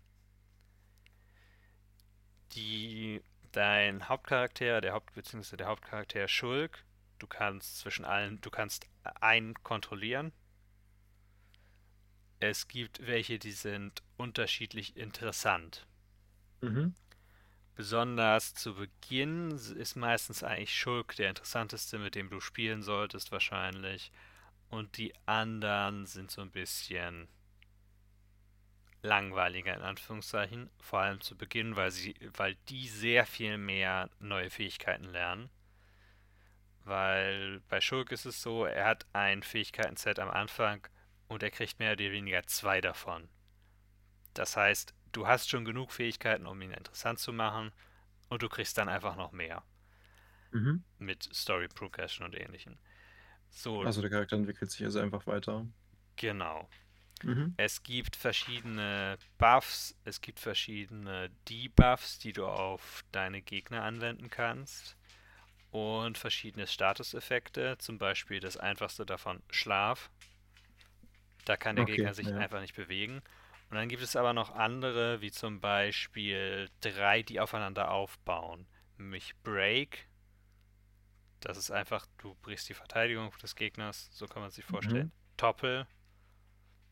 Die 2.54 3.22
dein 3.52 4.10
Hauptcharakter, 4.10 4.82
der 4.82 4.94
Haupt 4.94 5.14
bzw. 5.14 5.58
der 5.58 5.68
Hauptcharakter 5.68 6.28
Schulk, 6.28 6.84
du 7.20 7.28
kannst 7.28 7.78
zwischen 7.78 8.04
allen, 8.04 8.42
du 8.42 8.50
kannst 8.50 8.88
einen 9.22 9.54
kontrollieren. 9.64 10.34
Es 12.40 12.68
gibt 12.68 13.06
welche, 13.08 13.40
die 13.40 13.52
sind 13.52 14.04
unterschiedlich 14.16 14.96
interessant. 14.96 15.88
Mhm. 16.62 16.94
Besonders 17.76 18.54
zu 18.56 18.76
Beginn 18.76 19.52
ist 19.52 19.96
meistens 19.96 20.44
eigentlich 20.44 20.76
Schulk 20.76 21.16
der 21.16 21.30
interessanteste, 21.30 22.00
mit 22.00 22.16
dem 22.16 22.30
du 22.30 22.40
spielen 22.40 22.82
solltest 22.82 23.32
wahrscheinlich. 23.32 24.12
Und 24.70 24.98
die 24.98 25.14
anderen 25.26 26.06
sind 26.06 26.32
so 26.32 26.42
ein 26.42 26.52
bisschen 26.52 27.28
langweiliger 29.02 29.76
in 29.76 29.82
Anführungszeichen, 29.82 30.70
vor 30.80 31.00
allem 31.00 31.22
zu 31.22 31.38
Beginn, 31.38 31.76
weil 31.76 31.92
sie, 31.92 32.16
weil 32.36 32.56
die 32.70 32.88
sehr 32.88 33.26
viel 33.26 33.58
mehr 33.58 34.10
neue 34.20 34.50
Fähigkeiten 34.50 35.06
lernen. 35.06 35.50
Weil 36.84 37.62
bei 37.70 37.82
Schulk 37.82 38.12
ist 38.12 38.26
es 38.26 38.42
so, 38.42 38.66
er 38.66 38.86
hat 38.86 39.06
ein 39.14 39.44
Fähigkeiten-Set 39.44 40.20
am 40.20 40.30
Anfang 40.30 40.88
und 41.28 41.44
er 41.44 41.52
kriegt 41.52 41.80
mehr 41.80 41.94
oder 41.94 42.12
weniger 42.12 42.44
zwei 42.48 42.82
davon. 42.82 43.30
Das 44.34 44.56
heißt, 44.56 44.94
du 45.12 45.28
hast 45.28 45.50
schon 45.50 45.66
genug 45.66 45.92
Fähigkeiten, 45.92 46.46
um 46.46 46.62
ihn 46.62 46.72
interessant 46.72 47.20
zu 47.20 47.34
machen 47.34 47.72
und 48.30 48.42
du 48.42 48.50
kriegst 48.50 48.78
dann 48.78 48.90
einfach 48.90 49.16
noch 49.16 49.32
mehr. 49.32 49.64
Mhm. 50.52 50.84
Mit 51.00 51.24
Story 51.34 51.68
Progression 51.68 52.26
und 52.26 52.36
ähnlichem. 52.36 52.78
So, 53.50 53.82
Also 53.82 54.02
der 54.02 54.10
Charakter 54.12 54.36
entwickelt 54.38 54.72
sich 54.72 54.84
also 54.86 55.00
einfach 55.00 55.26
weiter. 55.28 55.68
genau. 56.16 56.70
Mhm. 57.24 57.58
Es 57.58 57.84
gibt 57.84 58.16
verschiedene 58.16 59.18
Buffs, 59.38 59.96
es 60.04 60.22
gibt 60.22 60.40
verschiedene 60.40 61.32
Debuffs, 61.50 62.20
die 62.20 62.34
du 62.34 62.46
auf 62.46 63.04
deine 63.12 63.42
Gegner 63.42 63.84
anwenden 63.84 64.30
kannst. 64.30 64.98
Und 65.72 66.18
verschiedene 66.18 66.68
Statuseffekte, 66.68 67.78
zum 67.80 67.98
Beispiel 68.00 68.40
das 68.40 68.58
einfachste 68.58 69.06
davon 69.06 69.44
Schlaf. 69.52 70.12
Da 71.48 71.58
kann 71.58 71.76
der 71.78 71.86
Okay, 71.86 71.96
Gegner 71.96 72.14
sich 72.14 72.28
ja. 72.28 72.38
einfach 72.38 72.62
nicht 72.62 72.76
bewegen. 72.76 73.24
Und 73.70 73.76
dann 73.78 73.90
gibt 73.90 74.04
es 74.04 74.16
aber 74.16 74.34
noch 74.34 74.52
andere, 74.56 75.22
wie 75.22 75.32
zum 75.32 75.60
Beispiel 75.62 76.70
drei, 76.82 77.24
die 77.24 77.40
aufeinander 77.40 77.92
aufbauen. 77.92 78.68
Nämlich 78.98 79.36
Break. 79.44 80.08
Das 81.40 81.58
ist 81.58 81.72
einfach, 81.72 82.06
du 82.20 82.36
brichst 82.44 82.70
die 82.70 82.74
Verteidigung 82.76 83.32
des 83.42 83.56
Gegners, 83.56 84.10
so 84.12 84.28
kann 84.28 84.42
man 84.44 84.52
sich 84.52 84.66
vorstellen. 84.66 85.12
Topple, 85.38 85.88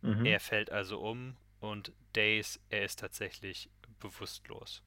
Mhm. 0.02 0.26
er 0.26 0.42
fällt 0.42 0.72
also 0.72 1.00
um 1.00 1.38
und 1.62 1.94
Days, 2.16 2.60
er 2.70 2.84
ist 2.84 3.00
tatsächlich 3.00 3.70
bewusstlos. 4.00 4.84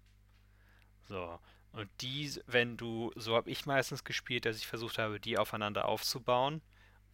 So. 1.04 1.40
Und 1.72 1.90
die, 2.00 2.32
wenn 2.46 2.76
du, 2.76 3.12
so 3.16 3.34
habe 3.36 3.50
ich 3.50 3.66
meistens 3.66 4.04
gespielt, 4.04 4.46
dass 4.46 4.56
ich 4.58 4.66
versucht 4.66 4.98
habe, 4.98 5.20
die 5.20 5.38
aufeinander 5.38 5.86
aufzubauen, 5.86 6.62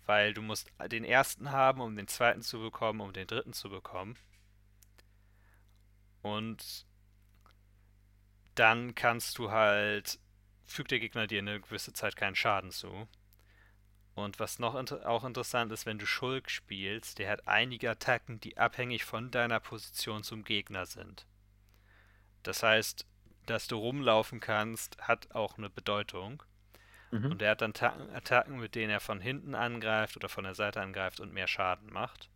weil 0.07 0.35
du 0.35 0.43
musst 0.43 0.71
den 0.91 1.05
ersten 1.05 1.51
haben, 1.51 1.81
um 1.81 1.97
den 1.97 2.09
zweiten 2.09 2.43
zu 2.43 2.61
bekommen, 2.61 3.01
um 3.01 3.13
den 3.13 3.27
dritten 3.27 3.53
zu 3.53 3.71
bekommen. 3.71 4.17
Und 6.23 6.87
dann 8.55 8.95
kannst 8.95 9.39
du 9.39 9.51
halt, 9.51 10.19
fügt 10.65 10.91
der 10.91 11.01
Gegner 11.01 11.27
dir 11.27 11.41
eine 11.41 11.61
gewisse 11.61 11.93
Zeit 11.93 12.17
keinen 12.17 12.37
Schaden 12.37 12.71
zu. 12.71 13.09
Und 14.15 14.39
was 14.39 14.59
noch 14.59 14.77
inter 14.77 15.09
auch 15.09 15.25
interessant 15.25 15.73
ist, 15.73 15.87
wenn 15.87 15.99
du 15.99 16.07
Schulk 16.07 16.49
spielst, 16.49 17.19
der 17.19 17.31
hat 17.31 17.49
einige 17.49 17.91
Attacken, 17.91 18.41
die 18.41 18.57
abhängig 18.57 19.05
von 19.05 19.31
deiner 19.31 19.59
Position 19.59 20.23
zum 20.23 20.45
Gegner 20.45 20.87
sind. 20.87 21.27
Das 22.45 22.63
heißt, 22.63 23.07
dass 23.47 23.67
du 23.67 23.77
rumlaufen 23.77 24.41
kannst, 24.41 24.99
hat 24.99 25.35
auch 25.35 25.59
eine 25.59 25.69
Bedeutung. 25.69 26.43
Mhm. 27.15 27.31
Und 27.31 27.43
er 27.43 27.53
hat 27.53 27.63
dann 27.63 27.73
Attacken, 28.15 28.59
mit 28.59 28.75
denen 28.75 28.91
er 28.91 29.01
von 29.01 29.21
hinten 29.21 29.55
angreift 29.55 30.17
oder 30.17 30.29
von 30.29 30.45
der 30.45 30.55
Seite 30.55 30.81
angreift 30.81 31.21
und 31.21 31.33
mehr 31.33 31.47
Schaden 31.49 31.93
macht. 31.93 32.31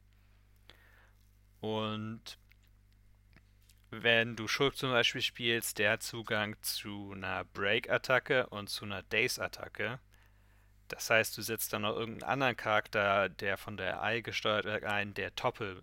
Und 1.60 2.38
wenn 3.90 4.36
du 4.36 4.48
Schulk 4.48 4.76
zum 4.76 4.90
Beispiel 4.90 5.22
spielst, 5.22 5.78
der 5.78 5.92
hat 5.92 6.02
Zugang 6.02 6.56
zu 6.62 7.12
einer 7.14 7.44
Break-Attacke 7.44 8.46
und 8.48 8.68
zu 8.68 8.84
einer 8.84 9.02
Daze-Attacke. 9.02 9.98
Das 10.88 11.10
heißt, 11.10 11.36
du 11.38 11.42
setzt 11.42 11.72
dann 11.72 11.82
noch 11.82 11.96
irgendeinen 11.96 12.30
anderen 12.30 12.56
Charakter, 12.56 13.28
der 13.28 13.58
von 13.58 13.76
der 13.76 14.02
AI 14.02 14.20
gesteuert 14.22 14.66
wird, 14.66 14.84
ein, 14.84 15.14
der 15.14 15.34
Toppel 15.36 15.82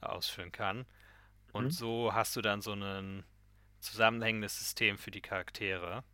ausführen 0.00 0.52
kann. 0.52 0.86
Und 1.52 1.64
Mhm. 1.64 1.70
so 1.72 2.14
hast 2.14 2.36
du 2.36 2.42
dann 2.42 2.62
so 2.62 2.74
ein 2.74 3.24
zusammenhängendes 3.80 4.58
System 4.58 4.98
für 4.98 5.10
die 5.12 5.22
Charaktere. 5.22 6.04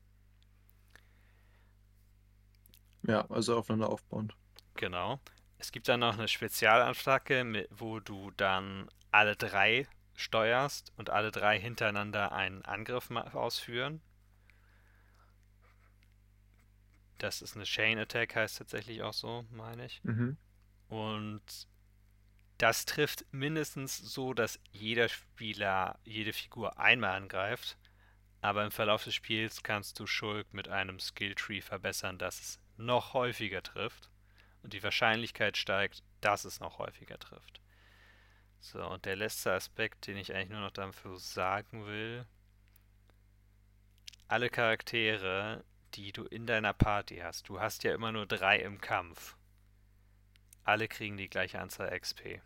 Ja, 3.03 3.29
also 3.31 3.57
aufeinander 3.57 3.89
aufbauend. 3.89 4.35
Genau. 4.75 5.21
Es 5.59 5.73
gibt 5.73 5.89
dann 5.89 6.01
noch 6.01 6.15
eine 6.15 6.29
Spezialattacke, 6.29 7.45
mit, 7.45 7.69
wo 7.71 8.01
du 8.01 8.31
dann 8.33 8.89
alle 9.11 9.37
drei 9.37 9.87
steuerst 10.15 10.93
und 10.97 11.11
alle 11.11 11.31
drei 11.31 11.59
hintereinander 11.59 12.33
einen 12.33 12.63
Angriff 12.63 13.11
ausführen. 13.11 14.01
Das 17.19 17.43
ist 17.43 17.57
eine 17.57 17.65
Chain 17.65 17.99
Attack, 17.99 18.35
heißt 18.35 18.59
tatsächlich 18.59 19.03
auch 19.03 19.13
so, 19.13 19.45
meine 19.51 19.85
ich. 19.85 20.03
Mhm. 20.05 20.39
Und 20.89 21.69
das 22.57 22.85
trifft 22.85 23.25
mindestens 23.31 23.99
so, 23.99 24.35
dass 24.35 24.61
jeder 24.71 25.09
Spieler 25.09 25.99
jede 26.05 26.33
Figur 26.33 26.79
einmal 26.79 27.17
angreift. 27.17 27.79
Aber 28.43 28.65
im 28.65 28.71
Verlauf 28.71 29.05
des 29.05 29.15
Spiels 29.15 29.63
kannst 29.63 29.99
du 30.01 30.07
Schulk 30.07 30.55
mit 30.55 30.69
einem 30.69 30.99
Skilltree 30.99 31.61
verbessern, 31.61 32.17
dass 32.17 32.41
es 32.41 32.59
noch 32.81 33.14
häufiger 33.14 33.62
trifft. 33.62 34.11
Und 34.62 34.73
die 34.73 34.83
Wahrscheinlichkeit 34.83 35.57
steigt, 35.57 36.03
dass 36.21 36.45
es 36.45 36.61
noch 36.61 36.79
häufiger 36.79 37.19
trifft. 37.19 37.61
So, 38.61 38.85
und 38.85 39.07
der 39.07 39.16
letzte 39.16 39.53
Aspekt, 39.53 40.07
den 40.07 40.19
ich 40.19 40.35
eigentlich 40.35 40.51
nur 40.51 40.61
noch 40.61 40.71
dafür 40.71 41.19
sagen 41.19 41.87
will. 41.87 42.27
Alle 44.29 44.51
Charaktere, 44.51 45.64
die 45.95 46.12
du 46.12 46.25
in 46.25 46.47
deiner 46.47 46.75
Party 46.75 47.16
hast, 47.19 47.49
du 47.49 47.59
hast 47.59 47.85
ja 47.85 47.95
immer 47.95 48.12
nur 48.12 48.27
drei 48.27 48.59
im 48.59 48.81
Kampf. 48.81 49.37
Alle 50.62 50.88
kriegen 50.88 51.16
die 51.16 51.31
gleiche 51.31 51.59
Anzahl 51.59 51.99
XP. 51.99 52.40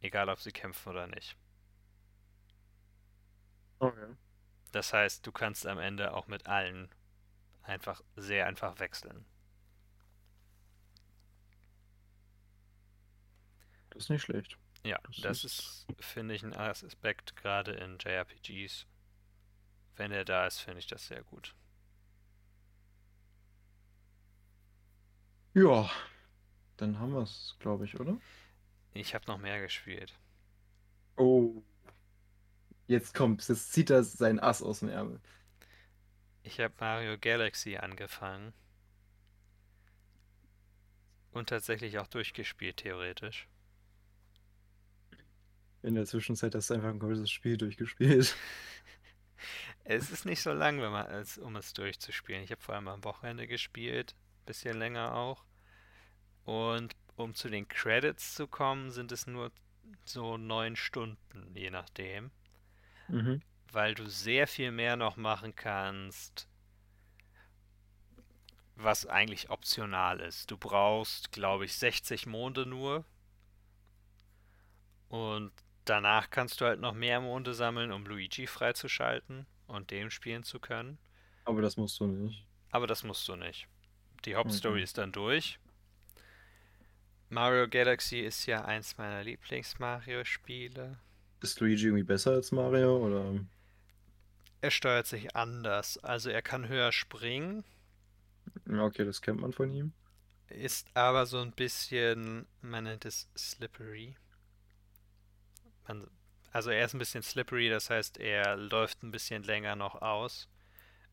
Egal, 0.00 0.28
ob 0.28 0.40
sie 0.40 0.52
kämpfen 0.52 0.88
oder 0.90 1.06
nicht. 1.06 1.36
Okay. 3.78 4.16
Das 4.72 4.92
heißt, 4.92 5.26
du 5.26 5.30
kannst 5.30 5.66
am 5.66 5.78
Ende 5.78 6.14
auch 6.14 6.26
mit 6.26 6.46
allen 6.46 6.88
einfach 7.66 8.02
sehr 8.16 8.46
einfach 8.46 8.78
wechseln. 8.78 9.24
Das 13.90 14.04
ist 14.04 14.10
nicht 14.10 14.22
schlecht. 14.22 14.58
Ja, 14.84 14.98
Das 15.06 15.16
das 15.22 15.44
ist- 15.44 15.86
ist, 15.88 16.04
finde 16.04 16.34
ich, 16.34 16.42
ein 16.44 16.54
Aspekt 16.54 17.34
gerade 17.36 17.72
in 17.72 17.98
JRPGs. 17.98 18.86
Wenn 19.96 20.12
er 20.12 20.24
da 20.24 20.46
ist, 20.46 20.60
finde 20.60 20.78
ich 20.80 20.86
das 20.86 21.06
sehr 21.06 21.22
gut. 21.24 21.54
Ja, 25.54 25.90
dann 26.76 26.98
haben 26.98 27.12
wir 27.14 27.22
es, 27.22 27.56
glaube 27.58 27.86
ich, 27.86 27.98
oder? 27.98 28.18
Ich 28.92 29.14
habe 29.14 29.26
noch 29.26 29.38
mehr 29.38 29.60
gespielt. 29.60 30.12
Oh. 31.16 31.62
Jetzt 32.86 33.14
kommt's. 33.14 33.48
Jetzt 33.48 33.72
zieht 33.72 33.90
er 33.90 34.04
seinen 34.04 34.38
Ass 34.38 34.62
aus 34.62 34.80
dem 34.80 34.90
Ärmel. 34.90 35.20
Ich 36.46 36.60
habe 36.60 36.72
Mario 36.78 37.18
Galaxy 37.18 37.76
angefangen. 37.76 38.52
Und 41.32 41.48
tatsächlich 41.48 41.98
auch 41.98 42.06
durchgespielt, 42.06 42.76
theoretisch. 42.76 43.48
In 45.82 45.96
der 45.96 46.06
Zwischenzeit 46.06 46.54
hast 46.54 46.70
du 46.70 46.74
einfach 46.74 46.90
ein 46.90 47.00
komplettes 47.00 47.30
Spiel 47.30 47.56
durchgespielt. 47.56 48.36
Es 49.88 50.10
ist 50.10 50.24
nicht 50.24 50.42
so 50.42 50.52
lang, 50.52 50.80
wenn 50.80 50.90
man, 50.90 51.06
als, 51.06 51.38
um 51.38 51.54
es 51.54 51.72
durchzuspielen. 51.72 52.42
Ich 52.42 52.50
habe 52.50 52.60
vor 52.60 52.74
allem 52.74 52.88
am 52.88 53.04
Wochenende 53.04 53.46
gespielt, 53.46 54.16
bisschen 54.44 54.76
länger 54.76 55.14
auch. 55.14 55.44
Und 56.44 56.96
um 57.14 57.34
zu 57.34 57.48
den 57.48 57.68
Credits 57.68 58.34
zu 58.34 58.48
kommen, 58.48 58.90
sind 58.90 59.12
es 59.12 59.28
nur 59.28 59.52
so 60.04 60.38
neun 60.38 60.74
Stunden, 60.74 61.54
je 61.54 61.70
nachdem. 61.70 62.32
Mhm. 63.06 63.42
Weil 63.72 63.94
du 63.94 64.08
sehr 64.08 64.46
viel 64.46 64.70
mehr 64.70 64.96
noch 64.96 65.16
machen 65.16 65.54
kannst, 65.54 66.48
was 68.76 69.06
eigentlich 69.06 69.50
optional 69.50 70.20
ist. 70.20 70.50
Du 70.50 70.56
brauchst, 70.56 71.32
glaube 71.32 71.64
ich, 71.64 71.74
60 71.74 72.26
Monde 72.26 72.66
nur. 72.66 73.04
Und 75.08 75.52
danach 75.84 76.30
kannst 76.30 76.60
du 76.60 76.64
halt 76.66 76.80
noch 76.80 76.92
mehr 76.94 77.20
Monde 77.20 77.54
sammeln, 77.54 77.92
um 77.92 78.04
Luigi 78.06 78.46
freizuschalten 78.46 79.46
und 79.66 79.90
den 79.90 80.10
spielen 80.10 80.42
zu 80.42 80.58
können. 80.60 80.98
Aber 81.44 81.62
das 81.62 81.76
musst 81.76 81.98
du 82.00 82.06
nicht. 82.06 82.44
Aber 82.70 82.86
das 82.86 83.04
musst 83.04 83.26
du 83.28 83.36
nicht. 83.36 83.68
Die 84.24 84.34
Hauptstory 84.34 84.78
Mhm. 84.78 84.84
ist 84.84 84.98
dann 84.98 85.12
durch. 85.12 85.58
Mario 87.28 87.68
Galaxy 87.68 88.20
ist 88.20 88.46
ja 88.46 88.64
eins 88.64 88.98
meiner 88.98 89.22
Lieblings-Mario-Spiele. 89.24 90.98
Ist 91.42 91.60
Luigi 91.60 91.86
irgendwie 91.86 92.02
besser 92.04 92.32
als 92.32 92.52
Mario? 92.52 92.96
Oder? 93.06 93.40
Er 94.66 94.72
steuert 94.72 95.06
sich 95.06 95.36
anders. 95.36 95.96
Also 95.98 96.28
er 96.28 96.42
kann 96.42 96.66
höher 96.66 96.90
springen, 96.90 97.64
okay, 98.68 99.04
das 99.04 99.22
kennt 99.22 99.40
man 99.40 99.52
von 99.52 99.70
ihm. 99.72 99.92
ist 100.48 100.88
aber 100.94 101.26
so 101.26 101.38
ein 101.40 101.52
bisschen, 101.52 102.46
man 102.62 102.84
nennt 102.84 103.04
es 103.04 103.28
slippery. 103.36 104.16
Man, 105.86 106.10
Also 106.50 106.70
er 106.70 106.84
ist 106.84 106.94
ein 106.94 106.98
bisschen 106.98 107.22
slippery, 107.22 107.68
das 107.68 107.90
heißt, 107.90 108.18
er 108.18 108.56
läuft 108.56 109.02
ein 109.04 109.12
bisschen 109.12 109.44
länger 109.44 109.76
noch 109.76 110.02
aus. 110.02 110.48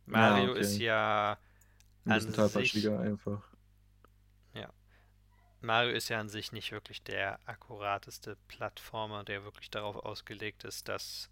Mario 0.05 0.45
ja, 0.45 0.51
okay. 0.51 0.59
ist 0.61 0.77
ja 0.77 1.37
ein 2.05 2.13
bisschen 2.13 2.33
tollpatschiger 2.33 2.99
einfach. 2.99 3.43
Ja. 4.53 4.73
Mario 5.61 5.91
ist 5.93 6.09
ja 6.09 6.19
an 6.19 6.29
sich 6.29 6.51
nicht 6.51 6.71
wirklich 6.71 7.03
der 7.03 7.39
akkurateste 7.47 8.37
Plattformer, 8.47 9.23
der 9.23 9.43
wirklich 9.43 9.69
darauf 9.69 9.97
ausgelegt 9.97 10.63
ist, 10.63 10.87
dass. 10.89 11.29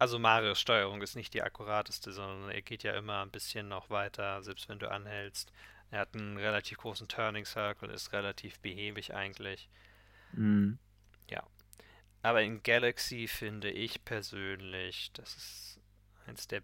Also 0.00 0.18
Marios 0.18 0.58
Steuerung 0.58 1.02
ist 1.02 1.14
nicht 1.14 1.34
die 1.34 1.42
akkurateste, 1.42 2.10
sondern 2.12 2.50
er 2.50 2.62
geht 2.62 2.84
ja 2.84 2.94
immer 2.94 3.20
ein 3.20 3.30
bisschen 3.30 3.68
noch 3.68 3.90
weiter, 3.90 4.42
selbst 4.42 4.70
wenn 4.70 4.78
du 4.78 4.90
anhältst. 4.90 5.52
Er 5.90 6.00
hat 6.00 6.14
einen 6.14 6.38
relativ 6.38 6.78
großen 6.78 7.06
Turning 7.06 7.44
Circle, 7.44 7.90
ist 7.90 8.14
relativ 8.14 8.58
behäbig 8.60 9.14
eigentlich. 9.14 9.68
Mhm. 10.32 10.78
Ja. 11.28 11.42
Aber 12.22 12.40
in 12.40 12.62
Galaxy 12.62 13.28
finde 13.28 13.70
ich 13.70 14.02
persönlich, 14.04 15.12
das 15.12 15.36
ist 15.36 15.80
eins 16.26 16.48
der 16.48 16.62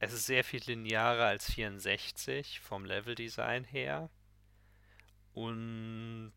es 0.00 0.12
ist 0.12 0.26
sehr 0.26 0.42
viel 0.42 0.60
linearer 0.66 1.26
als 1.26 1.48
64 1.52 2.58
vom 2.58 2.84
Leveldesign 2.84 3.62
her. 3.62 4.10
Und 5.32 6.32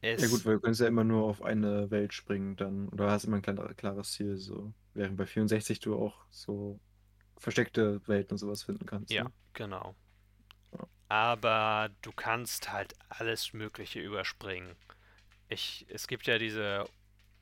es. 0.00 0.22
Ja, 0.22 0.28
gut, 0.28 0.46
weil 0.46 0.54
du 0.54 0.60
kannst 0.60 0.80
ja 0.80 0.86
immer 0.86 1.02
nur 1.02 1.24
auf 1.24 1.42
eine 1.42 1.90
Welt 1.90 2.14
springen 2.14 2.54
dann. 2.54 2.88
Oder 2.90 3.10
hast 3.10 3.24
immer 3.24 3.38
ein 3.44 3.76
klares 3.76 4.12
Ziel. 4.12 4.36
So. 4.36 4.72
Während 4.94 5.16
bei 5.16 5.26
64 5.26 5.80
du 5.80 5.96
auch 5.96 6.24
so 6.30 6.78
versteckte 7.38 8.06
Welten 8.06 8.32
und 8.32 8.38
sowas 8.38 8.62
finden 8.62 8.86
kannst. 8.86 9.10
Ja, 9.10 9.24
ne? 9.24 9.32
genau. 9.52 9.94
Ja. 10.72 10.86
Aber 11.08 11.90
du 12.02 12.12
kannst 12.12 12.72
halt 12.72 12.94
alles 13.08 13.52
Mögliche 13.52 14.00
überspringen. 14.00 14.76
Ich, 15.48 15.86
es 15.88 16.06
gibt 16.06 16.26
ja 16.26 16.38
diese 16.38 16.86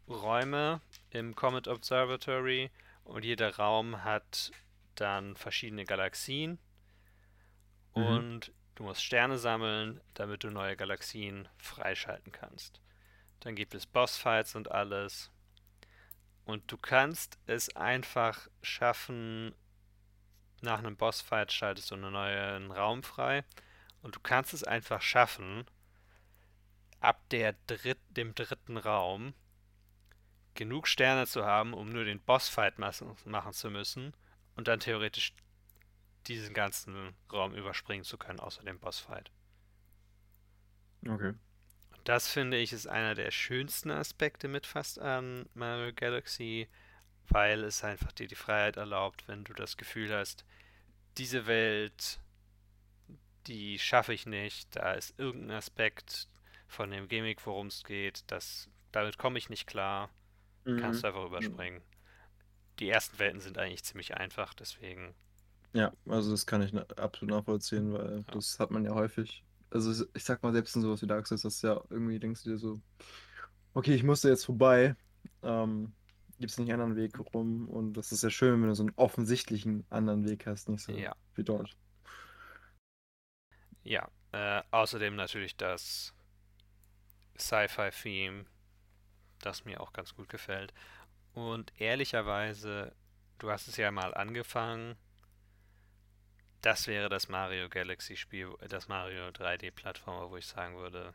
Räume 0.09 0.81
im 1.11 1.35
Comet 1.37 1.69
Observatory 1.69 2.71
und 3.05 3.25
jeder 3.25 3.57
Raum 3.57 4.05
hat 4.05 4.53
dann 4.95 5.37
verschiedene 5.37 5.85
Galaxien 5.85 6.59
mhm. 7.95 8.03
und 8.03 8.53
du 8.75 8.85
musst 8.85 9.05
Sterne 9.05 9.39
sammeln, 9.39 10.01
damit 10.15 10.45
du 10.45 10.51
neue 10.51 10.77
Galaxien 10.77 11.49
freischalten 11.59 12.33
kannst. 12.33 12.81
Dann 13.41 13.55
gibt 13.55 13.75
es 13.75 13.87
Bossfights 13.87 14.55
und 14.55 14.71
alles. 14.71 15.31
Und 16.45 16.71
du 16.71 16.77
kannst 16.77 17.39
es 17.47 17.75
einfach 17.77 18.49
schaffen, 18.63 19.55
nach 20.63 20.79
einem 20.79 20.97
Bossfight 20.97 21.53
schaltest 21.53 21.91
du 21.91 21.95
einen 21.95 22.13
neuen 22.13 22.71
Raum 22.71 23.03
frei. 23.03 23.45
Und 24.03 24.17
du 24.17 24.21
kannst 24.21 24.55
es 24.55 24.65
einfach 24.65 25.03
schaffen, 25.03 25.67
ab 27.01 27.23
der 27.31 27.55
dritt, 27.67 27.99
dem 28.09 28.35
dritten 28.35 28.77
Raum 28.77 29.35
genug 30.55 30.89
Sterne 30.89 31.27
zu 31.27 31.45
haben, 31.45 31.75
um 31.75 31.89
nur 31.89 32.05
den 32.05 32.21
Bossfight 32.21 32.79
machen 32.79 33.53
zu 33.53 33.71
müssen 33.71 34.15
und 34.57 34.69
dann 34.69 34.81
theoretisch 34.81 35.35
diesen 36.27 36.53
ganzen 36.53 37.15
Raum 37.33 37.55
überspringen 37.55 38.05
zu 38.05 38.19
können, 38.19 38.41
außer 38.41 38.63
dem 38.63 38.79
Bossfight. 38.79 39.31
Okay. 41.07 41.33
Das 42.05 42.29
finde 42.29 42.57
ich 42.57 42.73
ist 42.73 42.87
einer 42.87 43.15
der 43.15 43.31
schönsten 43.31 43.91
Aspekte 43.91 44.49
mit 44.49 44.67
fast 44.67 44.99
an 44.99 45.49
Mario 45.55 45.93
Galaxy, 45.95 46.69
weil 47.29 47.65
es 47.65 47.85
einfach 47.85 48.13
dir 48.13 48.27
die 48.27 48.35
Freiheit 48.35 48.77
erlaubt, 48.77 49.29
wenn 49.29 49.45
du 49.45 49.53
das 49.53 49.77
Gefühl 49.77 50.13
hast, 50.13 50.45
diese 51.19 51.47
Welt, 51.47 52.21
die 53.47 53.79
schaffe 53.79 54.13
ich 54.13 54.27
nicht, 54.27 54.75
da 54.77 54.93
ist 54.93 55.19
irgendein 55.19 55.59
Aspekt 55.59 56.29
von 56.67 56.91
dem 56.91 57.09
Gimmick, 57.09 57.45
worum 57.47 57.67
es 57.67 57.85
geht, 57.85 58.25
das, 58.29 58.69
damit 58.93 59.19
komme 59.19 59.39
ich 59.39 59.51
nicht 59.51 59.67
klar, 59.67 60.11
mhm. 60.65 60.79
kannst 60.79 61.03
du 61.03 61.09
einfach 61.09 61.25
überspringen 61.25 61.83
die 62.81 62.89
ersten 62.89 63.19
Welten 63.19 63.41
sind 63.41 63.59
eigentlich 63.59 63.85
ziemlich 63.85 64.17
einfach, 64.17 64.55
deswegen. 64.55 65.15
Ja, 65.73 65.93
also 66.09 66.33
das 66.33 66.47
kann 66.47 66.63
ich 66.63 66.75
absolut 66.99 67.35
nachvollziehen, 67.37 67.93
weil 67.93 68.25
ja. 68.27 68.33
das 68.33 68.59
hat 68.59 68.71
man 68.71 68.85
ja 68.85 68.95
häufig. 68.95 69.45
Also 69.71 70.05
ich 70.15 70.25
sag 70.25 70.43
mal, 70.43 70.53
selbst 70.53 70.75
in 70.77 70.83
sowas 70.83 71.03
wie 71.03 71.07
Dark 71.07 71.27
Souls, 71.27 71.43
dass 71.43 71.63
ja 71.63 71.81
irgendwie 71.91 72.19
denkst 72.19 72.43
du 72.43 72.51
dir 72.51 72.59
so, 72.59 72.81
okay, 73.75 73.95
ich 73.95 74.03
musste 74.03 74.29
jetzt 74.29 74.45
vorbei. 74.45 74.97
Ähm, 75.43 75.93
Gibt 76.39 76.53
es 76.53 76.59
nicht 76.59 76.73
einen 76.73 76.81
anderen 76.81 77.03
Weg 77.03 77.19
rum? 77.35 77.69
Und 77.69 77.93
das 77.95 78.13
ist 78.13 78.23
ja 78.23 78.31
schön, 78.31 78.61
wenn 78.61 78.69
du 78.69 78.75
so 78.75 78.83
einen 78.83 78.95
offensichtlichen 78.97 79.85
anderen 79.91 80.27
Weg 80.27 80.47
hast, 80.47 80.69
nicht 80.69 80.83
so 80.83 80.93
ja. 80.93 81.15
wie 81.35 81.45
dort. 81.45 81.77
Ja, 83.83 84.09
äh, 84.33 84.63
außerdem 84.71 85.17
natürlich 85.17 85.57
das 85.57 86.15
Sci-Fi-Theme, 87.39 88.47
das 89.41 89.65
mir 89.65 89.81
auch 89.81 89.93
ganz 89.93 90.15
gut 90.15 90.29
gefällt. 90.29 90.73
Und 91.35 91.73
ehrlicherweise, 91.79 92.95
du 93.39 93.51
hast 93.51 93.69
es 93.69 93.77
ja 93.77 93.91
mal 93.91 94.15
angefangen. 94.15 94.97
Das 96.63 96.87
wäre 96.87 97.09
das 97.09 97.29
Mario 97.29 97.69
Galaxy 97.69 98.17
Spiel, 98.17 98.55
das 98.69 98.89
Mario 98.89 99.29
3D 99.29 99.71
Plattformer, 99.71 100.31
wo 100.31 100.37
ich 100.37 100.47
sagen 100.47 100.77
würde, 100.77 101.15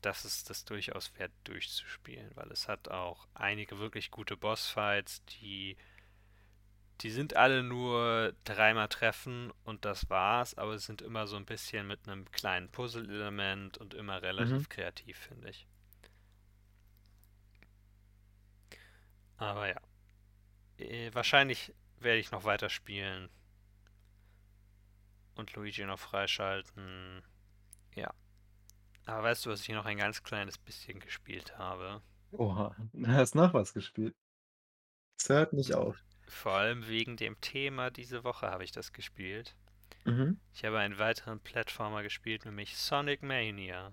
das 0.00 0.24
ist 0.24 0.50
das 0.50 0.64
durchaus 0.64 1.16
wert 1.18 1.32
durchzuspielen, 1.44 2.30
weil 2.34 2.50
es 2.50 2.68
hat 2.68 2.88
auch 2.88 3.26
einige 3.34 3.78
wirklich 3.78 4.10
gute 4.10 4.36
Bossfights, 4.36 5.24
die 5.26 5.76
die 7.02 7.10
sind 7.10 7.34
alle 7.34 7.64
nur 7.64 8.32
dreimal 8.44 8.88
treffen 8.88 9.52
und 9.64 9.84
das 9.84 10.08
war's, 10.08 10.54
aber 10.56 10.74
es 10.74 10.86
sind 10.86 11.02
immer 11.02 11.26
so 11.26 11.36
ein 11.36 11.46
bisschen 11.46 11.86
mit 11.88 12.06
einem 12.06 12.30
kleinen 12.30 12.68
Puzzle-Element 12.70 13.78
und 13.78 13.94
immer 13.94 14.22
relativ 14.22 14.58
mhm. 14.58 14.68
kreativ, 14.68 15.18
finde 15.18 15.50
ich. 15.50 15.66
Aber 19.36 19.68
ja. 19.68 19.80
Äh, 20.78 21.12
wahrscheinlich 21.12 21.74
werde 21.98 22.20
ich 22.20 22.30
noch 22.30 22.44
weiter 22.44 22.68
spielen. 22.68 23.28
Und 25.34 25.54
Luigi 25.54 25.84
noch 25.84 25.98
freischalten. 25.98 27.22
Ja. 27.94 28.12
Aber 29.06 29.24
weißt 29.24 29.46
du, 29.46 29.50
was 29.50 29.62
ich 29.62 29.68
noch 29.70 29.86
ein 29.86 29.98
ganz 29.98 30.22
kleines 30.22 30.58
bisschen 30.58 31.00
gespielt 31.00 31.58
habe? 31.58 32.02
Oha, 32.32 32.74
du 32.92 33.06
hast 33.06 33.34
noch 33.34 33.54
was 33.54 33.74
gespielt. 33.74 34.14
Es 35.18 35.28
hört 35.28 35.52
nicht 35.52 35.74
auf. 35.74 35.96
Vor 36.28 36.52
allem 36.52 36.88
wegen 36.88 37.16
dem 37.16 37.40
Thema 37.40 37.90
diese 37.90 38.24
Woche 38.24 38.50
habe 38.50 38.64
ich 38.64 38.72
das 38.72 38.92
gespielt. 38.92 39.54
Mhm. 40.04 40.40
Ich 40.52 40.64
habe 40.64 40.78
einen 40.78 40.98
weiteren 40.98 41.40
Plattformer 41.40 42.02
gespielt, 42.02 42.44
nämlich 42.44 42.76
Sonic 42.76 43.22
Mania. 43.22 43.92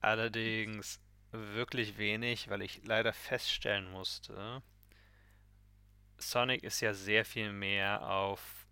Allerdings 0.00 1.00
wirklich 1.30 1.96
wenig, 1.96 2.50
weil 2.50 2.62
ich 2.62 2.84
leider 2.84 3.12
feststellen 3.12 3.90
musste, 3.90 4.62
Sonic 6.18 6.62
ist 6.62 6.80
ja 6.80 6.94
sehr 6.94 7.24
viel 7.24 7.52
mehr 7.52 8.08
auf 8.08 8.66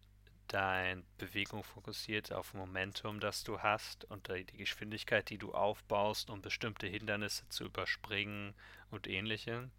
deine 0.48 1.02
Bewegung 1.18 1.64
fokussiert, 1.64 2.32
auf 2.32 2.54
Momentum, 2.54 3.20
das 3.20 3.42
du 3.44 3.60
hast 3.60 4.04
und 4.06 4.28
die 4.28 4.56
Geschwindigkeit, 4.56 5.30
die 5.30 5.38
du 5.38 5.52
aufbaust, 5.52 6.30
um 6.30 6.42
bestimmte 6.42 6.86
Hindernisse 6.86 7.48
zu 7.48 7.64
überspringen 7.64 8.54
und 8.90 9.06
ähnliche. 9.06 9.70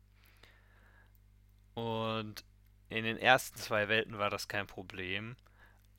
Und 1.76 2.43
in 2.89 3.04
den 3.04 3.17
ersten 3.17 3.58
zwei 3.58 3.88
Welten 3.88 4.17
war 4.17 4.30
das 4.30 4.47
kein 4.47 4.67
Problem, 4.67 5.36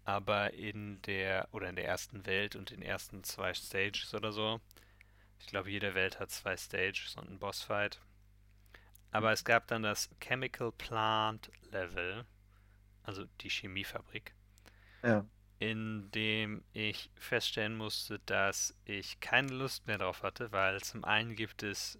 aber 0.04 0.54
in 0.54 1.00
der 1.02 1.48
oder 1.52 1.68
in 1.68 1.76
der 1.76 1.86
ersten 1.86 2.26
Welt 2.26 2.56
und 2.56 2.70
den 2.70 2.82
ersten 2.82 3.24
zwei 3.24 3.54
Stages 3.54 4.14
oder 4.14 4.32
so 4.32 4.60
ich 5.44 5.50
glaube, 5.50 5.70
jede 5.70 5.94
Welt 5.94 6.20
hat 6.20 6.30
zwei 6.30 6.56
Stages 6.56 7.16
und 7.16 7.28
einen 7.28 7.38
Bossfight. 7.38 8.00
Aber 9.14 9.30
es 9.30 9.44
gab 9.44 9.68
dann 9.68 9.84
das 9.84 10.10
Chemical 10.20 10.72
Plant 10.72 11.48
Level, 11.70 12.24
also 13.04 13.24
die 13.42 13.48
Chemiefabrik. 13.48 14.34
Ja. 15.04 15.24
In 15.60 16.10
dem 16.10 16.64
ich 16.72 17.12
feststellen 17.14 17.76
musste, 17.76 18.18
dass 18.26 18.74
ich 18.84 19.20
keine 19.20 19.52
Lust 19.52 19.86
mehr 19.86 19.98
drauf 19.98 20.24
hatte, 20.24 20.50
weil 20.50 20.82
zum 20.82 21.04
einen 21.04 21.36
gibt 21.36 21.62
es 21.62 21.96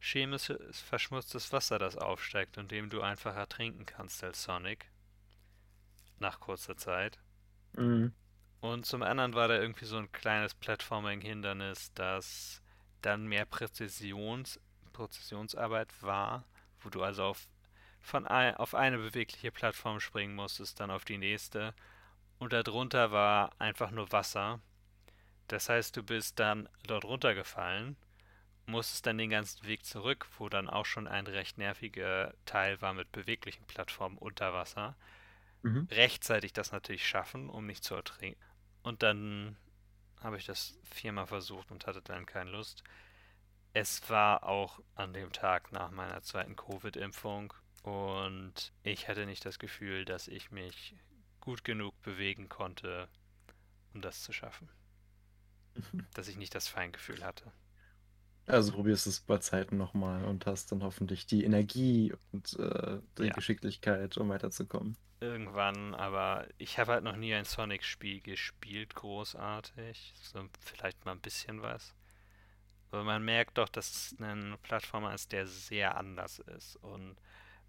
chemisches 0.00 0.80
verschmutztes 0.80 1.52
Wasser, 1.52 1.78
das 1.78 1.98
aufsteigt 1.98 2.56
und 2.56 2.70
dem 2.70 2.88
du 2.88 3.02
einfach 3.02 3.36
ertrinken 3.36 3.84
kannst 3.84 4.24
als 4.24 4.42
Sonic. 4.42 4.86
Nach 6.20 6.40
kurzer 6.40 6.78
Zeit. 6.78 7.18
Mhm. 7.74 8.14
Und 8.60 8.86
zum 8.86 9.02
anderen 9.02 9.34
war 9.34 9.48
da 9.48 9.60
irgendwie 9.60 9.84
so 9.84 9.98
ein 9.98 10.10
kleines 10.10 10.54
Platforming-Hindernis, 10.54 11.92
das 11.92 12.62
dann 13.02 13.26
mehr 13.26 13.44
Präzisions, 13.44 14.58
Präzisionsarbeit 14.96 16.02
war, 16.02 16.44
wo 16.80 16.88
du 16.88 17.02
also 17.02 17.24
auf, 17.24 17.48
von 18.00 18.26
ein, 18.26 18.56
auf 18.56 18.74
eine 18.74 18.98
bewegliche 18.98 19.50
Plattform 19.50 20.00
springen 20.00 20.34
musstest, 20.34 20.80
dann 20.80 20.90
auf 20.90 21.04
die 21.04 21.18
nächste. 21.18 21.74
Und 22.38 22.52
darunter 22.52 23.12
war 23.12 23.50
einfach 23.58 23.90
nur 23.90 24.12
Wasser. 24.12 24.60
Das 25.48 25.68
heißt, 25.68 25.96
du 25.96 26.02
bist 26.02 26.38
dann 26.38 26.68
dort 26.86 27.04
runtergefallen, 27.04 27.96
musstest 28.66 29.06
dann 29.06 29.18
den 29.18 29.30
ganzen 29.30 29.64
Weg 29.66 29.84
zurück, 29.84 30.26
wo 30.38 30.48
dann 30.48 30.68
auch 30.68 30.86
schon 30.86 31.06
ein 31.06 31.26
recht 31.26 31.56
nerviger 31.56 32.34
Teil 32.44 32.80
war 32.82 32.94
mit 32.94 33.12
beweglichen 33.12 33.64
Plattformen 33.66 34.18
unter 34.18 34.52
Wasser. 34.52 34.96
Mhm. 35.62 35.88
Rechtzeitig 35.90 36.52
das 36.52 36.72
natürlich 36.72 37.06
schaffen, 37.06 37.48
um 37.48 37.66
nicht 37.66 37.84
zu 37.84 37.94
ertrinken. 37.94 38.40
Und 38.82 39.02
dann 39.02 39.56
habe 40.20 40.36
ich 40.36 40.46
das 40.46 40.78
viermal 40.84 41.26
versucht 41.26 41.70
und 41.70 41.86
hatte 41.86 42.02
dann 42.02 42.26
keine 42.26 42.50
Lust. 42.50 42.82
Es 43.76 44.08
war 44.08 44.44
auch 44.44 44.80
an 44.94 45.12
dem 45.12 45.32
Tag 45.32 45.70
nach 45.70 45.90
meiner 45.90 46.22
zweiten 46.22 46.56
Covid-Impfung 46.56 47.52
und 47.82 48.72
ich 48.82 49.06
hatte 49.06 49.26
nicht 49.26 49.44
das 49.44 49.58
Gefühl, 49.58 50.06
dass 50.06 50.28
ich 50.28 50.50
mich 50.50 50.96
gut 51.40 51.62
genug 51.62 52.00
bewegen 52.00 52.48
konnte, 52.48 53.06
um 53.92 54.00
das 54.00 54.22
zu 54.22 54.32
schaffen. 54.32 54.70
dass 56.14 56.28
ich 56.28 56.38
nicht 56.38 56.54
das 56.54 56.68
Feingefühl 56.68 57.22
hatte. 57.22 57.52
Also 58.46 58.72
probierst 58.72 59.06
es 59.08 59.20
bei 59.20 59.36
Zeiten 59.38 59.76
nochmal 59.76 60.24
und 60.24 60.46
hast 60.46 60.72
dann 60.72 60.82
hoffentlich 60.82 61.26
die 61.26 61.44
Energie 61.44 62.14
und 62.32 62.58
äh, 62.58 63.00
die 63.18 63.24
ja. 63.24 63.34
Geschicklichkeit, 63.34 64.16
um 64.16 64.30
weiterzukommen. 64.30 64.96
Irgendwann, 65.20 65.94
aber 65.94 66.48
ich 66.56 66.78
habe 66.78 66.92
halt 66.92 67.04
noch 67.04 67.16
nie 67.16 67.34
ein 67.34 67.44
Sonic-Spiel 67.44 68.22
gespielt, 68.22 68.94
großartig. 68.94 70.14
So 70.22 70.48
vielleicht 70.60 71.04
mal 71.04 71.12
ein 71.12 71.20
bisschen 71.20 71.60
was. 71.60 71.94
Aber 72.96 73.04
man 73.04 73.26
merkt 73.26 73.58
doch, 73.58 73.68
dass 73.68 73.90
es 73.90 74.20
ein 74.20 74.56
Plattformer 74.62 75.12
ist, 75.12 75.30
der 75.32 75.46
sehr 75.46 75.98
anders 75.98 76.38
ist. 76.38 76.76
Und 76.76 77.18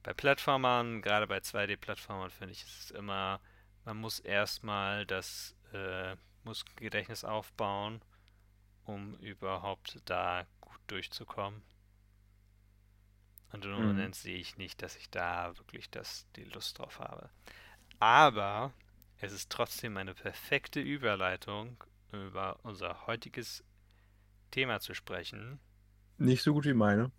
bei 0.01 0.13
Plattformern, 0.13 1.01
gerade 1.01 1.27
bei 1.27 1.39
2D-Plattformern, 1.39 2.29
finde 2.29 2.53
ich, 2.53 2.63
ist 2.63 2.85
es 2.85 2.91
immer, 2.91 3.41
man 3.83 3.97
muss 3.97 4.21
erstmal 4.21 5.05
das 5.05 5.53
äh, 5.73 6.15
Muskelgedächtnis 6.45 7.25
aufbauen, 7.25 8.01
um 8.85 9.15
überhaupt 9.15 9.99
da 10.05 10.45
durchzukommen. 10.87 11.61
Und 13.51 13.65
im 13.65 13.71
mhm. 13.71 13.85
Moment 13.85 14.15
sehe 14.15 14.37
ich 14.37 14.55
nicht, 14.55 14.81
dass 14.81 14.95
ich 14.95 15.09
da 15.09 15.57
wirklich 15.57 15.89
das, 15.89 16.25
die 16.37 16.45
Lust 16.45 16.79
drauf 16.79 16.99
habe. 16.99 17.29
Aber 17.99 18.71
es 19.19 19.33
ist 19.33 19.51
trotzdem 19.51 19.97
eine 19.97 20.13
perfekte 20.13 20.79
Überleitung, 20.79 21.83
über 22.13 22.57
unser 22.63 23.07
heutiges 23.07 23.65
Thema 24.51 24.79
zu 24.79 24.93
sprechen. 24.93 25.59
Nicht 26.17 26.43
so 26.43 26.53
gut 26.53 26.65
wie 26.65 26.73
meine. 26.73 27.11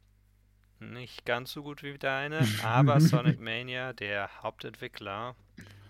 Nicht 0.81 1.25
ganz 1.25 1.53
so 1.53 1.63
gut 1.63 1.83
wie 1.83 1.99
deine, 1.99 2.47
aber 2.63 3.01
Sonic 3.01 3.41
Mania, 3.41 3.93
der 3.93 4.43
Hauptentwickler 4.43 5.35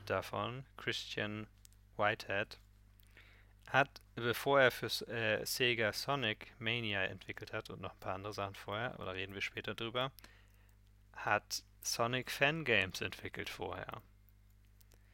davon, 0.07 0.65
Christian 0.77 1.47
Whitehead, 1.97 2.59
hat, 3.69 4.01
bevor 4.15 4.61
er 4.61 4.71
für 4.71 4.87
äh, 5.09 5.45
Sega 5.45 5.93
Sonic 5.93 6.55
Mania 6.59 7.03
entwickelt 7.05 7.53
hat 7.53 7.69
und 7.69 7.83
noch 7.83 7.93
ein 7.93 8.01
paar 8.01 8.15
andere 8.15 8.33
Sachen 8.33 8.55
vorher, 8.55 8.99
oder 8.99 9.15
reden 9.15 9.35
wir 9.35 9.43
später 9.43 9.75
drüber, 9.75 10.11
hat 11.13 11.63
Sonic 11.83 12.31
Fangames 12.31 13.01
entwickelt 13.01 13.51
vorher. 13.51 14.03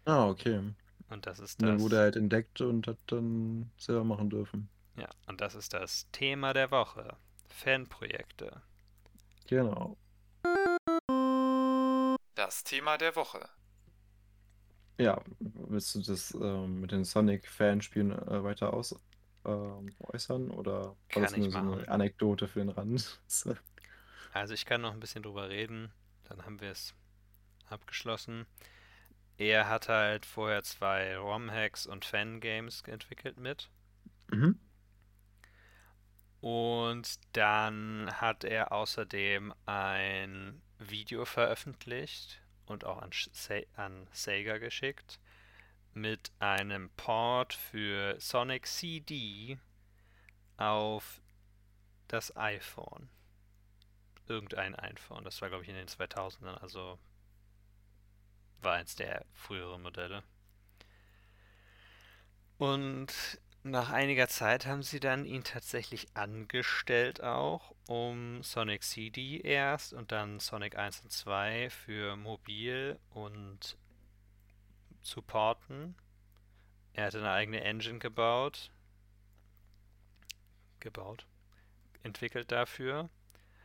Ah, 0.05 0.29
okay. 0.29 0.61
Und 1.11 1.27
das 1.27 1.39
ist 1.39 1.61
das. 1.61 1.69
Dann 1.69 1.81
wurde 1.81 1.97
er 1.97 2.03
halt 2.03 2.17
entdeckt 2.17 2.61
und 2.61 2.87
hat 2.87 2.99
dann 3.07 3.71
selber 3.77 4.05
machen 4.05 4.31
dürfen. 4.31 4.69
Ja, 4.97 5.09
und 5.27 5.41
das 5.41 5.55
ist 5.55 5.73
das 5.73 6.11
Thema 6.11 6.53
der 6.53 6.71
Woche. 6.71 7.17
Fanprojekte. 7.49 8.63
Genau. 9.47 9.97
Das 12.37 12.63
Thema 12.65 12.97
der 12.99 13.17
Woche. 13.17 13.49
Ja, 14.99 15.21
willst 15.41 15.95
du 15.95 16.03
das 16.03 16.33
ähm, 16.35 16.81
mit 16.81 16.93
den 16.93 17.05
Sonic-Fanspielen 17.05 18.13
äh, 18.13 18.45
weiter 18.45 18.73
aus 18.73 18.95
ähm, 19.45 19.95
äußern 20.01 20.51
oder 20.51 20.97
war 21.13 21.23
Kann 21.23 21.23
das 21.23 21.37
nur 21.37 21.47
ich 21.47 21.53
so 21.53 21.59
machen. 21.59 21.75
eine 21.75 21.89
Anekdote 21.89 22.47
für 22.49 22.61
den 22.61 22.69
Rand? 22.71 23.21
Also 24.33 24.53
ich 24.55 24.67
kann 24.67 24.81
noch 24.83 24.93
ein 24.93 25.01
bisschen 25.01 25.23
drüber 25.23 25.49
reden, 25.49 25.91
dann 26.25 26.45
haben 26.45 26.61
wir 26.61 26.71
es 26.71 26.95
abgeschlossen. 27.69 28.47
Er 29.39 29.69
hat 29.69 29.89
halt 29.89 30.27
vorher 30.27 30.63
zwei 30.65 31.17
ROM-Hacks 31.17 31.87
und 31.87 32.05
Fangames 32.05 32.83
entwickelt 32.83 33.39
mit. 33.39 33.71
Mhm. 34.31 34.59
Und 36.45 37.21
dann 37.33 38.21
hat 38.21 38.45
er 38.45 38.71
außerdem 38.71 39.55
ein 39.65 40.61
Video 40.79 41.25
veröffentlicht 41.25 42.39
und 42.67 42.85
auch 42.85 43.01
an, 43.01 43.13
Se 43.13 43.67
an 43.77 44.07
Sega 44.13 44.59
geschickt 44.59 45.21
mit 45.95 46.33
einem 46.41 46.91
Port 46.99 47.55
für 47.55 48.21
Sonic 48.21 48.67
CD 48.67 49.57
auf 50.59 51.23
das 52.09 52.37
iPhone. 52.37 53.09
Irgendein 54.29 54.75
iPhone. 54.75 55.25
Das 55.25 55.41
war, 55.41 55.49
glaube 55.49 55.63
ich, 55.63 55.71
in 55.71 55.77
den 55.77 55.89
2000ern, 55.89 56.59
also 56.59 56.99
war 58.61 58.75
eins 58.75 58.95
der 58.97 59.25
früheren 59.33 59.81
Modelle. 59.81 60.23
Und 62.59 63.41
nach 63.65 63.91
einiger 63.91 64.29
Zeit 64.29 64.67
haben 64.67 64.83
sie 64.83 65.01
dann 65.01 65.25
ihn 65.25 65.43
tatsächlich 65.43 66.07
angestellt 66.15 67.23
auch, 67.23 67.75
um 67.89 68.43
Sonic 68.43 68.83
CD 68.83 69.41
erst 69.41 69.95
und 69.95 70.13
dann 70.13 70.39
Sonic 70.39 70.77
1 70.77 71.01
und 71.01 71.11
2 71.11 71.71
für 71.71 72.17
mobil 72.17 72.99
und 73.11 73.79
zu 75.01 75.23
porten. 75.23 75.95
Er 76.93 77.07
hatte 77.07 77.19
eine 77.19 77.31
eigene 77.33 77.63
Engine 77.63 77.99
gebaut. 77.99 78.71
Gebaut. 80.81 81.27
Entwickelt 82.03 82.53
dafür. 82.53 83.09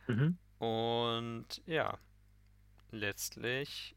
Mhm. 0.06 0.38
Und 0.58 1.62
ja, 1.66 1.98
letztlich 2.90 3.94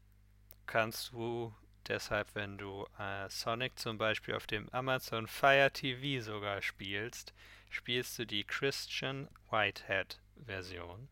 kannst 0.66 1.12
du 1.12 1.54
deshalb, 1.88 2.34
wenn 2.34 2.58
du 2.58 2.86
äh, 2.98 3.28
Sonic 3.28 3.78
zum 3.78 3.98
Beispiel 3.98 4.34
auf 4.34 4.46
dem 4.46 4.68
Amazon 4.70 5.26
Fire 5.26 5.70
TV 5.72 6.22
sogar 6.22 6.62
spielst, 6.62 7.32
spielst 7.70 8.18
du 8.18 8.26
die 8.26 8.44
Christian 8.44 9.28
Whitehead 9.50 10.20
Version. 10.46 11.08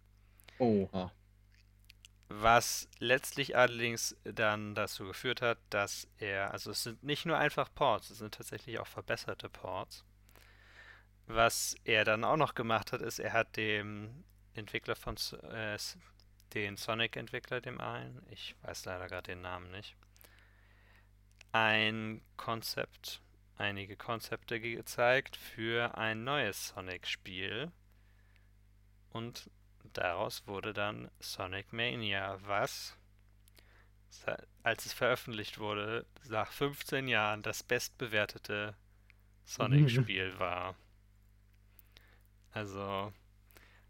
Oha. 0.58 1.12
Was 2.28 2.88
letztlich 2.98 3.56
allerdings 3.56 4.16
dann 4.24 4.74
dazu 4.74 5.04
geführt 5.04 5.42
hat, 5.42 5.58
dass 5.70 6.08
er, 6.18 6.52
also 6.52 6.70
es 6.70 6.82
sind 6.82 7.02
nicht 7.02 7.26
nur 7.26 7.36
einfach 7.36 7.68
Ports, 7.74 8.10
es 8.10 8.18
sind 8.18 8.34
tatsächlich 8.34 8.78
auch 8.78 8.86
verbesserte 8.86 9.50
Ports. 9.50 10.04
Was 11.26 11.76
er 11.84 12.04
dann 12.04 12.24
auch 12.24 12.36
noch 12.36 12.54
gemacht 12.54 12.92
hat, 12.92 13.02
ist, 13.02 13.18
er 13.18 13.32
hat 13.32 13.56
dem 13.56 14.24
Entwickler 14.54 14.96
von 14.96 15.16
äh, 15.50 15.78
den 16.54 16.76
Sonic-Entwickler, 16.76 17.60
dem 17.60 17.80
einen, 17.80 18.24
ich 18.30 18.54
weiß 18.62 18.84
leider 18.84 19.08
gerade 19.08 19.32
den 19.32 19.42
Namen 19.42 19.70
nicht, 19.70 19.96
ein 21.52 22.22
Konzept, 22.36 23.20
einige 23.56 23.96
Konzepte 23.96 24.58
gezeigt 24.60 25.36
für 25.36 25.96
ein 25.96 26.24
neues 26.24 26.68
Sonic-Spiel. 26.68 27.70
Und 29.10 29.50
daraus 29.92 30.46
wurde 30.46 30.72
dann 30.72 31.10
Sonic 31.20 31.72
Mania, 31.72 32.38
was, 32.42 32.96
als 34.62 34.86
es 34.86 34.92
veröffentlicht 34.94 35.58
wurde, 35.58 36.06
nach 36.28 36.50
15 36.50 37.06
Jahren 37.08 37.42
das 37.42 37.62
bestbewertete 37.62 38.74
Sonic-Spiel 39.44 40.38
war. 40.38 40.74
Also, 42.52 43.12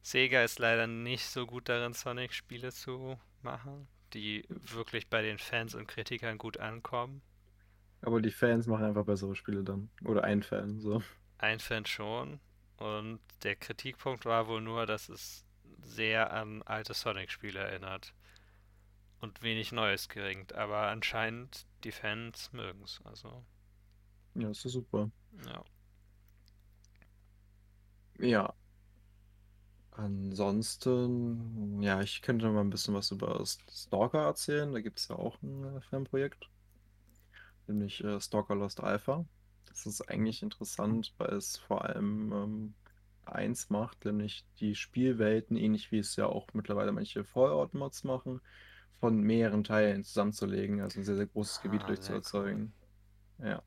Sega 0.02 0.42
ist 0.42 0.58
leider 0.58 0.86
nicht 0.88 1.26
so 1.26 1.46
gut 1.46 1.68
darin, 1.68 1.92
Sonic-Spiele 1.92 2.72
zu 2.72 3.18
machen, 3.42 3.86
die 4.14 4.44
wirklich 4.48 5.08
bei 5.08 5.22
den 5.22 5.38
Fans 5.38 5.74
und 5.74 5.86
Kritikern 5.86 6.38
gut 6.38 6.58
ankommen. 6.58 7.22
Aber 8.02 8.20
die 8.20 8.30
Fans 8.30 8.66
machen 8.66 8.84
einfach 8.84 9.04
bessere 9.04 9.34
Spiele 9.36 9.62
dann. 9.62 9.88
Oder 10.04 10.24
ein 10.24 10.42
Fan, 10.42 10.80
so. 10.80 11.02
Ein 11.38 11.60
Fan 11.60 11.86
schon. 11.86 12.40
Und 12.78 13.20
der 13.44 13.56
Kritikpunkt 13.56 14.24
war 14.26 14.48
wohl 14.48 14.60
nur, 14.60 14.86
dass 14.86 15.08
es 15.08 15.44
sehr 15.82 16.32
an 16.32 16.62
alte 16.62 16.94
Sonic-Spiele 16.94 17.60
erinnert. 17.60 18.12
Und 19.20 19.42
wenig 19.42 19.70
Neues 19.70 20.08
geringt. 20.08 20.54
Aber 20.54 20.88
anscheinend 20.88 21.64
die 21.84 21.92
Fans 21.92 22.52
mögen 22.52 22.82
es. 22.82 23.00
Also. 23.04 23.44
Ja, 24.34 24.50
ist 24.50 24.62
super. 24.62 25.10
Ja. 25.46 25.64
Ja. 28.18 28.54
Ansonsten, 29.92 31.82
ja, 31.82 32.00
ich 32.00 32.22
könnte 32.22 32.50
mal 32.50 32.62
ein 32.62 32.70
bisschen 32.70 32.94
was 32.94 33.10
über 33.12 33.44
Stalker 33.46 34.22
erzählen. 34.24 34.72
Da 34.72 34.80
gibt 34.80 34.98
es 34.98 35.08
ja 35.08 35.16
auch 35.16 35.40
ein 35.42 35.76
äh, 35.76 35.80
Fanprojekt 35.82 36.51
nämlich 37.66 38.02
äh, 38.04 38.20
Stalker 38.20 38.54
Lost 38.54 38.80
Alpha. 38.80 39.24
Das 39.66 39.86
ist 39.86 40.02
eigentlich 40.02 40.42
interessant, 40.42 41.14
weil 41.18 41.34
es 41.34 41.56
vor 41.56 41.84
allem 41.84 42.32
ähm, 42.32 42.74
eins 43.24 43.70
macht, 43.70 44.04
nämlich 44.04 44.44
die 44.60 44.74
Spielwelten, 44.74 45.56
ähnlich 45.56 45.92
wie 45.92 45.98
es 45.98 46.16
ja 46.16 46.26
auch 46.26 46.48
mittlerweile 46.52 46.92
manche 46.92 47.24
Fallout-Mods 47.24 48.04
machen, 48.04 48.40
von 49.00 49.20
mehreren 49.20 49.64
Teilen 49.64 50.04
zusammenzulegen, 50.04 50.80
also 50.80 51.00
ein 51.00 51.04
sehr, 51.04 51.16
sehr 51.16 51.26
großes 51.26 51.58
Ah, 51.58 51.62
Gebiet 51.62 51.88
durchzuerzeugen. 51.88 52.72
Ja. 53.38 53.62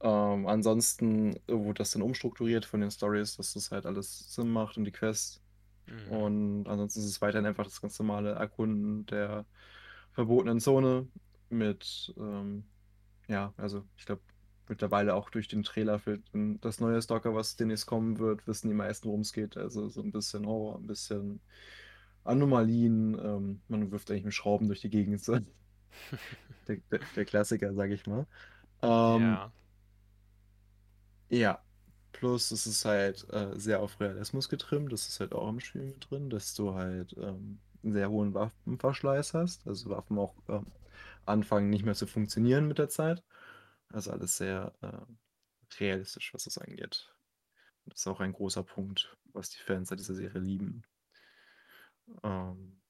Ähm, 0.00 0.46
ansonsten 0.46 1.38
wurde 1.48 1.78
das 1.78 1.92
dann 1.92 2.02
umstrukturiert 2.02 2.64
von 2.66 2.80
den 2.80 2.90
Stories, 2.90 3.36
dass 3.36 3.54
das 3.54 3.70
halt 3.70 3.86
alles 3.86 4.32
Sinn 4.34 4.50
macht 4.50 4.76
und 4.76 4.84
die 4.84 4.92
Quests. 4.92 5.42
Mhm. 5.86 6.12
Und 6.12 6.68
ansonsten 6.68 7.00
ist 7.00 7.06
es 7.06 7.22
weiterhin 7.22 7.46
einfach 7.46 7.64
das 7.64 7.80
ganz 7.80 7.98
normale 7.98 8.32
Erkunden 8.32 9.06
der 9.06 9.46
verbotenen 10.12 10.60
Zone 10.60 11.08
mit 11.48 12.14
ähm, 12.18 12.64
ja, 13.28 13.52
also 13.56 13.84
ich 13.96 14.06
glaube, 14.06 14.22
mittlerweile 14.68 15.14
auch 15.14 15.30
durch 15.30 15.48
den 15.48 15.62
Trailer 15.62 15.98
für 15.98 16.20
das 16.60 16.80
neue 16.80 17.00
Stalker, 17.00 17.34
was 17.34 17.56
demnächst 17.56 17.86
kommen 17.86 18.18
wird, 18.18 18.46
wissen 18.46 18.68
die 18.68 18.74
meisten, 18.74 19.08
worum 19.08 19.20
es 19.20 19.32
geht. 19.32 19.56
Also 19.56 19.88
so 19.88 20.02
ein 20.02 20.12
bisschen 20.12 20.46
Horror, 20.46 20.78
ein 20.78 20.86
bisschen 20.86 21.40
Anomalien. 22.24 23.18
Ähm, 23.18 23.60
man 23.68 23.90
wirft 23.90 24.10
eigentlich 24.10 24.24
mit 24.24 24.34
Schrauben 24.34 24.66
durch 24.66 24.80
die 24.80 24.90
Gegend. 24.90 25.22
So. 25.22 25.38
der, 26.68 26.76
der, 26.90 27.00
der, 27.14 27.24
Klassiker, 27.24 27.74
sag 27.74 27.90
ich 27.90 28.06
mal. 28.06 28.26
Ähm, 28.82 29.22
ja. 29.22 29.52
Ja. 31.28 31.62
Plus 32.12 32.50
es 32.50 32.66
ist 32.66 32.84
halt 32.86 33.28
äh, 33.30 33.58
sehr 33.58 33.80
auf 33.80 34.00
Realismus 34.00 34.48
getrimmt. 34.48 34.92
Das 34.92 35.08
ist 35.08 35.20
halt 35.20 35.34
auch 35.34 35.48
im 35.48 35.60
Spiel 35.60 35.82
mit 35.82 36.10
drin, 36.10 36.30
dass 36.30 36.54
du 36.54 36.74
halt 36.74 37.14
ähm, 37.18 37.58
einen 37.82 37.92
sehr 37.92 38.10
hohen 38.10 38.32
Waffenverschleiß 38.32 39.34
hast. 39.34 39.66
Also 39.66 39.90
Waffen 39.90 40.18
auch 40.18 40.34
ähm, 40.48 40.66
anfangen 41.26 41.70
nicht 41.70 41.84
mehr 41.84 41.94
zu 41.94 42.06
funktionieren 42.06 42.66
mit 42.66 42.78
der 42.78 42.88
Zeit. 42.88 43.22
Also 43.92 44.10
alles 44.10 44.36
sehr 44.36 44.72
äh, 44.82 45.80
realistisch, 45.80 46.32
was 46.34 46.44
das 46.44 46.58
angeht. 46.58 47.12
Das 47.86 48.00
ist 48.00 48.06
auch 48.06 48.20
ein 48.20 48.32
großer 48.32 48.62
Punkt, 48.64 49.16
was 49.32 49.50
die 49.50 49.58
Fans 49.58 49.90
dieser 49.90 50.14
Serie 50.14 50.40
lieben. 50.40 50.82
Ähm, 52.22 52.80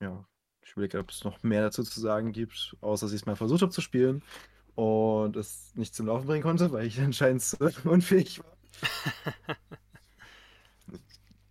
ja, 0.00 0.26
ich 0.62 0.72
überlege, 0.72 0.98
ob 0.98 1.10
es 1.10 1.24
noch 1.24 1.42
mehr 1.42 1.62
dazu 1.62 1.82
zu 1.82 2.00
sagen 2.00 2.32
gibt, 2.32 2.76
außer 2.80 3.06
dass 3.06 3.12
ich 3.12 3.22
es 3.22 3.26
mal 3.26 3.36
versucht 3.36 3.62
habe 3.62 3.72
zu 3.72 3.80
spielen 3.80 4.22
und 4.74 5.36
es 5.36 5.74
nicht 5.74 5.94
zum 5.94 6.06
Laufen 6.06 6.26
bringen 6.26 6.42
konnte, 6.42 6.70
weil 6.72 6.86
ich 6.86 7.00
anscheinend 7.00 7.56
unfähig 7.84 8.40
war. 8.42 8.56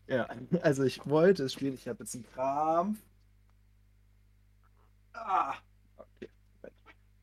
ja, 0.08 0.28
also 0.62 0.84
ich 0.84 1.06
wollte 1.06 1.44
es 1.44 1.54
spielen, 1.54 1.74
ich 1.74 1.88
habe 1.88 2.04
jetzt 2.04 2.16
einen 2.16 2.26
Kram. 2.26 2.98
Ah, 5.14 5.56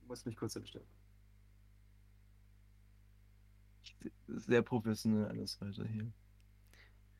muss 0.06 0.24
mich 0.24 0.36
kurz 0.36 0.54
hinstellen. 0.54 0.86
Sehr 4.28 4.62
professionell 4.62 5.26
alles 5.26 5.60
weiter 5.60 5.86
hier. 5.86 6.12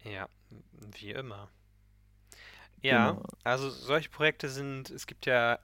Ja, 0.05 0.29
wie 0.99 1.13
immer. 1.13 1.51
Ja, 2.83 3.13
genau. 3.13 3.27
also 3.43 3.71
solche 3.71 4.11
Projekte 4.11 4.49
sind, 4.49 4.91
es 4.91 5.07
gibt 5.07 5.27
ja, 5.27 5.59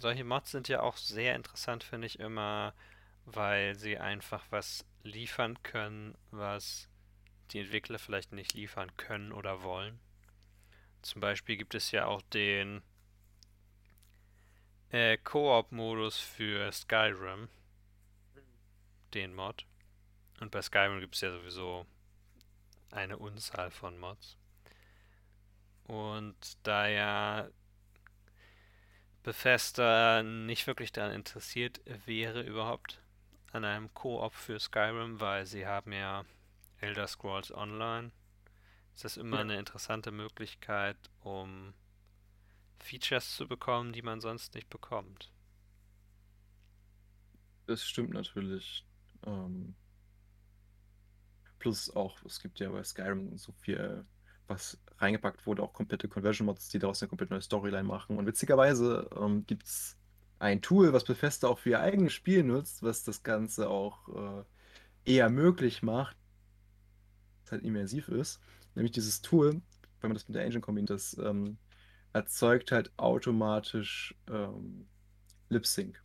solche 0.00 0.24
Mods 0.24 0.50
sind 0.50 0.68
ja 0.68 0.80
auch 0.82 0.96
sehr 0.96 1.34
interessant, 1.34 1.82
finde 1.82 2.06
ich 2.06 2.20
immer, 2.20 2.74
weil 3.24 3.74
sie 3.74 3.98
einfach 3.98 4.44
was 4.50 4.84
liefern 5.02 5.60
können, 5.62 6.16
was 6.30 6.88
die 7.50 7.60
Entwickler 7.60 7.98
vielleicht 7.98 8.32
nicht 8.32 8.54
liefern 8.54 8.94
können 8.96 9.32
oder 9.32 9.62
wollen. 9.62 9.98
Zum 11.02 11.20
Beispiel 11.20 11.56
gibt 11.56 11.74
es 11.74 11.90
ja 11.90 12.06
auch 12.06 12.22
den 12.22 12.82
äh, 14.90 15.16
Koop-Modus 15.18 16.18
für 16.18 16.70
Skyrim. 16.72 17.48
Den 19.14 19.34
Mod. 19.34 19.66
Und 20.40 20.50
bei 20.50 20.62
Skyrim 20.62 21.00
gibt 21.00 21.14
es 21.14 21.20
ja 21.22 21.30
sowieso 21.30 21.86
eine 22.90 23.18
Unzahl 23.18 23.70
von 23.70 23.98
Mods. 23.98 24.36
Und 25.84 26.36
da 26.62 26.86
ja 26.86 27.48
Bethesda 29.22 30.22
nicht 30.22 30.66
wirklich 30.66 30.92
daran 30.92 31.12
interessiert 31.12 31.80
wäre 32.06 32.42
überhaupt 32.42 33.00
an 33.52 33.64
einem 33.64 33.92
Koop 33.94 34.34
für 34.34 34.60
Skyrim, 34.60 35.20
weil 35.20 35.46
sie 35.46 35.66
haben 35.66 35.92
ja 35.92 36.24
Elder 36.80 37.06
Scrolls 37.06 37.52
Online. 37.52 38.12
Ist 38.94 39.04
das 39.04 39.16
immer 39.16 39.36
ja. 39.36 39.42
eine 39.42 39.58
interessante 39.58 40.10
Möglichkeit, 40.10 40.96
um 41.20 41.72
Features 42.80 43.36
zu 43.36 43.46
bekommen, 43.46 43.92
die 43.92 44.02
man 44.02 44.20
sonst 44.20 44.54
nicht 44.54 44.68
bekommt. 44.70 45.32
Das 47.66 47.82
stimmt 47.82 48.10
natürlich. 48.14 48.86
Ähm, 49.26 49.74
plus 51.58 51.94
auch, 51.94 52.22
es 52.24 52.40
gibt 52.40 52.60
ja 52.60 52.70
bei 52.70 52.82
Skyrim 52.82 53.36
so 53.36 53.52
viel, 53.52 54.04
was 54.46 54.80
reingepackt 54.98 55.46
wurde, 55.46 55.62
auch 55.62 55.72
komplette 55.72 56.08
Conversion-Mods, 56.08 56.70
die 56.70 56.78
daraus 56.78 57.02
eine 57.02 57.08
komplett 57.08 57.30
neue 57.30 57.42
Storyline 57.42 57.84
machen. 57.86 58.16
Und 58.16 58.26
witzigerweise 58.26 59.08
ähm, 59.16 59.44
gibt 59.46 59.66
es 59.66 59.96
ein 60.38 60.62
Tool, 60.62 60.92
was 60.92 61.04
Bethesda 61.04 61.48
auch 61.48 61.58
für 61.58 61.70
ihr 61.70 61.80
eigenes 61.80 62.12
Spiel 62.12 62.42
nutzt, 62.42 62.82
was 62.82 63.04
das 63.04 63.22
Ganze 63.22 63.68
auch 63.68 64.08
äh, 64.08 64.44
eher 65.04 65.30
möglich 65.30 65.82
macht, 65.82 66.16
halt 67.50 67.64
immersiv 67.64 68.08
ist. 68.08 68.40
Nämlich 68.74 68.92
dieses 68.92 69.20
Tool, 69.20 69.60
wenn 70.00 70.10
man 70.10 70.14
das 70.14 70.28
mit 70.28 70.36
der 70.36 70.44
Engine 70.44 70.60
kombiniert, 70.60 70.90
das 70.90 71.16
ähm, 71.18 71.58
erzeugt 72.12 72.72
halt 72.72 72.92
automatisch 72.96 74.14
ähm, 74.30 74.88
Lip 75.48 75.66
Sync 75.66 76.02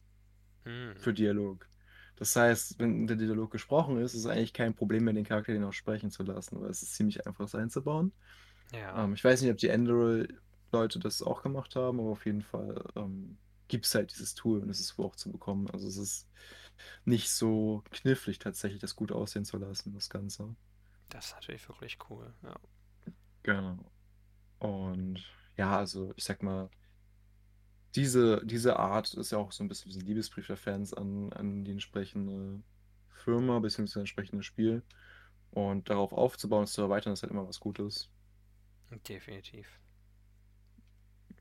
hm. 0.63 0.95
für 0.95 1.13
Dialog. 1.13 1.67
Das 2.15 2.35
heißt, 2.35 2.79
wenn 2.79 3.07
der 3.07 3.15
Dialog 3.15 3.51
gesprochen 3.51 3.97
ist, 3.97 4.13
ist 4.13 4.21
es 4.21 4.25
eigentlich 4.27 4.53
kein 4.53 4.75
Problem 4.75 5.03
mehr, 5.03 5.13
den 5.13 5.25
Charakter 5.25 5.53
den 5.53 5.63
auch 5.63 5.73
sprechen 5.73 6.11
zu 6.11 6.23
lassen, 6.23 6.61
weil 6.61 6.69
es 6.69 6.83
ist 6.83 6.93
ziemlich 6.95 7.25
einfach, 7.25 7.45
das 7.45 7.55
einzubauen. 7.55 8.13
Ja. 8.71 9.03
Ähm, 9.03 9.13
ich 9.13 9.23
weiß 9.23 9.41
nicht, 9.41 9.51
ob 9.51 9.57
die 9.57 9.71
Android-Leute 9.71 10.99
das 10.99 11.21
auch 11.21 11.41
gemacht 11.41 11.75
haben, 11.75 11.99
aber 11.99 12.09
auf 12.09 12.25
jeden 12.25 12.43
Fall 12.43 12.83
ähm, 12.95 13.37
gibt 13.67 13.85
es 13.85 13.95
halt 13.95 14.11
dieses 14.11 14.35
Tool 14.35 14.59
und 14.59 14.69
es 14.69 14.79
ist 14.79 14.97
auch 14.99 15.15
zu 15.15 15.31
bekommen. 15.31 15.69
Also 15.71 15.87
es 15.87 15.97
ist 15.97 16.27
nicht 17.05 17.29
so 17.31 17.83
knifflig 17.91 18.39
tatsächlich, 18.39 18.79
das 18.79 18.95
gut 18.95 19.11
aussehen 19.11 19.45
zu 19.45 19.57
lassen, 19.57 19.93
das 19.93 20.09
Ganze. 20.09 20.55
Das 21.09 21.27
ist 21.27 21.35
natürlich 21.35 21.67
wirklich 21.67 21.97
cool, 22.09 22.33
ja. 22.43 22.55
Genau. 23.43 23.77
Und 24.59 25.23
ja, 25.57 25.77
also 25.77 26.13
ich 26.15 26.23
sag 26.23 26.43
mal, 26.43 26.69
diese, 27.95 28.43
diese 28.45 28.77
Art 28.79 29.13
ist 29.13 29.31
ja 29.31 29.37
auch 29.37 29.51
so 29.51 29.63
ein 29.63 29.67
bisschen 29.67 29.91
ein 29.91 30.05
Liebesbrief 30.05 30.47
der 30.47 30.57
Fans 30.57 30.93
an, 30.93 31.31
an 31.33 31.63
die 31.63 31.71
entsprechende 31.71 32.61
Firma 33.09 33.59
bzw. 33.59 33.83
das 33.83 33.95
entsprechende 33.95 34.43
Spiel. 34.43 34.83
Und 35.51 35.89
darauf 35.89 36.13
aufzubauen 36.13 36.61
und 36.61 36.67
zu 36.67 36.81
erweitern, 36.81 37.13
ist 37.13 37.21
halt 37.21 37.31
immer 37.31 37.47
was 37.47 37.59
Gutes. 37.59 38.09
Definitiv. 39.07 39.67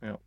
Ja. 0.02 0.18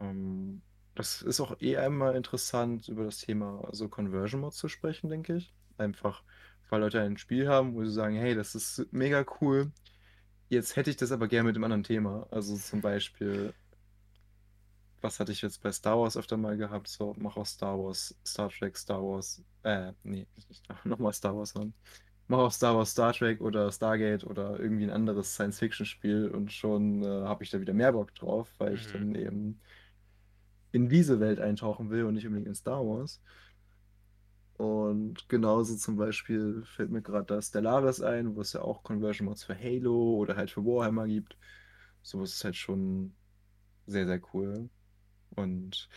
Ähm, 0.00 0.60
das 0.94 1.22
ist 1.22 1.40
auch 1.40 1.60
eh 1.60 1.78
einmal 1.78 2.14
interessant, 2.14 2.88
über 2.88 3.04
das 3.04 3.18
Thema 3.18 3.64
also 3.64 3.88
Conversion 3.88 4.42
Mods 4.42 4.58
zu 4.58 4.68
sprechen, 4.68 5.08
denke 5.08 5.36
ich. 5.36 5.54
Einfach, 5.78 6.22
weil 6.68 6.80
Leute 6.80 7.00
ein 7.00 7.16
Spiel 7.16 7.48
haben, 7.48 7.74
wo 7.74 7.84
sie 7.84 7.90
sagen, 7.90 8.16
hey, 8.16 8.34
das 8.34 8.54
ist 8.54 8.86
mega 8.92 9.24
cool. 9.40 9.72
Jetzt 10.54 10.76
hätte 10.76 10.90
ich 10.90 10.96
das 10.96 11.10
aber 11.10 11.26
gerne 11.26 11.48
mit 11.48 11.56
einem 11.56 11.64
anderen 11.64 11.82
Thema. 11.82 12.28
Also 12.30 12.56
zum 12.56 12.80
Beispiel, 12.80 13.52
was 15.00 15.18
hatte 15.18 15.32
ich 15.32 15.42
jetzt 15.42 15.60
bei 15.62 15.72
Star 15.72 15.98
Wars 15.98 16.16
öfter 16.16 16.36
mal 16.36 16.56
gehabt? 16.56 16.86
So, 16.86 17.12
mach 17.18 17.36
aus 17.36 17.50
Star 17.50 17.76
Wars, 17.76 18.14
Star 18.24 18.48
Trek, 18.50 18.78
Star 18.78 19.02
Wars, 19.02 19.42
äh, 19.64 19.92
nee, 20.04 20.28
nochmal 20.84 21.12
Star 21.12 21.36
Wars 21.36 21.56
ran. 21.56 21.74
Mach 22.28 22.38
aus 22.38 22.54
Star 22.54 22.76
Wars 22.76 22.92
Star 22.92 23.12
Trek 23.12 23.40
oder 23.40 23.70
Stargate 23.72 24.24
oder 24.24 24.60
irgendwie 24.60 24.84
ein 24.84 24.90
anderes 24.90 25.34
Science-Fiction-Spiel 25.34 26.28
und 26.28 26.52
schon 26.52 27.02
äh, 27.02 27.24
habe 27.24 27.42
ich 27.42 27.50
da 27.50 27.60
wieder 27.60 27.74
mehr 27.74 27.92
Bock 27.92 28.14
drauf, 28.14 28.48
weil 28.58 28.70
mhm. 28.70 28.76
ich 28.76 28.92
dann 28.92 29.14
eben 29.16 29.60
in 30.70 30.88
diese 30.88 31.18
Welt 31.18 31.40
eintauchen 31.40 31.90
will 31.90 32.04
und 32.04 32.14
nicht 32.14 32.26
unbedingt 32.26 32.48
in 32.48 32.54
Star 32.54 32.86
Wars. 32.86 33.20
Und 34.56 35.28
genauso 35.28 35.76
zum 35.76 35.96
Beispiel 35.96 36.62
fällt 36.64 36.90
mir 36.90 37.02
gerade 37.02 37.26
das 37.26 37.48
Stellaris 37.48 38.00
ein, 38.00 38.36
wo 38.36 38.40
es 38.40 38.52
ja 38.52 38.62
auch 38.62 38.82
Conversion 38.84 39.26
Mods 39.26 39.44
für 39.44 39.58
Halo 39.58 40.16
oder 40.16 40.36
halt 40.36 40.50
für 40.50 40.64
Warhammer 40.64 41.06
gibt. 41.06 41.36
Sowas 42.02 42.32
ist 42.34 42.44
halt 42.44 42.56
schon 42.56 43.14
sehr, 43.86 44.06
sehr 44.06 44.20
cool. 44.32 44.70
Und 45.30 45.88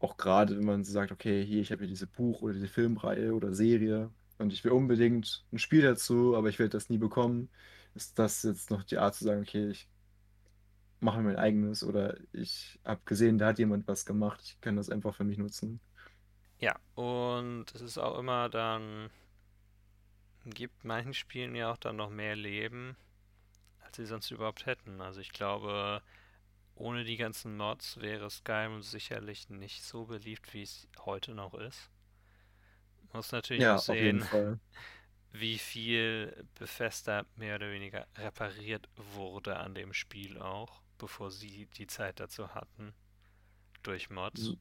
auch 0.00 0.16
gerade, 0.16 0.56
wenn 0.56 0.64
man 0.64 0.84
sagt, 0.84 1.12
okay, 1.12 1.44
hier, 1.44 1.60
ich 1.60 1.70
habe 1.72 1.82
hier 1.82 1.88
diese 1.88 2.06
Buch- 2.06 2.42
oder 2.42 2.54
diese 2.54 2.68
Filmreihe 2.68 3.34
oder 3.34 3.52
Serie 3.54 4.10
und 4.38 4.52
ich 4.52 4.64
will 4.64 4.72
unbedingt 4.72 5.44
ein 5.52 5.58
Spiel 5.58 5.82
dazu, 5.82 6.36
aber 6.36 6.48
ich 6.48 6.58
werde 6.58 6.70
das 6.70 6.88
nie 6.90 6.98
bekommen, 6.98 7.50
ist 7.94 8.18
das 8.18 8.42
jetzt 8.42 8.70
noch 8.70 8.84
die 8.84 8.98
Art 8.98 9.14
zu 9.14 9.24
sagen, 9.24 9.42
okay, 9.42 9.68
ich 9.70 9.88
mache 11.00 11.20
mein 11.20 11.36
eigenes 11.36 11.82
oder 11.84 12.16
ich 12.32 12.80
habe 12.84 13.00
gesehen, 13.04 13.38
da 13.38 13.48
hat 13.48 13.58
jemand 13.58 13.86
was 13.88 14.04
gemacht, 14.06 14.40
ich 14.44 14.60
kann 14.60 14.76
das 14.76 14.90
einfach 14.90 15.14
für 15.14 15.24
mich 15.24 15.38
nutzen. 15.38 15.80
Ja, 16.62 16.78
und 16.94 17.74
es 17.74 17.80
ist 17.80 17.98
auch 17.98 18.16
immer 18.16 18.48
dann, 18.48 19.10
gibt 20.46 20.84
manchen 20.84 21.12
Spielen 21.12 21.56
ja 21.56 21.72
auch 21.72 21.76
dann 21.76 21.96
noch 21.96 22.08
mehr 22.08 22.36
Leben, 22.36 22.96
als 23.80 23.96
sie 23.96 24.06
sonst 24.06 24.30
überhaupt 24.30 24.64
hätten. 24.64 25.00
Also 25.00 25.20
ich 25.20 25.32
glaube, 25.32 26.02
ohne 26.76 27.02
die 27.02 27.16
ganzen 27.16 27.56
Mods 27.56 27.96
wäre 27.96 28.30
Skyrim 28.30 28.80
sicherlich 28.80 29.48
nicht 29.50 29.82
so 29.82 30.04
beliebt, 30.04 30.54
wie 30.54 30.62
es 30.62 30.86
heute 31.00 31.34
noch 31.34 31.54
ist. 31.54 31.90
Muss 33.12 33.32
natürlich 33.32 33.64
ja, 33.64 33.74
auch 33.74 33.80
sehen, 33.80 34.24
wie 35.32 35.58
viel 35.58 36.46
Bethesda 36.60 37.26
mehr 37.34 37.56
oder 37.56 37.72
weniger 37.72 38.06
repariert 38.16 38.88
wurde 38.94 39.56
an 39.56 39.74
dem 39.74 39.92
Spiel 39.92 40.38
auch, 40.38 40.80
bevor 40.96 41.32
sie 41.32 41.66
die 41.76 41.88
Zeit 41.88 42.20
dazu 42.20 42.54
hatten. 42.54 42.94
Durch 43.82 44.10
Mods. 44.10 44.56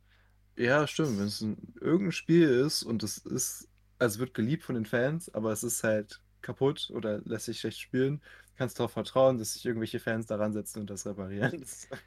Ja, 0.57 0.85
stimmt. 0.87 1.17
Wenn 1.17 1.25
es 1.27 1.41
ein, 1.41 1.73
irgendein 1.79 2.11
Spiel 2.11 2.47
ist 2.49 2.83
und 2.83 3.03
es 3.03 3.17
ist, 3.17 3.69
also 3.99 4.19
wird 4.19 4.33
geliebt 4.33 4.63
von 4.63 4.75
den 4.75 4.85
Fans, 4.85 5.33
aber 5.33 5.51
es 5.51 5.63
ist 5.63 5.83
halt 5.83 6.21
kaputt 6.41 6.89
oder 6.93 7.19
lässt 7.25 7.45
sich 7.45 7.59
schlecht 7.59 7.79
spielen, 7.79 8.21
kannst 8.55 8.77
du 8.77 8.81
darauf 8.83 8.93
vertrauen, 8.93 9.37
dass 9.37 9.53
sich 9.53 9.65
irgendwelche 9.65 9.99
Fans 9.99 10.25
daran 10.27 10.53
setzen 10.53 10.79
und 10.81 10.89
das 10.89 11.05
reparieren. 11.05 11.65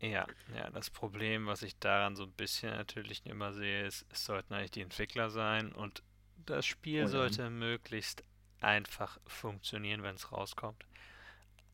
Ja, 0.00 0.28
ja, 0.54 0.70
das 0.70 0.90
Problem, 0.90 1.46
was 1.46 1.62
ich 1.62 1.78
daran 1.78 2.14
so 2.16 2.22
ein 2.24 2.32
bisschen 2.32 2.70
natürlich 2.70 3.24
immer 3.26 3.52
sehe, 3.52 3.86
ist, 3.86 4.06
es 4.10 4.24
sollten 4.24 4.54
eigentlich 4.54 4.70
die 4.72 4.80
Entwickler 4.82 5.30
sein 5.30 5.72
und 5.72 6.02
das 6.46 6.66
Spiel 6.66 7.06
Oh 7.06 7.08
ja. 7.08 7.08
sollte 7.08 7.50
möglichst 7.50 8.22
einfach 8.60 9.18
funktionieren, 9.26 10.02
wenn 10.02 10.14
es 10.16 10.30
rauskommt. 10.32 10.84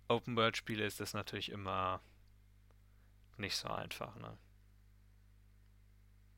Open-World-Spiele 0.09 0.85
ist 0.87 1.01
das 1.01 1.13
natürlich 1.15 1.51
immer 1.51 2.01
nicht 3.37 3.57
so 3.57 3.69
einfach, 3.69 4.17
ne? 4.17 4.37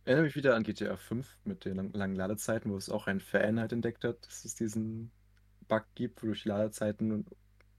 Erinnere 0.07 0.25
mich 0.25 0.37
wieder 0.37 0.55
an 0.57 0.63
GTA 0.63 0.97
5 0.97 1.39
mit 1.45 1.65
den 1.67 1.77
lang- 1.77 1.93
langen 1.93 2.17
Ladezeiten, 2.17 2.71
wo 2.73 2.77
es 2.79 2.89
auch 2.91 3.07
ein 3.09 3.21
Fan 3.21 3.61
halt 3.61 3.73
entdeckt 3.73 4.05
hat, 4.05 4.27
dass 4.27 4.45
es 4.47 4.55
diesen 4.55 5.13
Bug 5.69 5.85
gibt, 5.95 6.23
wodurch 6.23 6.45
die 6.45 6.49
Ladezeiten 6.51 7.27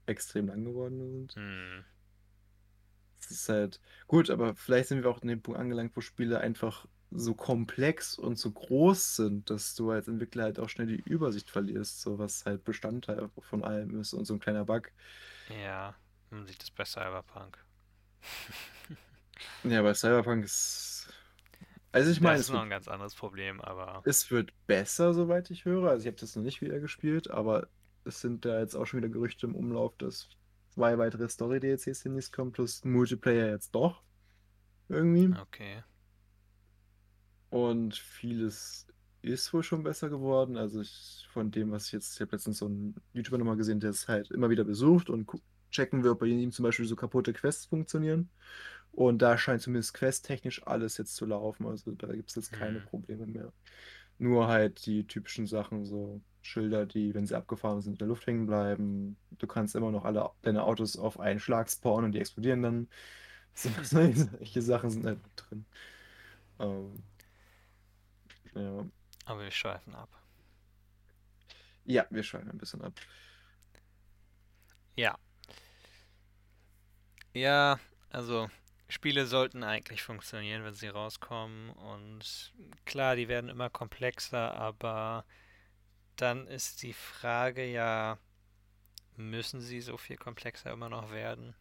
extrem 0.06 0.48
lang 0.48 0.64
geworden 0.64 0.98
sind. 1.00 1.36
Hm, 1.36 1.84
Es 3.20 3.30
ist 3.30 3.48
halt 3.48 3.80
gut, 4.06 4.30
aber 4.30 4.54
vielleicht 4.56 4.88
sind 4.88 5.02
wir 5.02 5.10
auch 5.10 5.20
an 5.22 5.28
dem 5.28 5.42
Punkt 5.42 5.60
angelangt, 5.60 5.96
wo 5.96 6.00
Spiele 6.00 6.40
einfach 6.40 6.86
so 7.10 7.34
komplex 7.34 8.16
und 8.18 8.38
so 8.38 8.50
groß 8.52 9.16
sind, 9.16 9.50
dass 9.50 9.74
du 9.74 9.90
als 9.90 10.08
Entwickler 10.08 10.44
halt 10.44 10.58
auch 10.58 10.68
schnell 10.68 10.86
die 10.86 11.00
Übersicht 11.00 11.50
verlierst, 11.50 12.00
so 12.02 12.18
was 12.18 12.44
halt 12.46 12.64
Bestandteil 12.64 13.30
von 13.40 13.64
allem 13.64 13.98
ist 14.00 14.12
und 14.12 14.24
so 14.26 14.34
ein 14.34 14.40
kleiner 14.40 14.64
Bug. 14.64 14.92
ja, 15.48 15.94
man 16.30 16.46
sieht 16.46 16.62
das 16.62 16.70
bei 16.70 16.84
Cyberpunk. 16.84 17.58
Ja, 19.62 19.82
bei 19.82 19.94
Cyberpunk 19.94 20.44
ist. 20.44 20.87
Also 21.92 22.10
ich 22.10 22.20
meine, 22.20 22.34
das 22.36 22.40
es 22.42 22.46
ist 22.46 22.52
noch 22.52 22.60
wird 22.60 22.66
ein 22.66 22.70
ganz 22.70 22.88
anderes 22.88 23.14
Problem, 23.14 23.60
aber 23.60 24.02
Es 24.04 24.30
wird 24.30 24.52
besser, 24.66 25.14
soweit 25.14 25.50
ich 25.50 25.64
höre. 25.64 25.90
Also 25.90 26.02
ich 26.02 26.06
habe 26.06 26.20
das 26.20 26.36
noch 26.36 26.42
nicht 26.42 26.60
wieder 26.60 26.80
gespielt, 26.80 27.30
aber 27.30 27.68
es 28.04 28.20
sind 28.20 28.44
da 28.44 28.60
jetzt 28.60 28.74
auch 28.74 28.86
schon 28.86 28.98
wieder 28.98 29.08
Gerüchte 29.08 29.46
im 29.46 29.54
Umlauf, 29.54 29.96
dass 29.96 30.28
zwei 30.70 30.98
weitere 30.98 31.28
Story-DLCs 31.28 32.02
demnächst 32.02 32.32
kommen, 32.32 32.52
plus 32.52 32.84
Multiplayer 32.84 33.50
jetzt 33.50 33.74
doch. 33.74 34.02
Irgendwie. 34.88 35.34
okay. 35.40 35.82
Und 37.50 37.94
vieles 37.96 38.86
ist 39.22 39.52
wohl 39.52 39.62
schon 39.62 39.82
besser 39.82 40.08
geworden. 40.08 40.56
Also 40.56 40.80
ich, 40.80 41.26
von 41.30 41.50
dem, 41.50 41.70
was 41.70 41.86
ich 41.86 41.92
jetzt, 41.92 42.14
ich 42.14 42.20
habe 42.20 42.32
letztens 42.32 42.58
so 42.58 42.66
einen 42.66 42.94
YouTuber 43.12 43.38
nochmal 43.38 43.56
gesehen, 43.56 43.80
der 43.80 43.90
es 43.90 44.08
halt 44.08 44.30
immer 44.30 44.50
wieder 44.50 44.64
besucht 44.64 45.10
und 45.10 45.28
checken 45.70 46.04
wir, 46.04 46.12
ob 46.12 46.20
bei 46.20 46.26
ihm 46.26 46.52
zum 46.52 46.62
Beispiel 46.62 46.86
so 46.86 46.96
kaputte 46.96 47.32
Quests 47.32 47.66
funktionieren. 47.66 48.30
Und 48.98 49.22
da 49.22 49.38
scheint 49.38 49.62
zumindest 49.62 49.94
questtechnisch 49.94 50.66
alles 50.66 50.96
jetzt 50.98 51.14
zu 51.16 51.24
laufen. 51.26 51.66
Also 51.66 51.92
da 51.92 52.08
gibt 52.08 52.30
es 52.30 52.34
jetzt 52.36 52.52
keine 52.52 52.80
Hm. 52.80 52.84
Probleme 52.84 53.26
mehr. 53.26 53.52
Nur 54.18 54.48
halt 54.48 54.86
die 54.86 55.06
typischen 55.06 55.46
Sachen, 55.46 55.84
so 55.86 56.22
Schilder, 56.42 56.86
die, 56.86 57.14
wenn 57.14 57.26
sie 57.26 57.36
abgefahren 57.36 57.80
sind, 57.82 57.94
in 57.94 57.98
der 57.98 58.08
Luft 58.08 58.26
hängen 58.26 58.46
bleiben. 58.46 59.18
Du 59.32 59.46
kannst 59.46 59.76
immer 59.76 59.92
noch 59.92 60.04
alle 60.04 60.30
deine 60.42 60.64
Autos 60.64 60.96
auf 60.96 61.20
einen 61.20 61.40
Schlag 61.40 61.70
spawnen 61.70 62.06
und 62.06 62.12
die 62.12 62.20
explodieren 62.20 62.62
dann. 62.62 62.88
So, 63.58 63.70
solche 63.82 64.62
Sachen 64.62 64.90
sind 64.90 65.06
halt 65.06 65.20
drin. 65.36 65.66
Ähm, 66.60 67.04
ja. 68.54 68.84
Aber 69.26 69.42
wir 69.42 69.50
schweifen 69.52 69.94
ab. 69.94 70.08
ja, 71.84 72.06
wir 72.10 72.22
schweifen 72.22 72.50
ein 72.50 72.58
bisschen 72.58 72.82
ab. 72.82 72.94
Ja. 74.96 75.16
Ja, 77.34 77.78
also 78.10 78.48
Spiele 78.88 79.26
sollten 79.26 79.64
eigentlich 79.64 80.02
funktionieren, 80.02 80.64
wenn 80.64 80.74
sie 80.74 80.88
rauskommen. 80.88 81.70
Und 81.70 82.54
klar, 82.86 83.16
die 83.16 83.28
werden 83.28 83.50
immer 83.50 83.68
komplexer, 83.68 84.54
aber 84.54 85.24
dann 86.16 86.46
ist 86.46 86.82
die 86.82 86.94
Frage 86.94 87.64
ja, 87.64 88.18
müssen 89.16 89.60
sie 89.60 89.80
so 89.80 89.96
viel 89.96 90.16
komplexer 90.16 90.72
immer 90.72 90.88
noch 90.88 91.10
werden? 91.10 91.54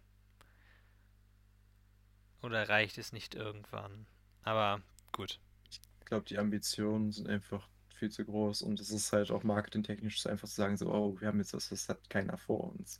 Oder 2.41 2.69
reicht 2.69 2.97
es 2.97 3.11
nicht 3.11 3.35
irgendwann? 3.35 4.07
Aber 4.43 4.81
gut. 5.11 5.39
Ich 5.69 5.81
glaube, 6.05 6.25
die 6.25 6.37
Ambitionen 6.37 7.11
sind 7.11 7.27
einfach 7.27 7.67
viel 7.95 8.09
zu 8.09 8.23
groß 8.23 8.61
und 8.61 8.79
es 8.79 8.91
ist 8.91 9.11
halt 9.11 9.31
auch 9.31 9.43
marketingtechnisch 9.43 10.25
einfach 10.27 10.47
zu 10.47 10.55
sagen, 10.55 10.77
so, 10.77 10.87
oh, 10.87 11.19
wir 11.19 11.27
haben 11.27 11.39
jetzt 11.39 11.53
was, 11.53 11.69
das 11.69 11.89
hat 11.89 12.09
keiner 12.09 12.37
vor 12.37 12.71
uns. 12.71 12.99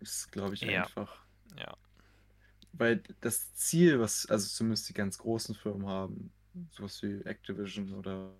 Ist, 0.00 0.32
glaube 0.32 0.54
ich, 0.54 0.68
Ja. 0.68 0.68
einfach. 0.68 1.24
Ja. 1.56 1.76
Weil 2.72 3.02
das 3.20 3.54
Ziel, 3.54 3.98
was, 4.00 4.26
also 4.26 4.46
zumindest 4.48 4.88
die 4.88 4.92
ganz 4.92 5.18
großen 5.18 5.54
Firmen 5.54 5.86
haben, 5.88 6.32
sowas 6.70 7.02
wie 7.02 7.20
Activision 7.24 7.94
oder 7.94 8.34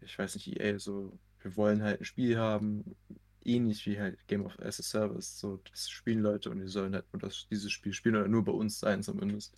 ich 0.00 0.18
weiß 0.18 0.34
nicht, 0.36 0.48
EA, 0.48 0.78
so, 0.78 1.18
wir 1.40 1.56
wollen 1.56 1.82
halt 1.82 2.00
ein 2.00 2.04
Spiel 2.04 2.38
haben, 2.38 2.96
ähnlich 3.44 3.86
wie 3.86 3.98
halt 4.00 4.26
Game 4.28 4.44
of 4.46 4.58
as 4.60 4.80
a 4.80 4.82
Service. 4.82 5.38
So, 5.38 5.58
das 5.70 5.88
spielen 5.90 6.20
Leute 6.22 6.50
und 6.50 6.60
die 6.60 6.68
sollen 6.68 6.94
halt 6.94 7.12
nur 7.12 7.20
das, 7.20 7.46
dieses 7.50 7.72
Spiel 7.72 7.92
spielen 7.92 8.16
oder 8.16 8.28
nur 8.28 8.44
bei 8.44 8.52
uns 8.52 8.78
sein 8.80 9.02
zumindest. 9.02 9.56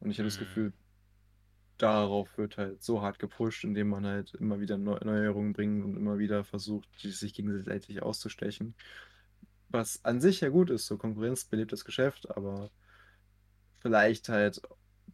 Und 0.00 0.10
ich 0.10 0.18
habe 0.18 0.26
das 0.26 0.38
Mhm. 0.38 0.38
Gefühl, 0.38 0.74
darauf 1.78 2.36
wird 2.38 2.56
halt 2.58 2.82
so 2.82 3.02
hart 3.02 3.18
gepusht, 3.18 3.64
indem 3.64 3.88
man 3.88 4.06
halt 4.06 4.34
immer 4.34 4.60
wieder 4.60 4.78
Neu 4.78 4.98
Neuerungen 5.04 5.52
bringt 5.52 5.84
und 5.84 5.96
immer 5.96 6.18
wieder 6.18 6.44
versucht, 6.44 6.88
sich 7.00 7.34
gegenseitig 7.34 8.02
auszustechen. 8.02 8.74
Was 9.68 10.04
an 10.04 10.20
sich 10.20 10.40
ja 10.40 10.48
gut 10.48 10.70
ist, 10.70 10.86
so 10.86 10.96
Konkurrenz 10.96 11.44
belebt 11.44 11.72
das 11.72 11.84
Geschäft, 11.84 12.30
aber 12.36 12.70
vielleicht 13.80 14.28
halt 14.28 14.60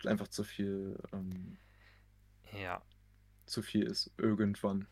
einfach 0.04 0.28
zu 0.28 0.44
viel, 0.44 0.98
ähm, 1.12 1.56
Ja. 2.52 2.82
zu 3.46 3.62
viel 3.62 3.84
ist 3.84 4.10
irgendwann. 4.18 4.86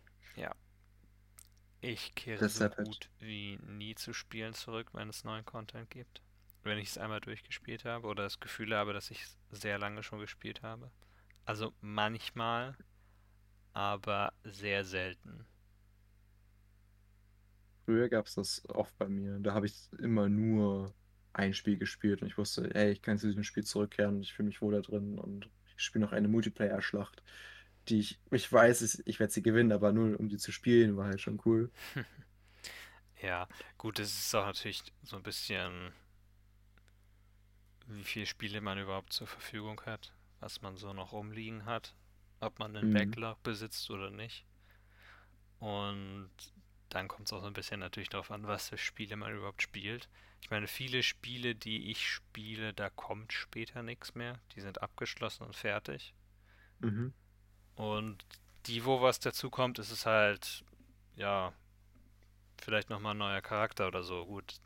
Ich 1.82 2.14
kehre 2.14 2.46
so 2.48 2.60
halt- 2.64 2.76
gut 2.76 3.08
wie 3.20 3.58
nie 3.66 3.94
zu 3.94 4.12
Spielen 4.12 4.52
zurück, 4.52 4.90
wenn 4.92 5.08
es 5.08 5.24
neuen 5.24 5.46
Content 5.46 5.88
gibt. 5.88 6.20
Wenn 6.62 6.76
ich 6.76 6.90
es 6.90 6.98
einmal 6.98 7.22
durchgespielt 7.22 7.86
habe 7.86 8.06
oder 8.06 8.24
das 8.24 8.38
Gefühl 8.38 8.76
habe, 8.76 8.92
dass 8.92 9.10
ich 9.10 9.22
es 9.22 9.36
sehr 9.50 9.78
lange 9.78 10.02
schon 10.02 10.18
gespielt 10.18 10.60
habe. 10.62 10.90
Also 11.46 11.72
manchmal, 11.80 12.76
aber 13.72 14.34
sehr 14.44 14.84
selten. 14.84 15.46
Früher 17.90 18.08
gab 18.08 18.26
es 18.26 18.34
das 18.36 18.62
oft 18.68 18.96
bei 18.98 19.08
mir. 19.08 19.38
Da 19.40 19.52
habe 19.54 19.66
ich 19.66 19.74
immer 19.98 20.28
nur 20.28 20.94
ein 21.32 21.54
Spiel 21.54 21.76
gespielt 21.76 22.22
und 22.22 22.28
ich 22.28 22.38
wusste, 22.38 22.72
ey, 22.74 22.92
ich 22.92 23.02
kann 23.02 23.18
zu 23.18 23.26
diesem 23.26 23.42
Spiel 23.44 23.64
zurückkehren 23.64 24.16
und 24.16 24.22
ich 24.22 24.32
fühle 24.32 24.48
mich 24.48 24.62
wohl 24.62 24.72
da 24.74 24.80
drin 24.80 25.18
und 25.18 25.50
ich 25.76 25.82
spiele 25.84 26.04
noch 26.04 26.12
eine 26.12 26.28
Multiplayer-Schlacht, 26.28 27.22
die 27.88 28.00
ich, 28.00 28.20
ich 28.30 28.52
weiß, 28.52 29.02
ich, 29.06 29.20
werde 29.20 29.32
sie 29.32 29.42
gewinnen, 29.42 29.72
aber 29.72 29.92
nur 29.92 30.20
um 30.20 30.28
die 30.28 30.38
zu 30.38 30.52
spielen, 30.52 30.96
war 30.96 31.06
halt 31.06 31.20
schon 31.20 31.40
cool. 31.46 31.70
Ja, 33.22 33.48
gut, 33.78 33.98
es 33.98 34.12
ist 34.18 34.34
auch 34.34 34.46
natürlich 34.46 34.82
so 35.02 35.16
ein 35.16 35.22
bisschen, 35.22 35.92
wie 37.88 38.04
viele 38.04 38.24
Spiele 38.24 38.62
man 38.62 38.78
überhaupt 38.78 39.12
zur 39.12 39.26
Verfügung 39.26 39.82
hat, 39.84 40.14
was 40.40 40.62
man 40.62 40.78
so 40.78 40.94
noch 40.94 41.12
rumliegen 41.12 41.66
hat, 41.66 41.94
ob 42.40 42.58
man 42.58 42.74
einen 42.74 42.88
Mhm. 42.88 42.90
Backlog 42.90 43.42
besitzt 43.42 43.90
oder 43.90 44.08
nicht. 44.10 44.46
Und 45.60 46.30
dann 46.90 47.08
kommt 47.08 47.28
es 47.28 47.32
auch 47.32 47.40
so 47.40 47.46
ein 47.46 47.52
bisschen 47.52 47.80
natürlich 47.80 48.08
darauf 48.08 48.30
an, 48.30 48.46
was 48.46 48.68
für 48.68 48.78
Spiele 48.78 49.16
man 49.16 49.34
überhaupt 49.34 49.62
spielt. 49.62 50.08
Ich 50.42 50.50
meine, 50.50 50.66
viele 50.66 51.02
Spiele, 51.02 51.54
die 51.54 51.90
ich 51.90 52.06
spiele, 52.08 52.74
da 52.74 52.90
kommt 52.90 53.32
später 53.32 53.82
nichts 53.82 54.14
mehr. 54.14 54.40
Die 54.54 54.60
sind 54.60 54.82
abgeschlossen 54.82 55.44
und 55.44 55.56
fertig. 55.56 56.14
Mhm. 56.80 57.12
Und 57.76 58.24
die, 58.66 58.84
wo 58.84 59.00
was 59.00 59.20
dazu 59.20 59.50
kommt, 59.50 59.78
ist 59.78 59.90
es 59.90 60.04
halt, 60.04 60.64
ja, 61.16 61.52
vielleicht 62.60 62.90
nochmal 62.90 63.14
ein 63.14 63.18
neuer 63.18 63.40
Charakter 63.40 63.88
oder 63.88 64.02
so. 64.02 64.26
Gut, 64.26 64.60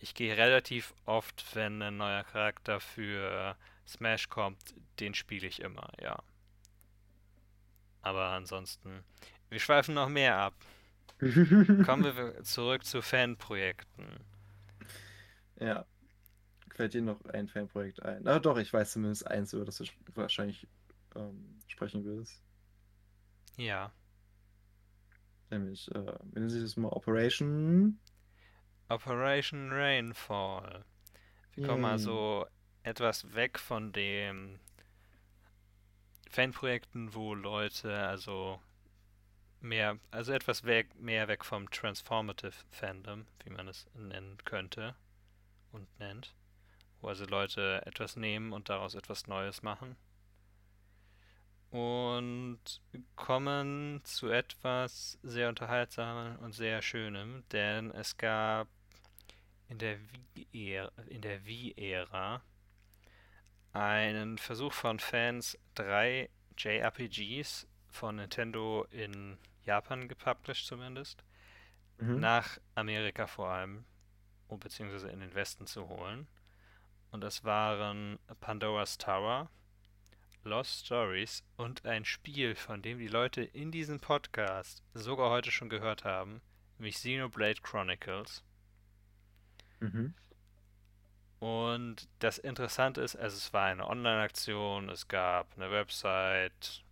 ich 0.00 0.14
gehe 0.14 0.36
relativ 0.36 0.94
oft, 1.04 1.44
wenn 1.54 1.80
ein 1.82 1.96
neuer 1.96 2.24
Charakter 2.24 2.80
für 2.80 3.56
Smash 3.86 4.28
kommt, 4.28 4.74
den 5.00 5.14
spiele 5.14 5.46
ich 5.46 5.60
immer, 5.60 5.90
ja. 6.00 6.22
Aber 8.02 8.26
ansonsten, 8.26 9.02
wir 9.48 9.60
schweifen 9.60 9.94
noch 9.94 10.08
mehr 10.08 10.36
ab. 10.36 10.54
Kommen 11.18 12.04
wir 12.04 12.42
zurück 12.42 12.84
zu 12.84 13.00
Fanprojekten. 13.02 14.24
Ja. 15.60 15.86
Fällt 16.74 16.94
dir 16.94 17.02
noch 17.02 17.24
ein 17.26 17.48
Fanprojekt 17.48 18.02
ein? 18.02 18.22
Na 18.24 18.38
doch, 18.40 18.58
ich 18.58 18.72
weiß 18.72 18.92
zumindest 18.92 19.26
eins, 19.28 19.52
über 19.52 19.64
das 19.64 19.76
du 19.78 19.84
sch- 19.84 19.92
wahrscheinlich 20.14 20.66
ähm, 21.14 21.60
sprechen 21.68 22.04
willst. 22.04 22.42
Ja, 23.56 23.92
Nämlich, 25.50 25.90
äh, 25.94 26.18
nennt 26.32 26.50
sich 26.50 26.62
das 26.62 26.76
mal? 26.76 26.88
Operation. 26.88 27.98
Operation 28.88 29.70
Rainfall. 29.72 30.84
Wir 31.52 31.66
kommen 31.66 31.84
Yay. 31.84 31.92
also 31.92 32.46
etwas 32.82 33.34
weg 33.34 33.58
von 33.58 33.92
den 33.92 34.58
Fanprojekten, 36.30 37.14
wo 37.14 37.34
Leute 37.34 37.96
also 37.96 38.60
mehr, 39.64 39.98
also 40.10 40.32
etwas 40.32 40.64
weg, 40.64 40.94
mehr 41.00 41.26
weg 41.26 41.44
vom 41.44 41.70
Transformative 41.70 42.52
Fandom, 42.70 43.26
wie 43.42 43.50
man 43.50 43.66
es 43.66 43.86
nennen 43.94 44.36
könnte 44.44 44.94
und 45.72 45.88
nennt, 45.98 46.34
wo 47.00 47.08
also 47.08 47.24
Leute 47.24 47.82
etwas 47.84 48.16
nehmen 48.16 48.52
und 48.52 48.68
daraus 48.68 48.94
etwas 48.94 49.26
Neues 49.26 49.62
machen. 49.62 49.96
Und 51.70 52.60
kommen 53.16 54.00
zu 54.04 54.28
etwas 54.28 55.18
sehr 55.24 55.48
Unterhaltsamem 55.48 56.38
und 56.38 56.52
sehr 56.52 56.82
Schönem, 56.82 57.42
denn 57.50 57.90
es 57.90 58.16
gab 58.16 58.68
in 59.68 59.78
der 59.78 59.98
Wii-Ära, 60.34 62.42
einen 63.72 64.38
Versuch 64.38 64.72
von 64.72 65.00
Fans, 65.00 65.58
drei 65.74 66.30
JRPGs 66.56 67.66
von 67.88 68.16
Nintendo 68.16 68.86
in 68.90 69.36
Japan 69.64 70.08
gepublished 70.08 70.66
zumindest, 70.66 71.24
Mhm. 71.98 72.20
nach 72.20 72.58
Amerika 72.74 73.26
vor 73.26 73.48
allem, 73.48 73.84
beziehungsweise 74.48 75.08
in 75.08 75.20
den 75.20 75.34
Westen 75.34 75.66
zu 75.66 75.88
holen. 75.88 76.26
Und 77.10 77.20
das 77.20 77.44
waren 77.44 78.18
Pandora's 78.40 78.98
Tower, 78.98 79.48
Lost 80.44 80.86
Stories 80.86 81.42
und 81.56 81.84
ein 81.86 82.04
Spiel, 82.04 82.54
von 82.54 82.82
dem 82.82 82.98
die 82.98 83.08
Leute 83.08 83.42
in 83.42 83.70
diesem 83.70 84.00
Podcast 84.00 84.82
sogar 84.92 85.30
heute 85.30 85.50
schon 85.50 85.68
gehört 85.68 86.04
haben, 86.04 86.40
nämlich 86.78 86.96
Xenoblade 86.96 87.60
Chronicles. 87.62 88.42
Mhm. 89.80 90.14
Und 91.40 92.08
das 92.20 92.38
Interessante 92.38 93.00
ist, 93.02 93.16
also 93.16 93.36
es 93.36 93.52
war 93.52 93.66
eine 93.66 93.86
Online-Aktion, 93.86 94.88
es 94.88 95.08
gab 95.08 95.52
eine 95.56 95.70
Website 95.70 96.82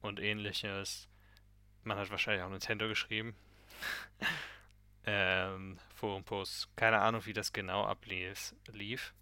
und 0.00 0.20
ähnliches. 0.20 1.08
Man 1.84 1.98
hat 1.98 2.10
wahrscheinlich 2.10 2.42
auch 2.42 2.50
Nintendo 2.50 2.88
geschrieben. 2.88 3.34
ähm, 5.06 5.78
Forum-Posts. 5.94 6.68
Keine 6.76 7.00
Ahnung, 7.00 7.24
wie 7.26 7.32
das 7.32 7.52
genau 7.52 7.84
ablief. 7.84 8.54
Lief. 8.72 9.14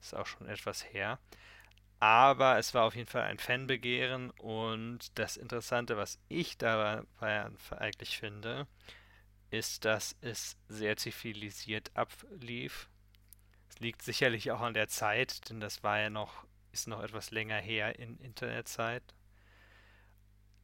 Ist 0.00 0.14
auch 0.14 0.26
schon 0.26 0.48
etwas 0.48 0.84
her. 0.92 1.18
Aber 1.98 2.58
es 2.58 2.74
war 2.74 2.84
auf 2.84 2.94
jeden 2.94 3.08
Fall 3.08 3.22
ein 3.22 3.38
Fanbegehren 3.38 4.30
und 4.30 5.18
das 5.18 5.36
Interessante, 5.36 5.96
was 5.96 6.18
ich 6.28 6.58
dabei 6.58 7.02
eigentlich 7.70 8.18
finde, 8.18 8.66
ist, 9.50 9.84
dass 9.84 10.16
es 10.20 10.56
sehr 10.68 10.96
zivilisiert 10.96 11.90
ablief. 11.94 12.88
Es 13.70 13.78
liegt 13.80 14.02
sicherlich 14.02 14.50
auch 14.50 14.60
an 14.60 14.74
der 14.74 14.88
Zeit, 14.88 15.48
denn 15.48 15.60
das 15.60 15.82
war 15.82 15.98
ja 15.98 16.10
noch, 16.10 16.44
ist 16.72 16.86
noch 16.86 17.02
etwas 17.02 17.30
länger 17.30 17.58
her 17.58 17.98
in 17.98 18.18
Internetzeit. 18.18 19.02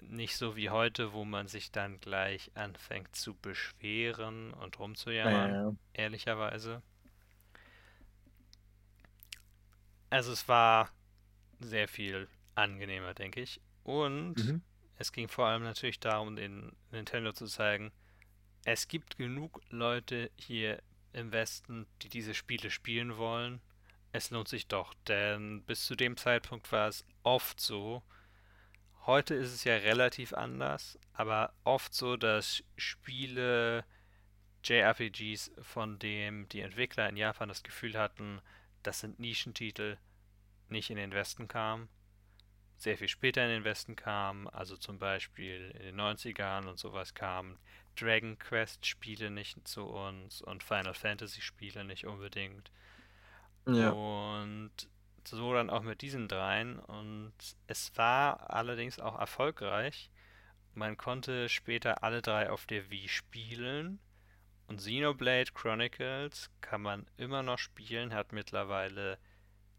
Nicht 0.09 0.37
so 0.37 0.57
wie 0.57 0.71
heute, 0.71 1.13
wo 1.13 1.25
man 1.25 1.49
sich 1.49 1.71
dann 1.73 2.01
gleich 2.01 2.51
anfängt 2.55 3.17
zu 3.17 3.35
beschweren 3.35 4.53
und 4.55 4.79
rumzujammern, 4.79 5.51
Ja, 5.51 5.63
ja. 5.65 5.77
ehrlicherweise. 5.95 6.83
Also 10.11 10.33
es 10.33 10.47
war 10.49 10.91
sehr 11.61 11.89
viel 11.89 12.29
angenehmer, 12.55 13.15
denke 13.15 13.41
ich. 13.41 13.61
Und 13.85 14.37
Mhm. 14.37 14.63
es 14.99 15.13
ging 15.13 15.29
vor 15.29 15.47
allem 15.47 15.63
natürlich 15.63 16.01
darum, 16.01 16.37
den 16.37 16.73
Nintendo 16.91 17.33
zu 17.33 17.47
zeigen, 17.47 17.93
es 18.65 18.89
gibt 18.89 19.17
genug 19.19 19.61
Leute 19.71 20.31
hier 20.37 20.83
im 21.13 21.33
Westen, 21.33 21.87
die 22.03 22.09
diese 22.09 22.35
Spiele 22.35 22.71
spielen 22.71 23.17
wollen. 23.17 23.61
Es 24.13 24.31
lohnt 24.31 24.49
sich 24.49 24.69
doch, 24.69 24.95
denn 25.09 25.63
bis 25.65 25.87
zu 25.87 25.97
dem 25.97 26.17
Zeitpunkt 26.17 26.71
war 26.73 26.89
es 26.89 27.05
oft 27.23 27.61
so. 27.61 28.03
Heute 29.05 29.35
ist 29.35 29.53
es 29.53 29.65
ja 29.65 29.75
relativ 29.77 30.33
anders, 30.33 30.99
aber 31.13 31.53
oft 31.65 31.93
so, 31.93 32.17
dass 32.17 32.63
Spiele, 32.77 33.85
JRPGs, 34.63 35.51
von 35.61 35.99
dem 35.99 36.49
die 36.49 36.61
Entwickler 36.61 37.09
in 37.09 37.17
Japan 37.17 37.49
das 37.49 37.65
Gefühl 37.65 37.99
hatten, 37.99 38.41
das 38.85 39.01
sind 39.01 39.19
Nischentitel, 39.19 39.99
nicht 40.69 40.91
in 40.91 40.97
den 40.97 41.13
Westen 41.13 41.49
kamen. 41.49 41.89
Sehr 42.77 42.97
viel 42.97 43.09
später 43.09 43.45
in 43.45 43.51
den 43.51 43.65
Westen 43.65 43.97
kamen, 43.97 44.49
also 44.49 44.77
zum 44.77 44.99
Beispiel 44.99 45.73
in 45.79 45.83
den 45.83 46.01
90ern 46.01 46.69
und 46.69 46.79
sowas 46.79 47.15
kamen 47.15 47.59
Dragon 47.97 48.39
Quest 48.39 48.87
Spiele 48.87 49.31
nicht 49.31 49.67
zu 49.67 49.85
uns 49.85 50.43
und 50.43 50.63
Final 50.63 50.95
Fantasy 50.95 51.41
Spiele 51.41 51.85
nicht 51.85 52.07
unbedingt. 52.07 52.71
Ja. 53.67 53.91
Und 53.91 54.73
so 55.29 55.55
dann 55.55 55.71
auch 55.71 55.83
mit 55.83 56.03
diesen 56.03 56.29
dreien. 56.29 56.79
Und 56.79 57.33
es 57.67 57.97
war 57.97 58.51
allerdings 58.51 58.99
auch 58.99 59.19
erfolgreich. 59.19 60.11
Man 60.75 60.97
konnte 60.97 61.49
später 61.49 62.03
alle 62.03 62.23
drei 62.23 62.51
auf 62.51 62.67
der 62.67 62.91
Wii 62.91 63.09
spielen. 63.09 64.01
Und 64.67 64.79
Xenoblade 64.79 65.53
Chronicles 65.53 66.51
kann 66.61 66.83
man 66.83 67.07
immer 67.17 67.43
noch 67.43 67.59
spielen, 67.59 68.15
hat 68.15 68.33
mittlerweile 68.33 69.19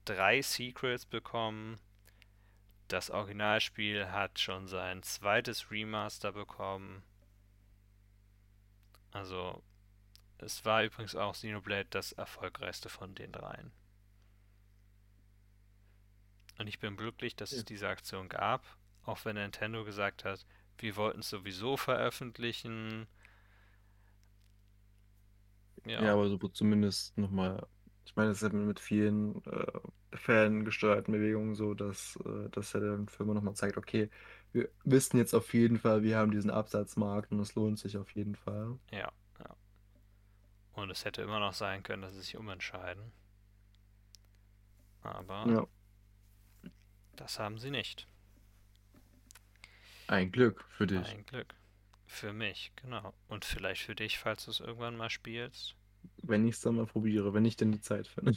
drei 0.05 0.41
Secrets 0.41 1.05
bekommen. 1.05 1.79
Das 2.89 3.09
Originalspiel 3.09 4.11
hat 4.11 4.39
schon 4.39 4.67
sein 4.67 5.01
zweites 5.01 5.71
Remaster 5.71 6.31
bekommen. 6.31 7.03
Also, 9.11 9.63
es 10.37 10.63
war 10.65 10.83
übrigens 10.83 11.15
auch 11.15 11.33
Xenoblade 11.33 11.87
das 11.89 12.11
erfolgreichste 12.11 12.89
von 12.89 13.15
den 13.15 13.31
dreien. 13.31 13.71
Und 16.57 16.67
ich 16.67 16.79
bin 16.79 16.97
glücklich, 16.97 17.35
dass 17.35 17.51
Ja. 17.51 17.57
es 17.57 17.65
diese 17.65 17.87
Aktion 17.89 18.29
gab, 18.29 18.65
auch 19.03 19.23
wenn 19.25 19.35
Nintendo 19.35 19.83
gesagt 19.85 20.25
hat, 20.25 20.45
wir 20.79 20.95
wollten 20.95 21.19
es 21.19 21.29
sowieso 21.29 21.77
veröffentlichen. 21.77 23.07
Ja, 25.85 25.99
Ja, 25.99 26.13
aber 26.13 26.27
so 26.29 26.37
zumindest 26.49 27.17
nochmal. 27.17 27.67
Ich 28.05 28.15
meine, 28.15 28.31
es 28.31 28.41
ist 28.41 28.51
ja 28.51 28.57
mit 28.59 28.79
vielen 28.79 29.43
äh, 29.45 29.79
fangesteuerten 30.17 31.13
Bewegungen 31.13 31.55
so, 31.55 31.73
dass, 31.73 32.17
äh, 32.25 32.49
dass 32.49 32.73
ja 32.73 32.79
dann 32.79 33.07
Firma 33.07 33.33
nochmal 33.33 33.53
zeigt, 33.55 33.77
okay, 33.77 34.09
wir 34.51 34.69
wissen 34.83 35.17
jetzt 35.17 35.33
auf 35.33 35.53
jeden 35.53 35.77
Fall, 35.79 36.03
wir 36.03 36.17
haben 36.17 36.31
diesen 36.31 36.51
Absatzmarkt 36.51 37.31
und 37.31 37.39
es 37.39 37.55
lohnt 37.55 37.79
sich 37.79 37.97
auf 37.97 38.09
jeden 38.11 38.35
Fall. 38.35 38.77
ja, 38.91 39.09
ja. 39.39 39.55
Und 40.73 40.91
es 40.91 41.03
hätte 41.03 41.21
immer 41.21 41.39
noch 41.39 41.53
sein 41.53 41.83
können, 41.83 42.01
dass 42.03 42.13
sie 42.13 42.19
sich 42.21 42.37
umentscheiden. 42.37 43.11
Aber 45.03 45.51
Ja, 45.51 45.67
das 47.15 47.39
haben 47.39 47.57
sie 47.59 47.71
nicht. 47.71 48.07
ein 50.07 50.31
Glück 50.31 50.63
für 50.69 50.87
dich. 50.87 51.05
Ein 51.07 51.25
Glück. 51.25 51.55
Für 52.05 52.33
mich, 52.33 52.71
genau. 52.75 53.13
Und 53.27 53.45
vielleicht 53.45 53.81
für 53.83 53.95
dich, 53.95 54.19
falls 54.19 54.45
du 54.45 54.51
es 54.51 54.59
irgendwann 54.59 54.95
mal 54.97 55.09
spielst. 55.09 55.75
Wenn 56.21 56.47
ich 56.47 56.55
es 56.55 56.61
dann 56.61 56.75
mal 56.75 56.85
probiere, 56.85 57.33
wenn 57.33 57.45
ich 57.45 57.55
denn 57.57 57.71
die 57.71 57.81
Zeit 57.81 58.07
finde. 58.07 58.33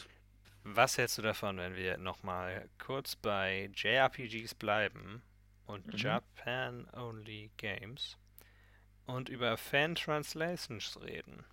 Was 0.65 0.99
hältst 0.99 1.17
du 1.17 1.23
davon, 1.23 1.57
wenn 1.57 1.77
wir 1.77 1.97
nochmal 1.97 2.69
kurz 2.79 3.17
bei 3.17 3.71
JRPGs 3.75 4.55
bleiben 4.55 5.23
und 5.65 5.95
Mhm. 5.95 5.97
Japan-Only 5.97 7.53
Games 7.57 8.19
und 9.07 9.29
über 9.31 9.57
Fan-Translations 9.57 11.01
reden? 11.03 11.45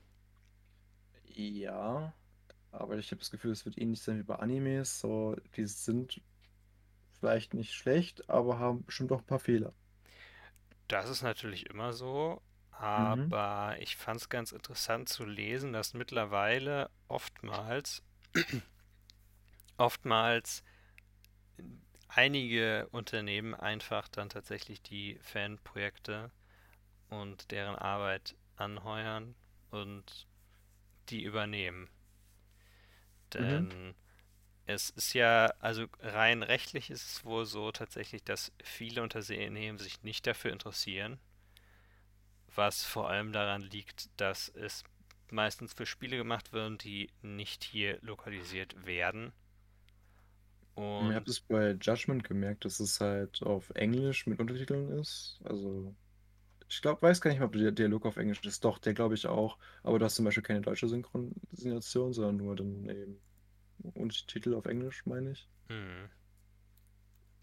Ja, 1.25 2.13
aber 2.71 2.97
ich 2.97 3.11
habe 3.11 3.19
das 3.19 3.31
Gefühl, 3.31 3.51
es 3.51 3.65
wird 3.65 3.77
ähnlich 3.77 4.01
sein 4.01 4.19
wie 4.19 4.23
bei 4.23 4.35
Animes. 4.35 4.99
So, 4.99 5.35
die 5.55 5.65
sind 5.65 6.21
vielleicht 7.23 7.53
nicht 7.53 7.73
schlecht, 7.73 8.29
aber 8.29 8.59
haben 8.59 8.83
bestimmt 8.83 9.13
auch 9.13 9.19
ein 9.19 9.25
paar 9.25 9.39
Fehler. 9.39 9.71
Das 10.89 11.09
ist 11.09 11.21
natürlich 11.21 11.69
immer 11.69 11.93
so, 11.93 12.41
aber 12.71 13.77
ich 13.79 13.95
fand 13.95 14.19
es 14.19 14.27
ganz 14.27 14.51
interessant 14.51 15.07
zu 15.07 15.23
lesen, 15.23 15.71
dass 15.71 15.93
mittlerweile 15.93 16.89
oftmals, 17.07 18.03
oftmals 19.77 20.65
einige 22.09 22.89
Unternehmen 22.91 23.55
einfach 23.55 24.09
dann 24.09 24.27
tatsächlich 24.27 24.81
die 24.81 25.17
Fanprojekte 25.21 26.29
und 27.09 27.51
deren 27.51 27.77
Arbeit 27.77 28.35
anheuern 28.57 29.33
und 29.71 30.27
die 31.07 31.23
übernehmen. 31.23 31.89
Denn 33.33 33.95
es 34.65 34.89
ist 34.91 35.13
ja, 35.13 35.47
also 35.59 35.85
rein 35.99 36.43
rechtlich 36.43 36.89
ist 36.89 37.05
es 37.05 37.25
wohl 37.25 37.45
so 37.45 37.71
tatsächlich, 37.71 38.23
dass 38.23 38.51
viele 38.63 39.01
Unternehmen 39.03 39.77
sich 39.77 40.03
nicht 40.03 40.27
dafür 40.27 40.51
interessieren, 40.51 41.19
was 42.55 42.85
vor 42.85 43.09
allem 43.09 43.33
daran 43.33 43.61
liegt, 43.61 44.09
dass 44.21 44.47
es 44.49 44.83
meistens 45.29 45.73
für 45.73 45.85
Spiele 45.85 46.15
gemacht 46.17 46.53
werden, 46.53 46.77
die 46.77 47.09
nicht 47.21 47.63
hier 47.65 47.97
lokalisiert 48.01 48.85
werden. 48.85 49.33
Ich 50.97 51.09
Und 51.09 51.15
habe 51.15 51.29
es 51.29 51.39
bei 51.41 51.71
Judgment 51.79 52.23
gemerkt, 52.23 52.65
dass 52.65 52.79
es 52.79 52.99
halt 52.99 53.41
auf 53.43 53.69
Englisch 53.75 54.25
mit 54.27 54.39
Untertiteln 54.39 54.89
ist. 54.99 55.39
Also, 55.43 55.95
ich 56.69 56.81
glaube, 56.81 57.01
weiß 57.03 57.21
gar 57.21 57.31
nicht 57.31 57.39
mal, 57.39 57.47
ob 57.47 57.53
der 57.53 57.71
Dialog 57.73 58.05
auf 58.05 58.17
Englisch 58.17 58.41
ist. 58.45 58.65
Doch, 58.65 58.79
der 58.79 58.93
glaube 58.93 59.15
ich 59.15 59.27
auch. 59.27 59.57
Aber 59.83 59.99
du 59.99 60.05
hast 60.05 60.15
zum 60.15 60.25
Beispiel 60.25 60.43
keine 60.43 60.61
deutsche 60.61 60.87
Synchronisation, 60.89 62.13
sondern 62.13 62.37
nur 62.37 62.55
dann 62.55 62.89
eben 62.89 63.21
Untertitel 63.93 64.53
auf 64.55 64.65
Englisch, 64.65 65.05
meine 65.05 65.31
ich. 65.31 65.47
hm, 65.67 66.09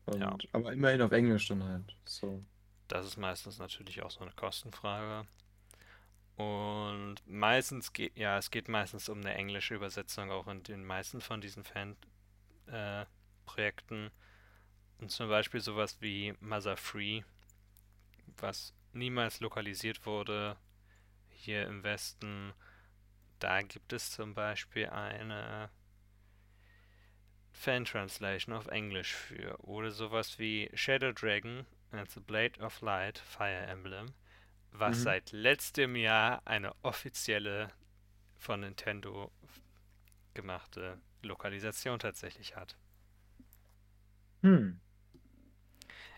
Und, 0.07 0.21
Ja. 0.21 0.37
Aber 0.53 0.73
immerhin 0.73 1.03
auf 1.03 1.13
Englisch 1.13 1.49
dann 1.49 1.63
halt. 1.65 1.95
So. 2.05 2.45
das 2.89 3.07
ist 3.07 3.17
meistens 3.17 3.59
natürlich 3.59 4.03
auch 4.03 4.11
so 4.11 4.21
eine 4.21 4.33
Kostenfrage. 4.33 5.27
Und 6.37 7.17
meistens 7.27 7.93
geht, 7.93 8.17
ja, 8.17 8.39
es 8.39 8.51
geht 8.51 8.69
meistens 8.69 9.09
um 9.09 9.19
eine 9.21 9.35
englische 9.35 9.75
Übersetzung 9.75 10.31
auch 10.31 10.47
in 10.49 10.63
den 10.63 10.85
meisten 10.85 11.21
von 11.21 11.41
diesen 11.41 11.65
Fan-Projekten. 11.65 14.11
Und 14.99 15.11
zum 15.11 15.29
Beispiel 15.29 15.61
sowas 15.61 16.01
wie 16.01 16.35
Mother 16.41 16.77
Free, 16.77 17.23
was 18.39 18.75
niemals 18.93 19.41
lokalisiert 19.41 20.05
wurde 20.07 20.57
hier 21.29 21.67
im 21.67 21.83
Westen. 21.83 22.53
da 23.39 23.63
gibt 23.63 23.93
es 23.93 24.11
zum 24.11 24.35
Beispiel 24.35 24.89
eine 24.89 25.71
Fan-Translation 27.53 28.55
auf 28.55 28.67
Englisch 28.69 29.15
für. 29.15 29.59
Oder 29.61 29.91
sowas 29.91 30.39
wie 30.39 30.71
Shadow 30.75 31.13
Dragon 31.13 31.67
and 31.91 32.11
the 32.11 32.21
Blade 32.21 32.61
of 32.61 32.81
Light 32.81 33.19
Fire 33.19 33.67
Emblem, 33.67 34.15
was 34.73 34.99
mhm. 34.99 35.03
seit 35.03 35.33
letztem 35.33 35.97
Jahr 35.97 36.43
eine 36.47 36.73
offizielle 36.83 37.71
von 38.37 38.61
Nintendo 38.61 39.31
gemachte 40.35 40.99
Lokalisation 41.23 41.99
tatsächlich 41.99 42.57
hat. 42.57 42.77
Hm. 44.43 44.81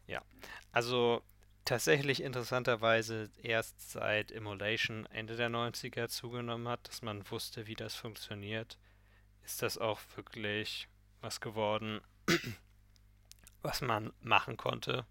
Ja, 0.06 0.22
also 0.70 1.22
tatsächlich 1.64 2.22
interessanterweise 2.22 3.30
erst 3.42 3.90
seit 3.90 4.30
Emulation 4.30 5.06
Ende 5.06 5.36
der 5.36 5.48
90er 5.48 6.08
zugenommen 6.08 6.68
hat, 6.68 6.86
dass 6.88 7.02
man 7.02 7.28
wusste, 7.30 7.66
wie 7.66 7.74
das 7.74 7.94
funktioniert, 7.94 8.78
ist 9.44 9.62
das 9.62 9.78
auch 9.78 10.00
wirklich 10.14 10.88
was 11.22 11.40
geworden, 11.40 12.00
was 13.62 13.80
man 13.80 14.12
machen 14.20 14.56
konnte. 14.56 15.06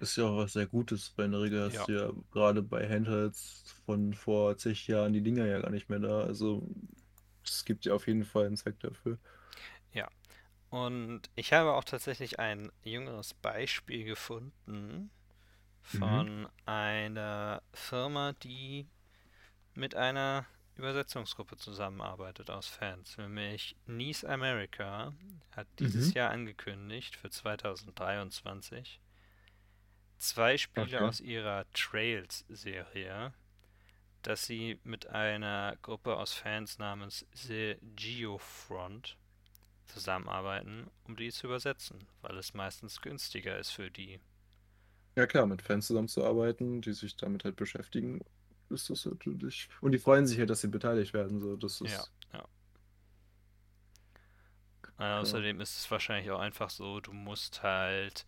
Ist 0.00 0.16
ja 0.16 0.24
auch 0.24 0.38
was 0.38 0.54
sehr 0.54 0.66
Gutes 0.66 1.10
bei 1.10 1.24
einer 1.24 1.42
Regel. 1.42 1.64
Hast 1.64 1.88
ja. 1.88 2.06
ja 2.06 2.12
gerade 2.32 2.62
bei 2.62 2.88
Handhelds 2.88 3.74
von 3.84 4.14
vor 4.14 4.56
zig 4.56 4.86
Jahren 4.86 5.12
die 5.12 5.20
Dinger 5.20 5.44
ja 5.44 5.60
gar 5.60 5.70
nicht 5.70 5.90
mehr 5.90 5.98
da. 5.98 6.20
Also 6.22 6.66
es 7.44 7.64
gibt 7.66 7.84
ja 7.84 7.92
auf 7.92 8.06
jeden 8.06 8.24
Fall 8.24 8.46
einen 8.46 8.56
Zweck 8.56 8.80
dafür. 8.80 9.18
Ja. 9.92 10.08
Und 10.70 11.22
ich 11.34 11.52
habe 11.52 11.74
auch 11.74 11.84
tatsächlich 11.84 12.38
ein 12.38 12.72
jüngeres 12.82 13.34
Beispiel 13.34 14.04
gefunden 14.04 15.10
von 15.82 16.42
mhm. 16.42 16.48
einer 16.64 17.62
Firma, 17.74 18.32
die 18.32 18.86
mit 19.74 19.94
einer 19.94 20.46
Übersetzungsgruppe 20.80 21.56
zusammenarbeitet 21.56 22.50
aus 22.50 22.66
Fans, 22.66 23.16
nämlich 23.18 23.76
Nice 23.86 24.24
America 24.24 25.12
hat 25.52 25.68
dieses 25.78 26.08
mhm. 26.08 26.12
Jahr 26.14 26.30
angekündigt 26.30 27.16
für 27.16 27.30
2023 27.30 29.00
zwei 30.20 30.56
Spiele 30.56 30.86
okay. 30.86 30.98
aus 30.98 31.20
ihrer 31.20 31.64
Trails-Serie, 31.72 33.32
dass 34.22 34.44
sie 34.44 34.78
mit 34.84 35.06
einer 35.08 35.76
Gruppe 35.82 36.16
aus 36.16 36.32
Fans 36.32 36.78
namens 36.78 37.26
The 37.32 37.76
Geofront 37.96 39.16
zusammenarbeiten, 39.86 40.90
um 41.04 41.16
die 41.16 41.30
zu 41.30 41.46
übersetzen, 41.46 42.06
weil 42.22 42.36
es 42.36 42.54
meistens 42.54 43.00
günstiger 43.00 43.58
ist 43.58 43.70
für 43.70 43.90
die. 43.90 44.20
Ja 45.16 45.26
klar, 45.26 45.46
mit 45.46 45.62
Fans 45.62 45.86
zusammenzuarbeiten, 45.88 46.80
die 46.82 46.92
sich 46.92 47.16
damit 47.16 47.44
halt 47.44 47.56
beschäftigen, 47.56 48.20
ist 48.70 48.90
das 48.90 49.06
natürlich. 49.06 49.68
Und 49.80 49.92
die 49.92 49.98
freuen 49.98 50.26
sich 50.26 50.38
halt, 50.38 50.50
dass 50.50 50.60
sie 50.60 50.68
beteiligt 50.68 51.12
werden. 51.12 51.40
So, 51.40 51.56
das 51.56 51.80
ist. 51.80 51.92
Ja, 51.92 52.38
ja. 52.38 52.48
Ja. 54.98 55.20
Außerdem 55.20 55.60
ist 55.60 55.78
es 55.78 55.90
wahrscheinlich 55.90 56.30
auch 56.30 56.40
einfach 56.40 56.68
so, 56.68 57.00
du 57.00 57.12
musst 57.12 57.62
halt 57.62 58.26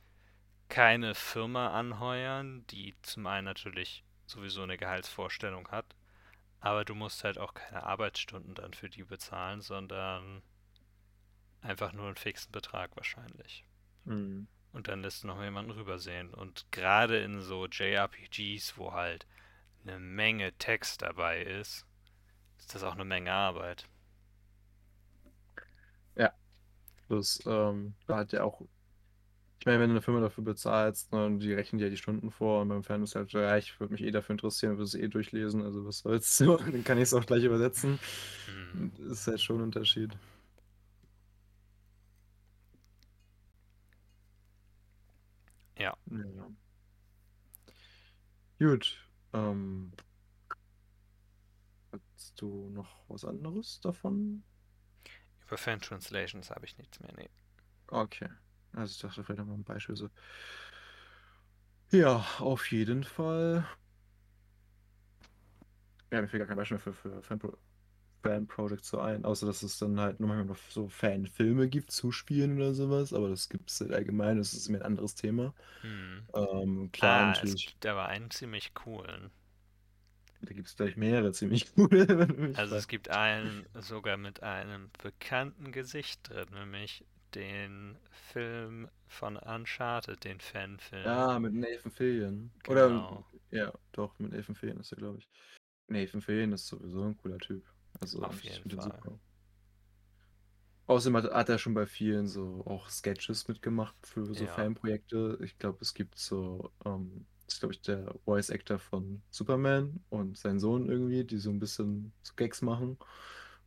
keine 0.68 1.14
Firma 1.14 1.78
anheuern, 1.78 2.64
die 2.68 2.94
zum 3.02 3.26
einen 3.26 3.44
natürlich 3.44 4.04
sowieso 4.26 4.62
eine 4.62 4.78
Gehaltsvorstellung 4.78 5.68
hat, 5.68 5.94
aber 6.60 6.86
du 6.86 6.94
musst 6.94 7.24
halt 7.24 7.36
auch 7.36 7.52
keine 7.52 7.82
Arbeitsstunden 7.82 8.54
dann 8.54 8.72
für 8.72 8.88
die 8.88 9.04
bezahlen, 9.04 9.60
sondern 9.60 10.42
einfach 11.60 11.92
nur 11.92 12.06
einen 12.06 12.16
fixen 12.16 12.52
Betrag 12.52 12.96
wahrscheinlich. 12.96 13.66
Mhm. 14.04 14.46
Und 14.72 14.88
dann 14.88 15.02
lässt 15.02 15.22
du 15.22 15.26
noch 15.26 15.42
jemanden 15.42 15.72
rübersehen. 15.72 16.32
Und 16.32 16.66
gerade 16.70 17.18
in 17.18 17.42
so 17.42 17.66
JRPGs, 17.66 18.78
wo 18.78 18.92
halt 18.92 19.26
eine 19.84 19.98
Menge 19.98 20.52
Text 20.58 21.02
dabei 21.02 21.42
ist, 21.42 21.86
ist 22.58 22.74
das 22.74 22.82
auch 22.82 22.94
eine 22.94 23.04
Menge 23.04 23.32
Arbeit. 23.32 23.88
Ja. 26.16 26.32
Das 27.08 27.40
ähm, 27.46 27.94
da 28.06 28.18
hat 28.18 28.32
ja 28.32 28.44
auch 28.44 28.62
ich 29.62 29.66
meine, 29.66 29.78
wenn 29.78 29.90
du 29.90 29.94
eine 29.94 30.02
Firma 30.02 30.18
dafür 30.18 30.42
bezahlst, 30.42 31.12
ne, 31.12 31.38
die 31.38 31.52
rechnen 31.54 31.78
dir 31.78 31.88
die 31.88 31.96
Stunden 31.96 32.32
vor 32.32 32.62
und 32.62 32.68
beim 32.68 32.82
Fan 32.82 33.04
ist 33.04 33.14
halt, 33.14 33.32
ja, 33.32 33.56
ich 33.56 33.78
würde 33.78 33.92
mich 33.92 34.02
eh 34.02 34.10
dafür 34.10 34.32
interessieren, 34.32 34.72
würde 34.72 34.82
es 34.82 34.96
eh 34.96 35.06
durchlesen, 35.06 35.62
also 35.62 35.86
was 35.86 36.00
soll's, 36.00 36.36
dann 36.38 36.82
kann 36.82 36.98
ich 36.98 37.04
es 37.04 37.14
auch 37.14 37.24
gleich 37.24 37.44
übersetzen. 37.44 38.00
Das 38.98 39.20
ist 39.20 39.26
halt 39.28 39.40
schon 39.40 39.58
ein 39.58 39.62
Unterschied. 39.62 40.16
Ja. 45.78 45.94
ja. 46.10 46.50
Gut. 48.58 49.01
Ähm, 49.32 49.92
hast 51.92 52.40
du 52.40 52.70
noch 52.70 53.04
was 53.08 53.24
anderes 53.24 53.80
davon? 53.80 54.42
Über 55.46 55.58
Fan 55.58 55.80
Translations 55.80 56.50
habe 56.50 56.64
ich 56.64 56.78
nichts 56.78 57.00
mehr, 57.00 57.12
nee. 57.16 57.30
Okay. 57.88 58.28
Also 58.72 58.92
ich 58.92 58.98
dachte 59.00 59.22
vielleicht 59.22 59.38
nochmal 59.38 59.58
ein 59.58 59.64
Beispiel 59.64 59.96
so. 59.96 60.08
Ja, 61.90 62.24
auf 62.38 62.70
jeden 62.70 63.04
Fall. 63.04 63.66
Ja, 66.10 66.20
mir 66.20 66.28
fällt 66.28 66.40
gar 66.40 66.46
kein 66.48 66.56
Beispiel 66.56 66.78
für, 66.78 66.92
für 66.94 67.22
Fanpro 68.22 68.68
Fan-Projects 68.68 68.88
so 68.88 68.98
ein, 69.00 69.24
außer 69.24 69.46
dass 69.46 69.62
es 69.62 69.78
dann 69.78 69.98
halt 70.00 70.20
nur 70.20 70.28
manchmal 70.28 70.46
noch 70.46 70.58
so 70.70 70.88
Fanfilme 70.88 71.68
gibt 71.68 71.90
zu 71.90 72.12
Spielen 72.12 72.56
oder 72.56 72.74
sowas, 72.74 73.12
aber 73.12 73.28
das 73.28 73.48
gibt 73.48 73.70
es 73.70 73.80
halt 73.80 73.92
allgemein, 73.92 74.38
das 74.38 74.54
ist 74.54 74.68
mir 74.68 74.78
ein 74.78 74.86
anderes 74.86 75.14
Thema. 75.14 75.54
Hm. 75.82 76.22
Ähm, 76.34 76.92
klar, 76.92 77.20
ah, 77.20 77.26
natürlich. 77.26 77.66
Es 77.66 77.72
gibt 77.72 77.86
aber 77.86 78.06
einen 78.06 78.30
ziemlich 78.30 78.74
coolen. 78.74 79.30
Da 80.40 80.54
gibt 80.54 80.68
es 80.68 80.76
gleich 80.76 80.96
mehrere 80.96 81.32
ziemlich 81.32 81.72
coole. 81.74 82.54
also 82.56 82.74
es 82.74 82.88
gibt 82.88 83.10
einen 83.10 83.66
sogar 83.74 84.16
mit 84.16 84.42
einem 84.42 84.90
bekannten 85.02 85.72
Gesicht 85.72 86.28
drin, 86.28 86.48
nämlich 86.52 87.04
den 87.34 87.96
Film 88.32 88.88
von 89.08 89.36
Uncharted, 89.36 90.22
den 90.24 90.40
Fanfilm. 90.40 91.04
Ja, 91.04 91.38
mit 91.38 91.54
Nathan 91.54 91.90
Fillion. 91.90 92.50
Genau. 92.62 93.24
Oder, 93.50 93.56
ja, 93.56 93.72
doch, 93.92 94.18
mit 94.18 94.32
Nathan 94.32 94.54
Fillion 94.54 94.80
ist 94.80 94.92
er, 94.92 94.98
glaube 94.98 95.18
ich. 95.18 95.28
Nathan 95.88 96.20
Fillion 96.20 96.52
ist 96.52 96.66
sowieso 96.66 97.04
ein 97.04 97.16
cooler 97.16 97.38
Typ. 97.38 97.64
Also, 98.02 98.20
Auf 98.22 98.42
jeden 98.42 98.68
Fall. 98.70 98.82
Super. 98.82 99.18
Außerdem 100.86 101.16
hat, 101.18 101.32
hat, 101.32 101.48
er 101.48 101.58
schon 101.58 101.74
bei 101.74 101.86
vielen 101.86 102.26
so 102.26 102.64
auch 102.66 102.88
Sketches 102.88 103.46
mitgemacht 103.46 103.94
für 104.02 104.26
so 104.26 104.44
ja. 104.44 104.52
Fanprojekte. 104.52 105.38
Ich 105.40 105.56
glaube, 105.56 105.78
es 105.80 105.94
gibt 105.94 106.18
so, 106.18 106.72
ähm, 106.84 107.26
das 107.46 107.54
ist 107.54 107.60
glaube 107.60 107.74
ich 107.74 107.80
der 107.82 108.12
Voice 108.24 108.50
Actor 108.50 108.78
von 108.78 109.22
Superman 109.30 110.00
und 110.10 110.36
sein 110.36 110.58
Sohn 110.58 110.88
irgendwie, 110.88 111.24
die 111.24 111.38
so 111.38 111.50
ein 111.50 111.60
bisschen 111.60 112.12
so 112.22 112.34
Gags 112.34 112.60
machen. 112.60 112.98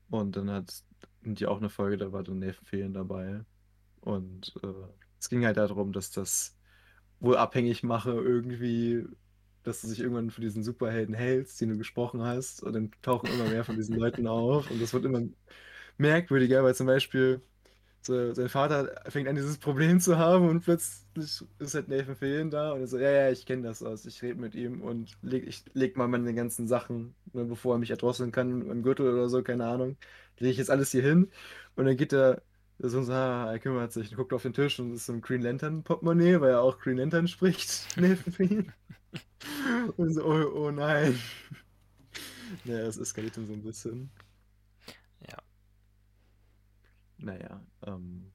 Und 0.10 0.36
dann 0.36 0.52
hat 0.52 0.84
die 1.22 1.46
auch 1.46 1.58
eine 1.58 1.70
Folge, 1.70 1.98
da 1.98 2.12
war 2.12 2.24
dann 2.24 2.40
Nathan 2.40 2.66
Fillion 2.66 2.94
dabei. 2.94 3.46
Und 4.02 4.54
äh, 4.62 4.68
es 5.18 5.30
ging 5.30 5.46
halt 5.46 5.58
darum, 5.58 5.94
dass 5.94 6.12
das 6.12 6.58
wohl 7.22 7.38
abhängig 7.38 7.82
mache 7.82 8.12
irgendwie, 8.12 9.06
dass 9.66 9.82
du 9.82 9.88
sich 9.88 9.99
irgendwann 9.99 10.32
für 10.32 10.41
diesen 10.41 10.63
Superhelden 10.63 11.16
hältst, 11.16 11.59
den 11.61 11.70
du 11.70 11.78
gesprochen 11.78 12.24
hast. 12.24 12.63
Und 12.63 12.74
dann 12.74 12.91
tauchen 13.01 13.30
immer 13.30 13.49
mehr 13.49 13.66
von 13.66 13.76
diesen 13.76 13.95
Leuten 13.97 14.28
auf. 14.28 14.70
Und 14.72 14.82
das 14.82 14.93
wird 14.93 15.05
immer 15.05 15.22
merkwürdiger, 15.97 16.63
weil 16.63 16.76
zum 16.76 16.88
Beispiel 16.88 17.41
so, 18.01 18.34
sein 18.34 18.49
Vater 18.49 19.01
fängt 19.09 19.28
an, 19.28 19.36
dieses 19.36 19.57
Problem 19.57 19.99
zu 19.99 20.18
haben 20.18 20.47
und 20.47 20.61
plötzlich 20.61 21.47
ist 21.59 21.74
halt 21.76 21.88
Nathan 21.89 22.16
Fillion 22.16 22.51
da 22.51 22.72
und 22.74 22.82
er 22.82 22.88
so, 22.88 22.99
ja, 22.99 23.09
ja, 23.11 23.32
ich 23.32 23.45
kenne 23.47 23.63
das 23.63 23.82
aus, 23.82 24.05
ich 24.05 24.22
rede 24.22 24.39
mit 24.39 24.53
ihm 24.55 24.82
und 24.82 25.18
leg, 25.24 25.47
ich 25.47 25.66
leg 25.74 25.97
mal 25.97 26.07
meine 26.07 26.34
ganzen 26.36 26.68
Sachen, 26.68 27.16
ne, 27.34 27.45
bevor 27.45 27.76
er 27.76 27.80
mich 27.80 27.89
erdrosseln 27.89 28.32
kann 28.32 28.59
mit 28.59 28.68
meinem 28.68 28.84
Gürtel 28.84 29.11
oder 29.11 29.28
so, 29.30 29.41
keine 29.43 29.66
Ahnung, 29.66 29.97
lege 30.38 30.51
ich 30.51 30.57
jetzt 30.57 30.70
alles 30.70 30.91
hier 30.91 31.01
hin 31.01 31.32
und 31.76 31.86
dann 31.86 31.97
geht 31.97 32.13
er 32.13 32.43
der 32.78 32.89
Sohn 32.89 33.05
so, 33.05 33.13
ah, 33.13 33.51
er 33.51 33.59
kümmert 33.59 33.93
sich, 33.93 34.13
guckt 34.16 34.34
auf 34.34 34.43
den 34.43 34.53
Tisch 34.53 34.80
und 34.80 34.93
ist 34.93 35.05
so 35.05 35.13
ein 35.13 35.22
Green 35.22 35.41
Lantern 35.41 35.84
Portemonnaie, 35.84 36.41
weil 36.41 36.51
er 36.51 36.61
auch 36.61 36.80
Green 36.80 36.97
Lantern 36.97 37.28
spricht, 37.28 37.88
neben 37.97 38.72
Und 39.98 40.14
so, 40.14 40.26
oh, 40.26 40.66
oh 40.66 40.72
nein. 40.72 41.20
Naja, 42.64 42.86
es 42.86 42.98
eskaliert 42.98 43.36
dann 43.36 43.48
so 43.48 43.54
ein 43.54 43.64
bisschen. 43.64 44.10
Ja. 45.28 45.38
Naja, 47.18 47.66
ähm, 47.86 48.32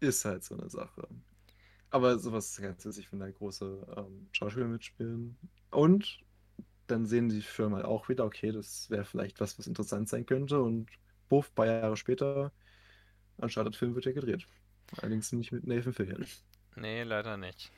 ist 0.00 0.24
halt 0.24 0.42
so 0.42 0.56
eine 0.56 0.70
Sache. 0.70 1.06
Aber 1.90 2.18
sowas 2.18 2.50
ist 2.50 2.62
ganz 2.62 2.84
witzig, 2.84 3.12
wenn 3.12 3.20
da 3.20 3.30
große 3.30 3.86
ähm, 3.96 4.26
Schauspieler 4.32 4.66
mitspielen. 4.66 5.36
Und 5.70 6.18
dann 6.86 7.06
sehen 7.06 7.28
die 7.28 7.42
Firmen 7.42 7.76
halt 7.76 7.86
auch 7.86 8.08
wieder, 8.08 8.24
okay, 8.24 8.52
das 8.52 8.90
wäre 8.90 9.04
vielleicht 9.04 9.38
was, 9.40 9.58
was 9.58 9.66
interessant 9.66 10.08
sein 10.08 10.26
könnte. 10.26 10.60
Und 10.60 10.90
buff, 11.28 11.50
ein 11.50 11.54
paar 11.54 11.66
Jahre 11.66 11.96
später, 11.96 12.52
Uncharted-Film 13.36 13.94
wird 13.94 14.06
ja 14.06 14.12
gedreht. 14.12 14.46
Allerdings 14.96 15.32
nicht 15.32 15.52
mit 15.52 15.66
Nathan 15.66 15.92
Fillion. 15.92 16.26
Nee, 16.76 17.02
leider 17.02 17.36
nicht. 17.36 17.70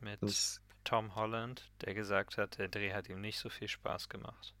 Mit 0.00 0.22
das... 0.22 0.60
Tom 0.88 1.14
Holland, 1.14 1.70
der 1.82 1.94
gesagt 1.94 2.38
hat, 2.38 2.58
der 2.58 2.68
Dreh 2.68 2.94
hat 2.94 3.08
ihm 3.08 3.20
nicht 3.20 3.38
so 3.38 3.50
viel 3.50 3.68
Spaß 3.68 4.08
gemacht. 4.08 4.54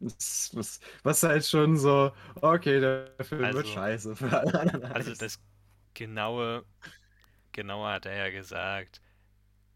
Was, 0.00 0.80
was 1.02 1.22
halt 1.22 1.44
schon 1.44 1.76
so, 1.76 2.12
okay, 2.40 2.80
der 2.80 3.12
Film 3.20 3.44
also, 3.44 3.58
wird 3.58 3.68
scheiße 3.68 4.16
für 4.16 4.32
alle 4.38 4.60
anderen. 4.60 4.92
Also 4.92 5.14
das 5.14 5.40
genaue, 5.94 6.64
genaue 7.52 7.90
hat 7.92 8.06
er 8.06 8.16
ja 8.16 8.30
gesagt, 8.30 9.02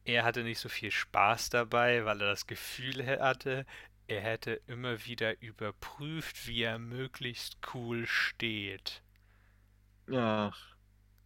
er 0.04 0.24
hatte 0.24 0.44
nicht 0.44 0.60
so 0.60 0.68
viel 0.70 0.92
Spaß 0.92 1.50
dabei, 1.50 2.04
weil 2.06 2.20
er 2.22 2.28
das 2.30 2.46
Gefühl 2.46 3.06
hatte, 3.20 3.66
er 4.08 4.22
hätte 4.22 4.62
immer 4.68 5.04
wieder 5.06 5.42
überprüft, 5.42 6.46
wie 6.48 6.62
er 6.62 6.78
möglichst 6.80 7.58
cool 7.74 8.06
steht. 8.06 9.02
Ach, 10.12 10.56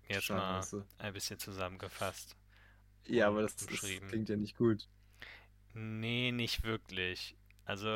Jetzt 0.09 0.27
Scheiße. 0.27 0.77
mal 0.77 0.87
ein 0.99 1.12
bisschen 1.14 1.39
zusammengefasst. 1.39 2.37
Ja, 3.09 3.29
aber 3.29 3.43
das, 3.43 3.57
das 3.57 3.67
klingt 4.09 4.29
ja 4.29 4.37
nicht 4.37 4.57
gut. 4.57 4.89
Nee, 5.75 6.33
nicht 6.33 6.63
wirklich. 6.65 7.37
Also, 7.65 7.89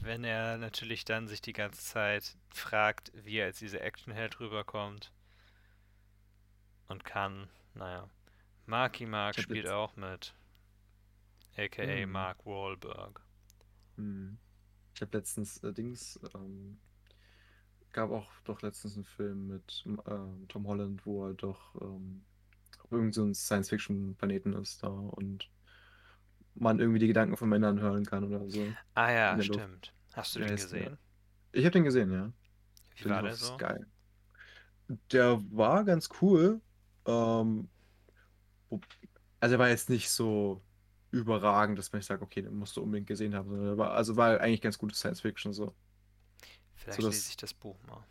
wenn 0.00 0.24
er 0.24 0.56
natürlich 0.58 1.04
dann 1.04 1.28
sich 1.28 1.40
die 1.42 1.52
ganze 1.52 1.82
Zeit 1.82 2.36
fragt, 2.50 3.12
wie 3.14 3.36
er 3.38 3.46
als 3.46 3.58
dieser 3.58 3.80
Actionheld 3.82 4.38
rüberkommt 4.40 5.12
und 6.88 7.04
kann, 7.04 7.48
naja. 7.74 8.08
Marky 8.66 9.06
Mark 9.06 9.38
spielt 9.38 9.64
jetzt- 9.64 9.72
auch 9.72 9.96
mit. 9.96 10.34
AKA 11.56 11.82
Hm. 12.02 12.10
Mark 12.12 12.46
Wahlberg. 12.46 13.20
Hm. 13.96 14.38
Ich 14.94 15.02
habe 15.02 15.16
letztens 15.18 15.58
äh, 15.64 15.72
Dings, 15.72 16.20
ähm, 16.34 16.78
gab 17.92 18.10
auch 18.10 18.30
doch 18.44 18.62
letztens 18.62 18.94
einen 18.94 19.04
Film 19.04 19.48
mit 19.48 19.84
ähm, 20.06 20.46
Tom 20.48 20.66
Holland, 20.66 21.04
wo 21.04 21.26
er 21.26 21.34
doch 21.34 21.74
ähm, 21.80 22.24
auf 22.90 22.92
irgendeinem 22.92 23.12
so 23.12 23.24
ein 23.24 23.34
Science-Fiction-Planeten 23.34 24.52
ist 24.54 24.82
da 24.82 24.88
und 24.88 25.48
man 26.54 26.80
irgendwie 26.80 26.98
die 26.98 27.06
Gedanken 27.06 27.36
von 27.36 27.48
Männern 27.48 27.80
hören 27.80 28.04
kann 28.04 28.24
oder 28.24 28.48
so. 28.50 28.76
Ah 28.94 29.10
ja, 29.10 29.36
der 29.36 29.44
Luft. 29.44 29.54
stimmt. 29.54 29.94
Hast 30.12 30.34
du 30.34 30.40
den 30.40 30.48
der? 30.48 30.56
gesehen? 30.56 30.98
Ich 31.52 31.64
habe 31.64 31.72
den 31.72 31.84
gesehen, 31.84 32.12
ja. 32.12 32.32
Wie 32.96 33.04
Den 33.04 33.12
war 33.12 33.22
der 33.22 33.36
so? 33.36 33.54
Sky. 33.54 33.84
Der 35.12 35.40
war 35.56 35.84
ganz 35.84 36.08
cool. 36.20 36.60
Ähm, 37.06 37.68
also 39.40 39.54
er 39.54 39.58
war 39.58 39.68
jetzt 39.68 39.90
nicht 39.90 40.10
so 40.10 40.62
überragend, 41.10 41.78
dass 41.78 41.92
man 41.92 41.98
nicht 41.98 42.06
sagt, 42.06 42.22
okay, 42.22 42.42
den 42.42 42.54
musst 42.54 42.76
du 42.76 42.82
unbedingt 42.82 43.06
gesehen 43.08 43.34
haben. 43.34 43.48
Sondern 43.48 43.68
er 43.68 43.78
war, 43.78 43.92
also 43.92 44.16
war 44.16 44.40
eigentlich 44.40 44.60
ganz 44.60 44.78
gutes 44.78 44.98
Science 44.98 45.20
Fiction 45.20 45.52
so. 45.52 45.74
Vielleicht 46.74 47.00
so 47.00 47.08
lese 47.08 47.30
ich 47.30 47.36
das 47.36 47.54
Buch 47.54 47.76
mal. 47.86 48.04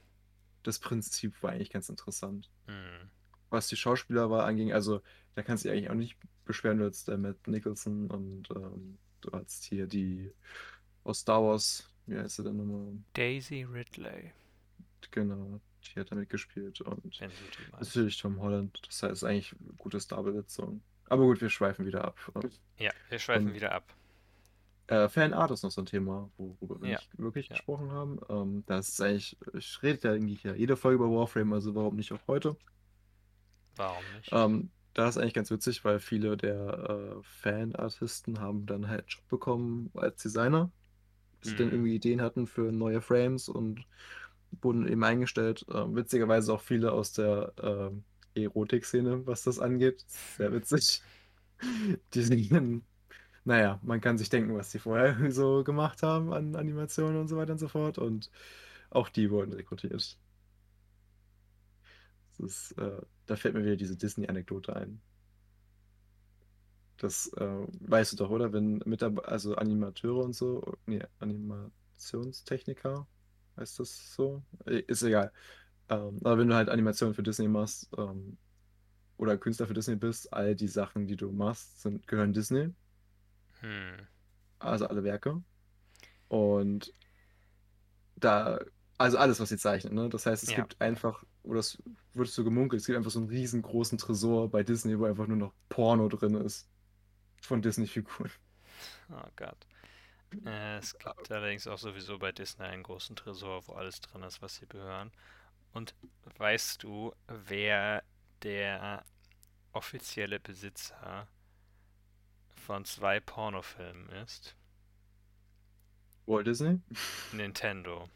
Das 0.64 0.80
Prinzip 0.80 1.42
war 1.42 1.52
eigentlich 1.52 1.70
ganz 1.70 1.90
interessant. 1.90 2.50
Hm. 2.68 3.10
Was 3.50 3.68
die 3.68 3.76
Schauspieler 3.76 4.30
war 4.30 4.46
anging, 4.46 4.74
also 4.74 5.02
da 5.36 5.42
kannst 5.44 5.64
du 5.66 5.70
dich 5.70 5.78
eigentlich 5.78 5.90
auch 5.90 5.96
nicht 5.96 6.18
beschweren, 6.46 6.80
du 6.80 6.86
hast 6.86 7.08
äh, 7.10 7.18
Matt 7.18 7.48
Nicholson 7.48 8.10
und 8.12 8.50
ähm, 8.56 8.98
du 9.22 9.32
hast 9.32 9.64
hier 9.64 9.88
die 9.88 10.32
aus 11.04 11.20
Star 11.20 11.42
Wars, 11.44 11.90
wie 12.06 12.18
heißt 12.18 12.36
sie 12.38 12.44
denn 12.44 12.58
nochmal? 12.58 12.94
Daisy 13.14 13.64
Ridley, 13.64 14.32
Genau, 15.12 15.60
die 15.96 16.00
hat 16.00 16.12
da 16.12 16.16
mitgespielt 16.16 16.82
und 16.82 17.20
natürlich 17.72 18.18
Tom 18.18 18.40
Holland. 18.42 18.80
Das 18.86 19.02
heißt 19.02 19.24
eigentlich 19.24 19.56
eine 19.60 19.74
gute 19.78 20.00
Starbesetzung. 20.00 20.82
Aber 21.08 21.24
gut, 21.24 21.42
wir 21.42 21.50
schweifen 21.50 21.86
wieder 21.88 22.04
ab. 22.06 22.18
Ja, 22.78 22.92
wir 23.10 23.18
schweifen 23.18 23.48
Und- 23.48 23.54
wieder 23.56 23.72
ab. 23.72 23.96
Äh, 24.88 25.08
Fanart 25.08 25.52
ist 25.52 25.64
noch 25.64 25.70
so 25.72 25.82
ein 25.82 25.86
Thema, 25.86 26.30
worüber 26.38 26.82
wir 26.82 26.90
Ja. 26.90 26.98
nicht 26.98 27.18
wirklich 27.20 27.48
Ja. 27.50 27.56
gesprochen 27.56 27.92
haben. 27.92 28.20
Ähm, 28.28 28.64
das 28.68 28.90
ist 28.90 29.02
eigentlich, 29.02 29.38
ich 29.54 29.82
rede 29.84 30.08
ja 30.08 30.14
eigentlich 30.16 30.44
ja 30.44 30.54
jede 30.56 30.76
Folge 30.76 31.04
über 31.04 31.16
Warframe, 31.16 31.54
also 31.54 31.74
warum 31.76 31.96
nicht 31.96 32.12
auch 32.12 32.20
heute? 32.28 32.56
Warum 33.80 34.12
nicht? 34.12 34.32
Ähm, 34.32 34.72
da 34.94 35.08
ist 35.10 35.18
eigentlich 35.18 35.34
ganz 35.34 35.52
witzig, 35.52 35.86
weil 35.86 36.00
viele 36.00 36.38
der 36.38 37.18
äh, 37.20 37.24
Fanartisten 37.24 38.40
haben 38.42 38.66
dann 38.66 38.88
halt 38.90 39.06
Job 39.10 39.28
bekommen 39.28 39.92
als 39.96 40.22
Designer. 40.24 40.72
Sie 41.42 41.56
dann 41.56 41.70
Mhm. 41.70 41.74
irgendwie 41.74 41.96
Ideen 41.96 42.22
hatten 42.22 42.48
für 42.48 42.72
neue 42.72 43.02
Frames 43.02 43.50
und 43.50 43.86
wurden 44.62 44.88
eben 44.88 45.04
eingestellt. 45.04 45.66
Ähm, 45.74 45.96
witzigerweise 45.96 46.54
auch 46.54 46.62
viele 46.62 46.92
aus 46.94 47.14
der 47.14 47.54
ähm, 47.62 48.06
Erotik-Szene, 48.36 49.26
was 49.28 49.44
das 49.44 49.60
angeht. 49.60 50.06
Sehr 50.38 50.52
witzig. 50.54 51.04
Die 52.14 52.22
sind, 52.24 52.84
naja, 53.46 53.80
man 53.84 54.02
kann 54.02 54.18
sich 54.18 54.30
denken, 54.30 54.56
was 54.56 54.72
die 54.72 54.80
vorher 54.80 55.16
so 55.32 55.64
gemacht 55.64 56.04
haben 56.04 56.34
an 56.34 56.56
Animationen 56.56 57.20
und 57.22 57.28
so 57.30 57.38
weiter 57.38 57.54
und 57.54 57.60
so 57.60 57.68
fort. 57.70 57.98
Und 57.98 58.32
auch 58.92 59.10
die 59.10 59.32
wurden 59.32 59.54
rekrutiert. 59.54 60.20
Das 62.38 62.40
ist, 62.72 62.72
äh, 62.78 63.02
da 63.30 63.36
fällt 63.38 63.56
mir 63.56 63.64
wieder 63.64 63.76
diese 63.78 63.98
Disney-Anekdote 63.98 64.76
ein. 64.76 65.02
Das 66.98 67.28
äh, 67.38 67.68
weißt 67.80 68.14
du 68.14 68.18
doch, 68.18 68.30
oder? 68.30 68.52
Wenn 68.54 68.80
Mitab 68.86 69.26
also 69.28 69.56
Animateure 69.56 70.24
und 70.26 70.34
so, 70.36 70.78
nee, 70.86 71.02
Animationstechniker, 71.20 73.08
heißt 73.58 73.80
das 73.80 74.14
so? 74.16 74.44
Äh, 74.66 74.80
Ist 74.88 75.04
egal. 75.04 75.32
Ähm, 75.90 76.20
aber 76.24 76.38
wenn 76.40 76.50
du 76.50 76.56
halt 76.56 76.70
Animationen 76.70 77.16
für 77.16 77.24
Disney 77.24 77.48
machst, 77.48 77.90
ähm, 77.98 78.38
oder 79.18 79.38
Künstler 79.38 79.68
für 79.68 79.74
Disney 79.76 79.96
bist, 79.98 80.34
all 80.34 80.56
die 80.56 80.68
Sachen, 80.70 81.08
die 81.08 81.18
du 81.18 81.32
machst, 81.32 81.82
sind, 81.82 82.08
gehören 82.08 82.34
Disney, 82.34 82.74
Hm. 83.62 84.08
also 84.60 84.88
alle 84.88 85.04
Werke. 85.04 85.44
Und 86.30 86.94
da, 88.16 88.60
also 88.98 89.18
alles, 89.18 89.40
was 89.40 89.50
sie 89.50 89.58
zeichnen, 89.58 89.94
ne? 89.96 90.10
Das 90.10 90.26
heißt, 90.26 90.44
es 90.44 90.54
Ja. 90.54 90.54
gibt 90.54 90.80
einfach, 90.82 91.24
oder 91.44 91.60
es 91.60 91.82
wird 92.14 92.28
so 92.28 92.44
gemunkelt, 92.44 92.82
es 92.82 92.88
gibt 92.88 92.98
einfach 92.98 93.12
so 93.12 93.20
einen 93.20 93.30
riesengroßen 93.30 93.98
Tresor 93.98 94.50
bei 94.50 94.64
Disney, 94.64 95.00
wo 95.00 95.06
einfach 95.06 95.28
nur 95.28 95.38
noch 95.38 95.54
Porno 95.70 96.08
drin 96.10 96.36
ist. 96.36 96.70
Von 97.42 97.62
Disney-Figuren. 97.62 98.32
Oh 99.12 99.28
Gott. 99.36 99.66
Äh, 100.46 100.78
es 100.78 100.98
gibt 100.98 101.32
allerdings 101.32 101.68
auch 101.68 101.78
sowieso 101.78 102.20
bei 102.20 102.32
Disney 102.32 102.66
einen 102.66 102.84
großen 102.84 103.16
Tresor, 103.16 103.68
wo 103.68 103.74
alles 103.74 104.02
drin 104.02 104.24
ist, 104.24 104.42
was 104.42 104.56
sie 104.56 104.68
gehören. 104.68 105.12
Und 105.74 105.96
weißt 106.38 106.84
du, 106.84 107.14
wer 107.28 108.04
der 108.44 109.04
offizielle 109.72 110.40
Besitzer 110.40 111.28
von 112.50 112.86
zwei 112.86 113.20
Pornofilmen 113.20 114.10
ist? 114.24 114.56
Walt 116.26 116.48
Disney? 116.48 116.80
Nintendo. 117.32 118.10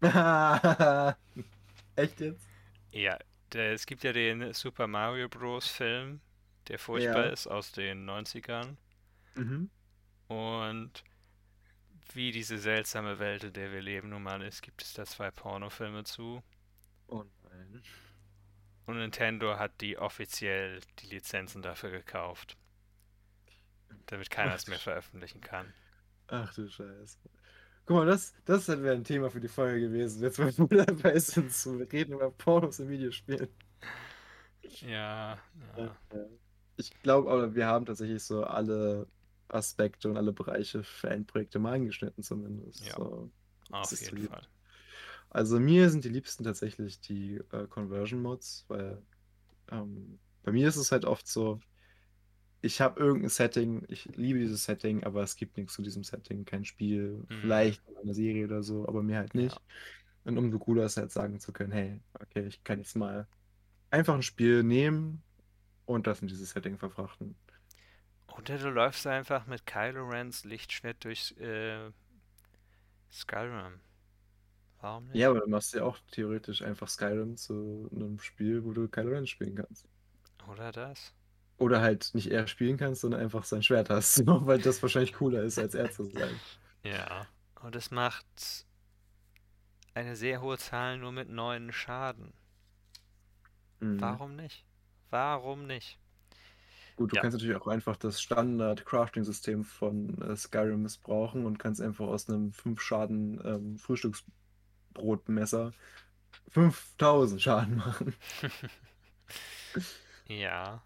Echt 1.98 2.20
jetzt? 2.20 2.46
Ja, 2.92 3.18
der, 3.52 3.72
es 3.72 3.86
gibt 3.86 4.04
ja 4.04 4.12
den 4.12 4.52
Super 4.52 4.86
Mario 4.86 5.28
Bros. 5.28 5.66
Film, 5.68 6.20
der 6.68 6.78
furchtbar 6.78 7.26
Ja. 7.26 7.30
ist 7.32 7.46
aus 7.46 7.72
den 7.72 8.04
90ern. 8.08 8.76
Mhm. 9.34 9.70
Und 10.28 11.04
wie 12.12 12.32
diese 12.32 12.58
seltsame 12.58 13.18
Welt, 13.18 13.44
in 13.44 13.52
der 13.52 13.72
wir 13.72 13.82
leben, 13.82 14.10
nun 14.10 14.22
mal 14.22 14.42
ist, 14.42 14.62
gibt 14.62 14.82
es 14.82 14.92
da 14.94 15.04
zwei 15.04 15.30
Pornofilme 15.30 16.04
zu. 16.04 16.42
Oh 17.08 17.24
nein. 17.50 17.82
Und 18.86 18.96
Nintendo 18.98 19.58
hat 19.58 19.80
die 19.80 19.98
offiziell 19.98 20.80
die 21.00 21.06
Lizenzen 21.06 21.60
dafür 21.62 21.90
gekauft. 21.90 22.56
Damit 24.06 24.30
keiner 24.30 24.54
es 24.54 24.66
mehr 24.66 24.78
veröffentlichen 24.78 25.40
kann. 25.42 25.72
Ach 26.28 26.52
du 26.54 26.68
Scheiße. 26.68 27.18
Guck 27.88 27.96
mal, 27.96 28.06
das, 28.06 28.34
das 28.44 28.68
wäre 28.68 28.94
ein 28.94 29.02
Thema 29.02 29.30
für 29.30 29.40
die 29.40 29.48
Folge 29.48 29.88
gewesen. 29.88 30.22
Jetzt, 30.22 30.38
wo 30.38 30.70
wir 30.70 30.84
dabei 30.84 31.18
sind, 31.18 31.50
zu 31.50 31.78
reden 31.78 32.12
über 32.12 32.30
Pornos 32.30 32.80
in 32.80 32.90
Videospielen. 32.90 33.48
Ja, 34.86 35.38
ja. 35.74 35.96
Ich 36.76 36.90
glaube 37.00 37.30
aber, 37.30 37.54
wir 37.54 37.66
haben 37.66 37.86
tatsächlich 37.86 38.22
so 38.22 38.44
alle 38.44 39.06
Aspekte 39.48 40.10
und 40.10 40.18
alle 40.18 40.34
Bereiche 40.34 40.82
Fanprojekte 40.82 41.58
mal 41.58 41.76
angeschnitten, 41.76 42.22
zumindest. 42.22 42.84
Ja. 42.84 42.96
So. 42.96 43.30
Auf 43.70 43.90
jeden. 43.90 44.28
Fall. 44.28 44.46
Also 45.30 45.58
mir 45.58 45.88
sind 45.88 46.04
die 46.04 46.10
liebsten 46.10 46.44
tatsächlich 46.44 47.00
die 47.00 47.40
äh, 47.52 47.66
Conversion-Mods, 47.68 48.66
weil 48.68 49.00
ähm, 49.72 50.18
bei 50.42 50.52
mir 50.52 50.68
ist 50.68 50.76
es 50.76 50.92
halt 50.92 51.06
oft 51.06 51.26
so, 51.26 51.58
ich 52.60 52.80
habe 52.80 53.00
irgendein 53.00 53.30
Setting, 53.30 53.84
ich 53.88 54.06
liebe 54.16 54.38
dieses 54.40 54.64
Setting, 54.64 55.04
aber 55.04 55.22
es 55.22 55.36
gibt 55.36 55.56
nichts 55.56 55.74
zu 55.74 55.82
diesem 55.82 56.04
Setting, 56.04 56.44
kein 56.44 56.64
Spiel, 56.64 57.26
Mhm. 57.30 57.40
vielleicht 57.40 57.82
eine 58.02 58.14
Serie 58.14 58.46
oder 58.46 58.62
so, 58.62 58.86
aber 58.88 59.02
mir 59.02 59.18
halt 59.18 59.34
nicht. 59.34 59.60
Ja. 59.60 59.78
Und 60.24 60.38
umso 60.38 60.58
cooler 60.58 60.84
ist 60.86 60.96
halt 60.98 61.12
sagen 61.12 61.40
zu 61.40 61.52
können, 61.52 61.72
hey, 61.72 62.02
okay, 62.14 62.46
ich 62.48 62.64
kann 62.64 62.78
jetzt 62.80 62.96
mal 62.96 63.28
einfach 63.90 64.14
ein 64.14 64.22
Spiel 64.22 64.62
nehmen 64.64 65.24
und 65.86 66.06
das 66.06 66.22
in 66.22 66.28
dieses 66.28 66.50
Setting 66.52 66.78
verfrachten. 66.78 67.36
Oder 68.28 68.58
du 68.58 68.70
läufst 68.70 69.06
einfach 69.08 69.46
mit 69.46 69.66
Kylo 69.66 70.06
Rens 70.08 70.44
Lichtschwert 70.44 71.04
durch 71.04 71.32
äh, 71.38 71.90
Skyrim. 73.10 73.82
Warum 74.80 75.08
nicht? 75.08 75.22
Ja, 75.22 75.28
aber 75.30 75.40
dann 75.40 75.50
machst 75.50 75.74
du 75.74 75.78
ja 75.78 75.84
auch 75.84 75.98
theoretisch 76.12 76.62
einfach 76.62 76.88
Skyrim 76.88 77.36
zu 77.36 77.88
einem 77.92 78.18
Spiel, 78.20 78.64
wo 78.64 78.72
du 78.72 78.88
Kylo 78.88 79.10
Ren 79.10 79.26
spielen 79.26 79.54
kannst. 79.56 79.86
Oder 80.48 80.72
das? 80.72 81.14
Oder 81.58 81.80
halt 81.82 82.10
nicht 82.14 82.30
er 82.30 82.46
spielen 82.46 82.76
kannst, 82.78 83.02
sondern 83.02 83.20
einfach 83.20 83.44
sein 83.44 83.62
Schwert 83.62 83.90
hast, 83.90 84.22
weil 84.26 84.60
das 84.60 84.82
wahrscheinlich 84.82 85.12
cooler 85.14 85.42
ist, 85.42 85.58
als 85.58 85.74
er 85.74 85.90
zu 85.90 86.04
sein. 86.04 86.40
Ja. 86.82 87.28
Und 87.60 87.76
es 87.76 87.90
macht 87.92 88.66
eine 89.92 90.16
sehr 90.16 90.40
hohe 90.40 90.56
Zahl 90.56 90.96
nur 90.96 91.12
mit 91.12 91.28
neun 91.28 91.72
Schaden. 91.72 92.32
Mhm. 93.80 94.00
Warum 94.00 94.36
nicht? 94.36 94.64
Warum 95.10 95.66
nicht? 95.66 95.98
Gut, 96.96 97.12
du 97.12 97.16
Ja. 97.16 97.22
kannst 97.22 97.34
natürlich 97.36 97.56
auch 97.56 97.68
einfach 97.68 97.96
das 97.96 98.20
Standard-Crafting-System 98.20 99.64
von 99.64 100.20
äh, 100.20 100.36
Skyrim 100.36 100.82
missbrauchen 100.82 101.46
und 101.46 101.58
kannst 101.58 101.80
einfach 101.80 102.06
aus 102.08 102.28
einem 102.28 102.52
5 102.52 102.80
Schaden 102.80 103.40
ähm, 103.44 103.78
Frühstücksbrotmesser 103.78 105.74
5000 106.48 107.42
Schaden 107.42 107.76
machen. 107.76 108.14
Ja, 110.26 110.82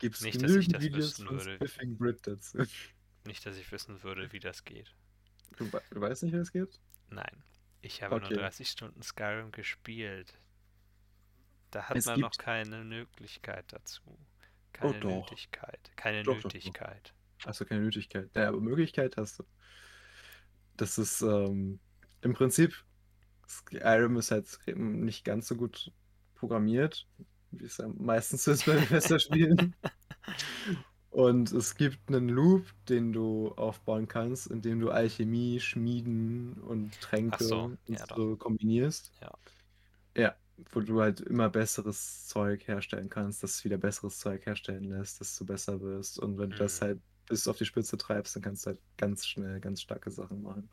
Gibt's 0.00 0.22
Nicht, 0.22 0.42
dass 0.42 0.50
ich 0.52 0.66
das 0.68 0.82
Videos 0.82 1.18
wissen 1.20 1.30
würde. 1.30 1.54
Spiffing 1.54 1.96
Brit 1.96 2.26
dazu. 2.26 2.58
nicht, 3.26 3.46
dass 3.46 3.56
ich 3.56 3.70
wissen 3.70 4.02
würde, 4.02 4.32
wie 4.32 4.40
das 4.40 4.64
geht. 4.64 4.94
Du, 5.56 5.70
du 5.90 6.00
weißt 6.00 6.22
nicht, 6.24 6.32
wie 6.32 6.38
es 6.38 6.50
geht? 6.52 6.80
Nein. 7.10 7.44
Ich 7.82 8.02
habe 8.02 8.16
Okay. 8.16 8.30
nur 8.34 8.38
30 8.40 8.68
Stunden 8.68 9.02
Skyrim 9.02 9.52
gespielt. 9.52 10.38
Da 11.70 11.84
hat 11.84 11.96
Es 11.96 12.06
man 12.06 12.16
gibt- 12.16 12.24
noch 12.24 12.36
keine 12.44 12.82
Möglichkeit 12.82 13.72
dazu. 13.72 14.18
Keine 14.72 14.98
doch. 15.00 15.10
Nötigkeit. 15.30 15.90
Keine 15.96 16.22
Doch, 16.22 16.34
doch, 16.34 16.42
doch. 16.42 16.54
Nötigkeit. 16.54 17.14
Hast 17.44 17.60
du 17.60 17.64
keine 17.64 17.82
Nötigkeit. 17.82 18.30
Ja, 18.34 18.48
aber 18.48 18.60
Möglichkeit 18.60 19.16
hast 19.16 19.38
du. 19.38 19.44
Das 20.76 20.98
ist 20.98 21.20
ähm, 21.22 21.78
im 22.22 22.32
Prinzip, 22.34 22.74
Skyrim 23.48 24.16
ist 24.16 24.30
halt 24.30 24.58
eben 24.66 25.04
nicht 25.04 25.24
ganz 25.24 25.48
so 25.48 25.56
gut 25.56 25.92
programmiert, 26.34 27.06
wie 27.52 27.64
es 27.64 27.78
meistens 27.98 28.46
ist 28.46 28.64
bei 28.66 28.76
Bethesda-Spielen. 28.76 29.74
Und 31.10 31.50
es 31.52 31.74
gibt 31.76 32.08
einen 32.08 32.28
Loop, 32.28 32.66
den 32.88 33.12
du 33.12 33.48
aufbauen 33.56 34.06
kannst, 34.08 34.46
indem 34.46 34.78
du 34.80 34.90
Alchemie, 34.90 35.58
Schmieden 35.60 36.54
und 36.54 37.00
Tränke 37.00 37.44
so, 37.44 37.76
und 37.86 37.98
ja, 37.98 38.06
so 38.14 38.36
kombinierst. 38.36 39.12
Ja. 39.20 39.30
Ja, 40.16 40.36
wo 40.72 40.80
du 40.80 41.00
halt 41.00 41.20
immer 41.20 41.48
besseres 41.50 42.26
Zeug 42.26 42.66
herstellen 42.68 43.08
kannst, 43.08 43.42
das 43.42 43.64
wieder 43.64 43.78
besseres 43.78 44.18
Zeug 44.18 44.44
herstellen 44.46 44.84
lässt, 44.84 45.20
dass 45.20 45.36
du 45.36 45.46
besser 45.46 45.80
wirst. 45.80 46.18
Und 46.18 46.38
wenn 46.38 46.50
du 46.50 46.56
das 46.56 46.80
Mhm. 46.80 46.84
halt 46.84 47.02
bis 47.28 47.46
auf 47.48 47.58
die 47.58 47.64
Spitze 47.66 47.96
treibst, 47.96 48.34
dann 48.36 48.42
kannst 48.42 48.66
du 48.66 48.70
halt 48.70 48.80
ganz 48.96 49.26
schnell 49.26 49.60
ganz 49.60 49.80
starke 49.82 50.10
Sachen 50.10 50.42
machen. 50.42 50.70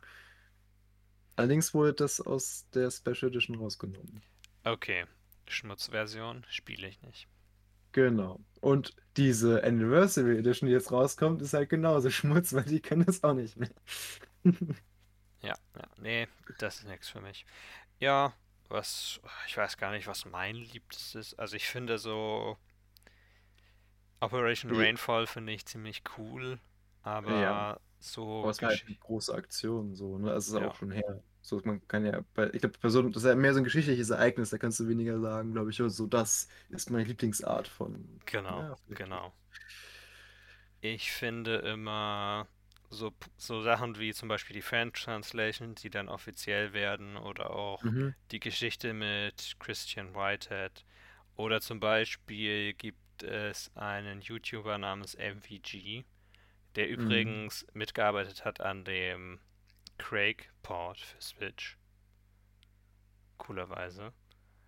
Allerdings 1.38 1.74
wurde 1.74 1.94
das 1.94 2.20
aus 2.20 2.68
der 2.74 2.92
Special 2.92 3.30
Edition 3.30 3.56
rausgenommen. 3.58 4.22
Okay. 4.66 5.06
Schmutzversion 5.52 6.46
spiele 6.50 6.88
ich 6.88 7.02
nicht. 7.02 7.28
Genau. 7.92 8.40
Und 8.62 8.96
diese 9.18 9.64
Anniversary 9.64 10.38
Edition, 10.38 10.68
die 10.68 10.74
jetzt 10.74 10.92
rauskommt, 10.92 11.42
ist 11.42 11.54
halt 11.54 11.70
genauso 11.70 12.10
Schmutz, 12.12 12.54
weil 12.54 12.64
die 12.64 12.82
können 12.82 13.06
das 13.06 13.24
auch 13.24 13.34
nicht 13.34 13.58
mehr. 13.58 13.70
Ja, 15.42 15.56
ja. 15.76 15.88
Nee, 15.98 16.28
das 16.58 16.80
ist 16.80 16.88
nichts 16.88 17.10
für 17.10 17.22
mich. 17.22 17.46
Ja, 18.00 18.34
was. 18.70 19.22
Ich 19.48 19.58
weiß 19.58 19.78
gar 19.78 19.92
nicht, 19.92 20.08
was 20.08 20.26
mein 20.26 20.56
Liebstes 20.56 21.16
ist. 21.16 21.34
Also 21.40 21.56
ich 21.56 21.68
finde 21.68 21.98
so. 22.00 22.58
Operation. 24.20 24.72
Rainfall 24.76 25.28
finde 25.28 25.54
ich 25.54 25.66
ziemlich 25.66 26.04
cool. 26.18 26.60
Aber 27.04 27.32
Ja. 27.42 27.80
so. 28.00 28.42
Aber 28.42 28.50
es 28.52 28.62
war 28.62 28.70
halt 28.70 28.84
eine 28.88 28.96
große 28.96 29.34
Aktion, 29.34 29.96
so, 29.96 30.18
ne? 30.18 30.32
Also 30.32 30.56
es 30.58 30.62
ist 30.62 30.62
Ja. 30.62 30.70
auch 30.70 30.76
schon 30.76 30.92
her. 30.92 31.24
So, 31.48 31.62
man 31.64 31.88
kann 31.88 32.06
ja, 32.06 32.24
bei, 32.34 32.50
ich 32.54 32.60
glaube, 32.60 32.78
bei 32.82 32.90
so, 32.90 33.02
das 33.04 33.24
ist 33.24 33.30
ja 33.30 33.36
mehr 33.36 33.54
so 33.54 33.60
ein 33.60 33.64
geschichtliches 33.64 34.10
Ereignis, 34.10 34.50
da 34.50 34.58
kannst 34.58 34.80
du 34.82 34.88
weniger 34.90 35.20
sagen, 35.22 35.54
glaube 35.54 35.70
ich, 35.72 35.78
so, 35.78 36.08
das 36.08 36.48
ist 36.70 36.90
meine 36.92 37.06
Lieblingsart 37.06 37.68
von. 37.70 38.20
Genau, 38.28 38.68
Ja, 38.68 38.78
genau. 38.94 39.34
Ich 40.82 41.12
finde 41.12 41.58
immer 41.58 42.48
so, 42.90 43.14
so 43.38 43.62
Sachen 43.62 44.00
wie 44.00 44.14
zum 44.14 44.28
Beispiel 44.30 44.56
die 44.56 44.62
Fan 44.62 44.94
Translation, 44.94 45.76
die 45.76 45.90
dann 45.90 46.10
offiziell 46.10 46.74
werden, 46.74 47.18
oder 47.18 47.52
auch 47.52 47.84
Mhm. 47.84 48.14
die 48.32 48.40
Geschichte 48.40 48.94
mit 48.94 49.56
Christian 49.60 50.14
Whitehead. 50.16 50.86
Oder 51.36 51.62
zum 51.62 51.80
Beispiel 51.80 52.74
gibt 52.74 53.24
es 53.24 53.72
einen 53.76 54.22
YouTuber 54.22 54.78
namens 54.78 55.16
MVG, 55.16 56.06
der 56.76 56.90
Mhm. 56.98 57.38
übrigens 57.40 57.66
mitgearbeitet 57.74 58.46
hat 58.46 58.62
an 58.62 58.86
dem 58.86 59.40
Craig-Port 59.98 61.00
für 61.00 61.22
Switch. 61.22 61.78
Coolerweise. 63.38 64.14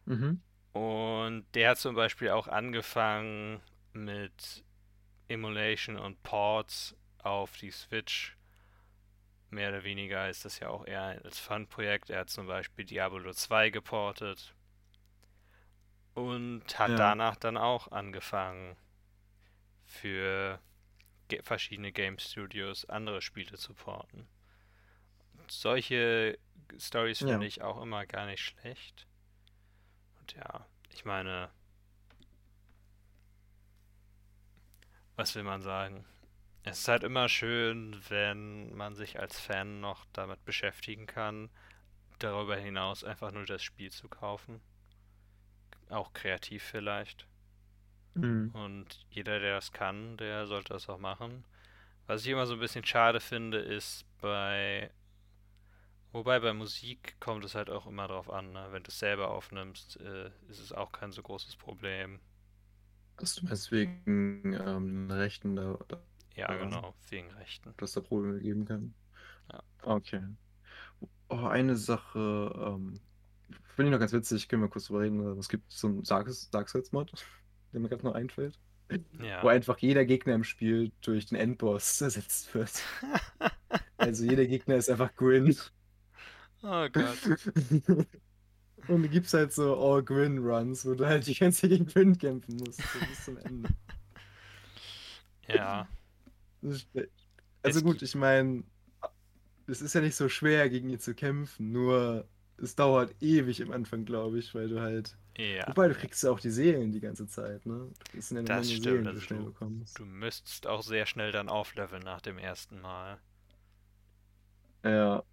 Mhm. 0.06 0.42
Und 0.74 1.46
der 1.56 1.72
hat 1.72 1.78
zum 1.78 1.96
Beispiel 1.96 2.30
auch 2.30 2.48
angefangen 2.48 3.62
mit 3.94 4.64
Emulation 5.28 5.98
und 5.98 6.22
Ports 6.24 6.96
auf 7.24 7.58
die 7.58 7.72
Switch. 7.72 8.36
Mehr 9.50 9.70
oder 9.70 9.84
weniger 9.84 10.30
ist 10.30 10.46
das 10.46 10.60
ja 10.60 10.70
auch 10.70 10.86
eher 10.86 11.02
als 11.24 11.40
Fun-Projekt. 11.40 12.12
Er 12.12 12.20
hat 12.22 12.30
zum 12.30 12.46
Beispiel 12.48 12.86
Diablo 12.86 13.34
2 13.34 13.72
geportet 13.72 14.54
und 16.14 16.64
hat 16.78 16.90
Ja. 16.92 16.96
danach 16.96 17.36
dann 17.36 17.58
auch 17.58 17.92
angefangen 17.92 18.78
für 19.86 20.60
ge 21.30 21.42
verschiedene 21.44 21.92
Game 21.92 22.20
Studios 22.20 22.86
andere 22.86 23.22
Spiele 23.22 23.58
zu 23.58 23.74
porten. 23.74 24.28
Solche 25.52 26.38
Stories 26.78 27.20
Ja. 27.22 27.28
finde 27.30 27.48
ich 27.48 27.62
auch 27.62 27.82
immer 27.82 28.06
gar 28.06 28.26
nicht 28.26 28.42
schlecht. 28.44 29.08
Und 30.20 30.34
ja, 30.34 30.66
ich 30.94 31.06
meine, 31.06 31.50
was 35.16 35.36
will 35.36 35.44
man 35.44 35.62
sagen? 35.62 36.06
Es 36.64 36.80
ist 36.80 36.88
halt 36.88 37.04
immer 37.04 37.30
schön, 37.30 38.00
wenn 38.10 38.76
man 38.76 38.94
sich 38.96 39.20
als 39.20 39.40
Fan 39.40 39.80
noch 39.80 40.06
damit 40.14 40.44
beschäftigen 40.46 41.08
kann, 41.08 41.50
darüber 42.20 42.56
hinaus 42.58 43.04
einfach 43.04 43.32
nur 43.32 43.46
das 43.46 43.64
Spiel 43.64 43.92
zu 43.92 44.10
kaufen. 44.10 44.62
Auch 45.90 46.14
kreativ 46.14 46.64
vielleicht. 46.64 47.28
Mhm. 48.14 48.52
Und 48.54 49.06
jeder, 49.10 49.40
der 49.40 49.56
das 49.56 49.72
kann, 49.72 50.18
der 50.18 50.46
sollte 50.48 50.74
das 50.74 50.90
auch 50.90 51.00
machen. 51.00 51.46
Was 52.06 52.22
ich 52.22 52.28
immer 52.32 52.46
so 52.46 52.54
ein 52.54 52.60
bisschen 52.60 52.86
schade 52.86 53.20
finde, 53.20 53.60
ist 53.60 54.06
bei. 54.20 54.92
Wobei 56.12 56.40
bei 56.40 56.54
Musik 56.54 57.20
kommt 57.20 57.44
es 57.46 57.56
halt 57.56 57.70
auch 57.70 57.88
immer 57.88 58.08
drauf 58.08 58.30
an, 58.30 58.52
ne? 58.52 58.68
Wenn 58.72 58.84
du 58.84 58.90
es 58.90 59.00
selber 59.00 59.30
aufnimmst, 59.32 60.00
äh, 60.02 60.30
ist 60.48 60.60
es 60.60 60.72
auch 60.72 60.92
kein 60.92 61.12
so 61.12 61.22
großes 61.24 61.56
Problem. 61.56 62.20
Was 63.18 63.36
du 63.36 63.46
meinst 63.46 63.72
wegen 63.72 64.54
ähm, 64.54 65.12
Rechten, 65.12 65.56
da, 65.56 65.78
da, 65.88 66.02
Ja, 66.36 66.54
genau, 66.56 66.96
wegen 67.10 67.30
Rechten. 67.32 67.74
dass 67.78 67.94
da 67.94 68.02
Probleme 68.02 68.40
geben 68.40 68.66
kann? 68.66 68.94
Ja. 69.52 69.64
Okay. 69.84 70.22
Oh, 71.30 71.46
eine 71.46 71.76
Sache, 71.78 72.20
ähm, 72.56 73.00
finde 73.76 73.90
ich 73.90 73.94
noch 73.94 74.00
ganz 74.00 74.14
witzig, 74.14 74.50
können 74.50 74.64
wir 74.64 74.70
kurz 74.70 74.86
drüber 74.88 75.02
reden. 75.02 75.22
Es 75.40 75.50
gibt 75.50 75.72
so 75.72 75.88
einen 75.88 76.04
Dark, 76.04 76.30
Dark 76.52 76.70
Souls 76.70 76.92
Mod, 76.92 77.14
der 77.74 77.80
mir 77.80 77.90
gerade 77.90 78.06
noch 78.06 78.16
einfällt. 78.16 78.60
Ja. 79.22 79.44
wo 79.44 79.50
einfach 79.50 79.78
jeder 79.78 80.04
Gegner 80.04 80.34
im 80.34 80.44
Spiel 80.44 80.92
durch 81.02 81.28
den 81.28 81.38
Endboss 81.38 82.02
ersetzt 82.02 82.54
wird. 82.56 82.72
Also 83.98 84.24
jeder 84.26 84.46
Gegner 84.48 84.78
ist 84.78 84.90
einfach 84.90 85.14
Gwyn. 85.16 85.56
Oh 86.62 86.88
Gott. 86.92 87.18
Und 88.88 89.04
du 89.04 89.10
gibst 89.10 89.34
halt 89.34 89.54
so 89.54 89.76
All-Gwyn-Runs, 89.78 90.86
wo 90.86 90.94
du 90.96 91.06
halt 91.06 91.28
die 91.28 91.36
ganze 91.36 91.62
Zeit 91.62 91.70
gegen 91.72 91.86
Gwyn 91.86 92.18
kämpfen 92.18 92.56
musst, 92.58 92.80
so 92.82 93.00
bis 93.08 93.26
zum 93.26 93.38
Ende. 93.38 93.70
Ja. 95.48 95.88
Also 97.62 97.82
gut, 97.82 98.02
ich 98.02 98.16
meine, 98.16 98.64
es 99.68 99.82
ist 99.82 99.94
ja 99.94 100.02
nicht 100.02 100.16
so 100.16 100.30
schwer, 100.30 100.70
gegen 100.70 100.90
ihn 100.90 101.00
zu 101.00 101.14
kämpfen, 101.14 101.72
nur 101.72 102.28
es 102.58 102.76
dauert 102.76 103.16
ewig 103.22 103.62
am 103.62 103.72
Anfang, 103.72 104.06
glaube 104.06 104.40
ich, 104.40 104.54
weil 104.56 104.68
du 104.70 104.80
halt. 104.82 105.18
Ja. 105.38 105.68
Wobei, 105.68 105.88
du 105.88 105.94
kriegst 105.94 106.22
ja 106.24 106.32
auch 106.32 106.40
die 106.40 106.50
Seelen 106.50 106.92
die 106.92 107.00
ganze 107.00 107.26
Zeit, 107.28 107.66
ne? 107.66 107.90
Du 108.14 108.22
sind 108.22 108.38
ja 108.38 108.44
Das 108.44 108.68
stimmt, 108.70 108.84
Seelen, 108.84 109.04
die 109.04 109.08
also 109.10 109.20
du 109.20 109.26
schnell 109.26 109.40
du- 109.40 109.46
bekommst. 109.46 110.00
Du 110.00 110.06
müsstest 110.06 110.68
auch 110.68 110.82
sehr 110.82 111.06
schnell 111.06 111.32
dann 111.32 111.48
aufleveln 111.48 112.02
nach 112.04 112.22
dem 112.22 112.38
ersten 112.38 112.82
Mal. 112.82 113.20
Ja. 114.84 115.24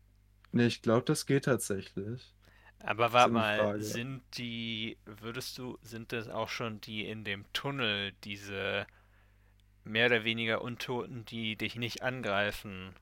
Ne, 0.57 0.66
ich 0.66 0.83
glaube, 0.83 1.05
das 1.05 1.27
geht 1.27 1.45
tatsächlich. 1.45 2.35
Aber 2.81 3.12
warte 3.12 3.33
mal, 3.33 3.81
sind 3.81 4.23
die, 4.39 4.99
würdest 5.05 5.59
du, 5.59 5.78
sind 5.83 6.12
das 6.12 6.28
auch 6.28 6.49
schon 6.49 6.81
die 6.81 7.07
in 7.09 7.24
dem 7.24 7.45
Tunnel, 7.53 8.12
diese 8.24 8.87
mehr 9.85 10.07
oder 10.07 10.24
weniger 10.24 10.62
Untoten, 10.62 11.24
die 11.24 11.57
dich 11.57 11.77
nicht 11.77 12.03
angreifen? 12.03 12.95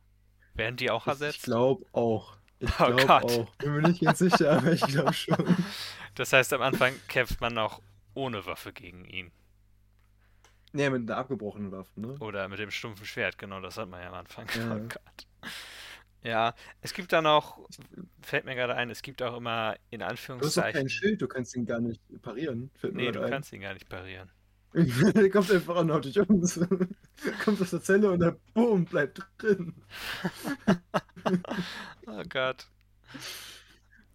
Werden 0.55 0.77
die 0.77 0.91
auch 0.91 1.07
Ich 1.07 1.09
ersetzt? 1.09 1.43
glaube 1.43 1.85
auch. 1.93 2.37
Ich 2.61 2.71
Oh 2.81 2.93
Gott. 3.07 3.25
auch. 3.25 3.55
Bin 3.57 3.73
mir 3.75 3.83
nicht 3.83 4.01
ganz 4.03 4.19
sicher, 4.21 4.53
aber 4.59 4.73
ich 4.73 4.87
glaube 4.87 5.13
schon. 5.15 5.57
Das 6.15 6.33
heißt, 6.33 6.53
am 6.53 6.63
Anfang 6.63 6.95
kämpft 7.09 7.41
man 7.41 7.59
auch 7.59 7.83
ohne 8.15 8.47
Waffe 8.47 8.73
gegen 8.73 9.05
ihn. 9.07 9.33
Nee, 10.73 10.91
mit 10.91 11.09
einer 11.09 11.19
abgebrochenen 11.19 11.71
Waffe, 11.73 12.01
ne? 12.01 12.21
Oder 12.21 12.49
mit 12.49 12.59
dem 12.59 12.71
stumpfen 12.71 13.07
Schwert, 13.07 13.39
genau, 13.39 13.61
das 13.61 13.77
hat 13.77 13.89
man 13.89 14.01
ja 14.03 14.09
am 14.09 14.15
Anfang. 14.15 14.47
Ja. 14.57 14.77
Oh 14.77 14.81
Gott. 14.89 15.27
Ja, 16.25 16.55
es 16.81 16.95
gibt 16.95 17.13
dann 17.13 17.27
auch, 17.27 17.69
fällt 18.23 18.47
mir 18.47 18.55
gerade 18.55 18.75
ein, 18.75 18.91
es 18.91 19.03
gibt 19.03 19.23
auch 19.23 19.37
immer 19.37 19.77
in 19.91 20.01
Du 20.01 20.07
hast 20.07 20.57
doch 20.57 20.71
kein 20.73 20.87
Anführungszeichen. 20.87 20.89
Schild, 20.89 21.21
du 21.23 21.29
kannst 21.29 21.55
ihn 21.55 21.67
gar 21.67 21.81
nicht 21.81 22.01
parieren. 22.23 22.71
Fällt 22.77 22.95
Nee, 22.95 23.13
du 23.13 23.21
ein. 23.23 23.31
kannst 23.31 23.53
ihn 23.53 23.61
gar 23.61 23.75
nicht 23.75 23.89
parieren. 23.89 24.31
Der 24.75 25.31
kommt 25.31 25.51
einfach 25.53 25.77
an, 25.77 25.93
haut 25.93 26.05
dich 26.07 26.19
um. 26.19 26.41
Kommt 27.45 27.61
aus 27.61 27.71
der 27.71 27.83
Zelle 27.83 28.11
und 28.11 28.21
dann 28.21 28.37
boom, 28.55 28.85
bleibt 28.87 29.23
drin. 29.39 29.75
Oh 32.07 32.23
Gott. 32.29 32.69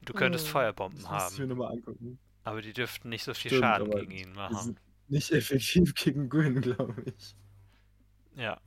Du 0.02 0.14
könntest 0.14 0.48
Äh, 0.48 0.50
Feuerbomben 0.50 1.02
Das 1.02 1.10
muss 1.10 1.32
ich 1.32 1.38
mir 1.40 1.44
haben, 1.44 1.50
nochmal 1.50 1.72
angucken. 1.74 2.20
aber 2.44 2.62
die 2.62 2.74
dürften 2.74 3.10
nicht 3.10 3.24
so 3.24 3.34
viel 3.34 3.52
Stimmt, 3.52 3.64
Schaden 3.64 3.92
gegen 3.92 4.12
ihn 4.12 4.34
machen. 4.34 4.80
nicht 5.08 5.32
effektiv 5.32 5.94
gegen 5.96 6.30
Gwyn, 6.30 6.62
glaube 6.62 7.04
ich. 7.06 7.36
Ja, 8.36 8.60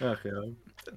Ach 0.00 0.24
ja. 0.24 0.42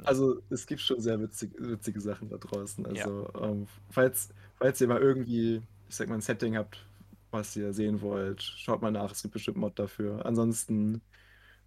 Also 0.03 0.41
es 0.49 0.65
gibt 0.65 0.81
schon 0.81 0.99
sehr 0.99 1.19
witzig, 1.19 1.51
witzige 1.57 1.99
Sachen 1.99 2.29
da 2.29 2.37
draußen. 2.37 2.85
Ja. 2.95 3.03
Also 3.03 3.29
ähm, 3.41 3.67
falls, 3.89 4.29
falls 4.57 4.81
ihr 4.81 4.87
mal 4.87 5.01
irgendwie, 5.01 5.61
ich 5.89 5.95
sag 5.95 6.09
mal, 6.09 6.15
ein 6.15 6.21
Setting 6.21 6.57
habt, 6.57 6.85
was 7.31 7.55
ihr 7.55 7.73
sehen 7.73 8.01
wollt, 8.01 8.41
schaut 8.41 8.81
mal 8.81 8.91
nach, 8.91 9.11
es 9.11 9.21
gibt 9.21 9.33
bestimmt 9.33 9.57
Mod 9.57 9.77
dafür. 9.77 10.25
Ansonsten 10.25 11.01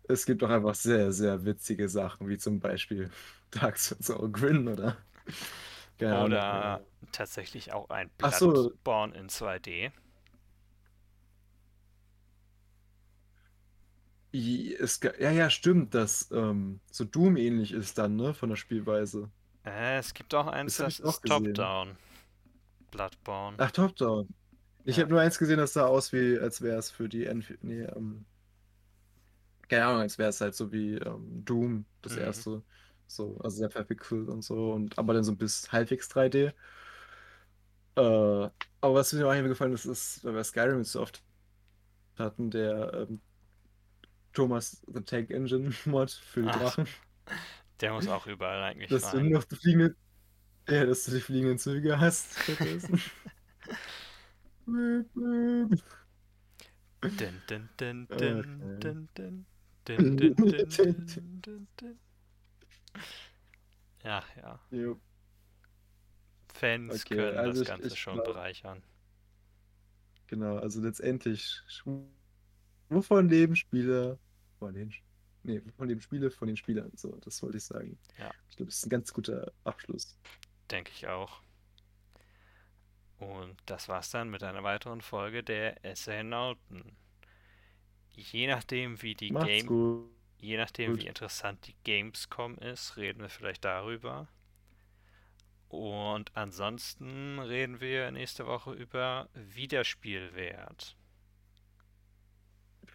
es 0.08 0.26
gibt 0.26 0.42
auch 0.44 0.50
einfach 0.50 0.74
sehr, 0.74 1.12
sehr 1.12 1.44
witzige 1.44 1.88
Sachen, 1.88 2.28
wie 2.28 2.38
zum 2.38 2.60
Beispiel 2.60 3.10
Dark 3.50 3.78
Souls 3.78 4.10
or 4.10 4.30
Grin 4.30 4.68
oder. 4.68 4.96
Oder 5.98 6.82
tatsächlich 7.10 7.72
auch 7.72 7.88
ein 7.88 8.10
Bloodborne 8.18 9.14
so. 9.14 9.18
in 9.18 9.28
2D. 9.28 9.92
Es, 14.32 15.00
ja, 15.18 15.30
ja, 15.30 15.48
stimmt, 15.48 15.94
dass 15.94 16.30
ähm, 16.30 16.80
so 16.90 17.04
Doom 17.04 17.36
ähnlich 17.36 17.72
ist 17.72 17.96
dann, 17.98 18.16
ne, 18.16 18.34
von 18.34 18.50
der 18.50 18.56
Spielweise. 18.56 19.30
Äh, 19.64 19.98
es 19.98 20.12
gibt 20.12 20.34
auch 20.34 20.46
eins, 20.46 20.76
das, 20.76 20.98
das 20.98 21.14
ist 21.14 21.24
Top-Down. 21.24 21.96
Bloodborne. 22.90 23.56
Ach, 23.58 23.70
Top-Down. 23.70 24.28
Ich 24.84 24.96
ja. 24.96 25.02
habe 25.02 25.12
nur 25.12 25.20
eins 25.20 25.38
gesehen, 25.38 25.58
das 25.58 25.72
sah 25.72 25.86
aus 25.86 26.12
wie, 26.12 26.38
als 26.38 26.62
wäre 26.62 26.78
es 26.78 26.90
für 26.90 27.08
die 27.08 27.24
Enf 27.26 27.52
nee, 27.62 27.82
ähm, 27.82 28.24
keine 29.68 29.86
Ahnung, 29.86 30.02
als 30.02 30.18
wäre 30.18 30.28
es 30.30 30.40
halt 30.40 30.54
so 30.54 30.70
wie 30.72 30.94
ähm, 30.94 31.44
Doom, 31.44 31.84
das 32.02 32.14
mhm. 32.14 32.22
erste. 32.22 32.62
So, 33.08 33.38
also 33.42 33.56
sehr 33.56 33.70
verpixelt 33.70 34.28
und 34.28 34.42
so, 34.42 34.72
und 34.72 34.98
aber 34.98 35.14
dann 35.14 35.24
so 35.24 35.34
bis 35.34 35.70
halbwegs 35.72 36.10
3D. 36.10 36.52
Äh, 37.96 38.50
aber 38.80 38.94
was 38.94 39.12
mir 39.12 39.26
auch 39.26 39.32
gefallen 39.32 39.72
ist, 39.72 39.86
ist, 39.86 40.24
weil 40.24 40.34
wir 40.34 40.44
Skyrim 40.44 40.84
so 40.84 41.02
oft 41.02 41.22
hatten, 42.18 42.50
der 42.50 42.92
ähm, 43.08 43.20
Thomas 44.36 44.84
The 44.86 45.00
Tank 45.00 45.30
Engine 45.30 45.72
Mod 45.86 46.10
für 46.10 46.42
die 46.42 46.48
Drachen. 46.48 46.86
Der 47.80 47.92
muss 47.92 48.06
auch 48.06 48.26
überall 48.26 48.62
eigentlich 48.62 48.90
dass 48.90 49.14
rein. 49.14 49.24
Du 49.24 49.30
noch 49.30 49.44
die 49.44 49.56
fliegende, 49.56 49.96
ja, 50.68 50.84
dass 50.84 51.04
du 51.04 51.12
die 51.12 51.20
fliegenden 51.20 51.58
Züge 51.58 51.98
hast. 51.98 52.36
dun, 54.66 55.06
dun, 57.02 57.68
dun, 57.76 58.08
dun, 58.08 58.78
dun, 58.78 59.08
dun. 59.14 59.46
Din, 59.88 60.16
din, 60.16 60.34
din, 60.36 61.98
ja, 64.02 64.22
ja. 64.36 64.60
Jo. 64.70 65.00
Fans 66.52 67.04
okay, 67.04 67.16
können 67.16 67.38
also 67.38 67.60
das 67.60 67.68
Ganze 67.68 67.88
ich, 67.88 67.98
schon 67.98 68.14
glaub, 68.14 68.26
bereichern. 68.26 68.82
Genau, 70.26 70.56
also 70.58 70.80
letztendlich, 70.82 71.62
wovon 72.88 73.28
leben 73.28 73.56
Spiele? 73.56 74.18
Von 74.58 74.74
den, 74.74 74.92
nee, 75.42 75.60
von 75.76 75.88
leben 75.88 76.00
Spiele, 76.00 76.30
von 76.30 76.48
den 76.48 76.56
Spielern. 76.56 76.90
So, 76.96 77.16
das 77.16 77.42
wollte 77.42 77.58
ich 77.58 77.64
sagen. 77.64 77.98
Ja. 78.18 78.30
Ich 78.50 78.56
glaube, 78.56 78.70
das 78.70 78.78
ist 78.78 78.86
ein 78.86 78.90
ganz 78.90 79.12
guter 79.12 79.52
Abschluss. 79.64 80.18
Denke 80.70 80.92
ich 80.94 81.06
auch. 81.06 81.40
Und 83.18 83.56
das 83.66 83.88
war's 83.88 84.10
dann 84.10 84.28
mit 84.28 84.42
einer 84.42 84.62
weiteren 84.62 85.00
Folge 85.00 85.42
der 85.42 85.76
Nauten 86.24 86.96
je 88.16 88.46
nachdem, 88.46 89.00
wie 89.02 89.14
die 89.14 89.30
Game, 89.30 90.10
je 90.40 90.56
nachdem, 90.56 90.92
gut. 90.92 91.02
wie 91.02 91.06
interessant 91.06 91.66
die 91.66 91.76
Gamescom 91.84 92.56
ist, 92.58 92.96
reden 92.96 93.20
wir 93.20 93.28
vielleicht 93.28 93.64
darüber. 93.64 94.28
Und 95.68 96.34
ansonsten 96.36 97.38
reden 97.38 97.80
wir 97.80 98.10
nächste 98.10 98.46
Woche 98.46 98.72
über 98.72 99.28
Wiederspielwert. 99.34 100.96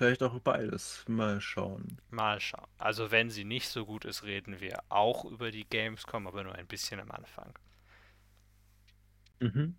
Vielleicht 0.01 0.23
auch 0.23 0.33
über 0.33 0.53
beides. 0.53 1.05
Mal 1.07 1.39
schauen. 1.39 1.99
Mal 2.09 2.39
schauen. 2.39 2.65
Also 2.79 3.11
wenn 3.11 3.29
sie 3.29 3.43
nicht 3.43 3.69
so 3.69 3.85
gut 3.85 4.03
ist, 4.03 4.23
reden 4.23 4.59
wir 4.59 4.79
auch 4.89 5.25
über 5.25 5.51
die 5.51 5.63
Gamescom, 5.63 6.25
aber 6.25 6.43
nur 6.43 6.55
ein 6.55 6.65
bisschen 6.65 6.99
am 6.99 7.11
Anfang. 7.11 7.53
Mhm. 9.41 9.75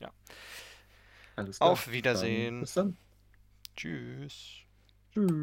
Ja. 0.00 0.10
Alles 1.36 1.58
klar. 1.58 1.68
Auf 1.68 1.90
Wiedersehen. 1.90 2.54
Dann, 2.54 2.60
bis 2.62 2.72
dann. 2.72 2.96
Tschüss. 3.76 4.60
Tschüss. 5.12 5.32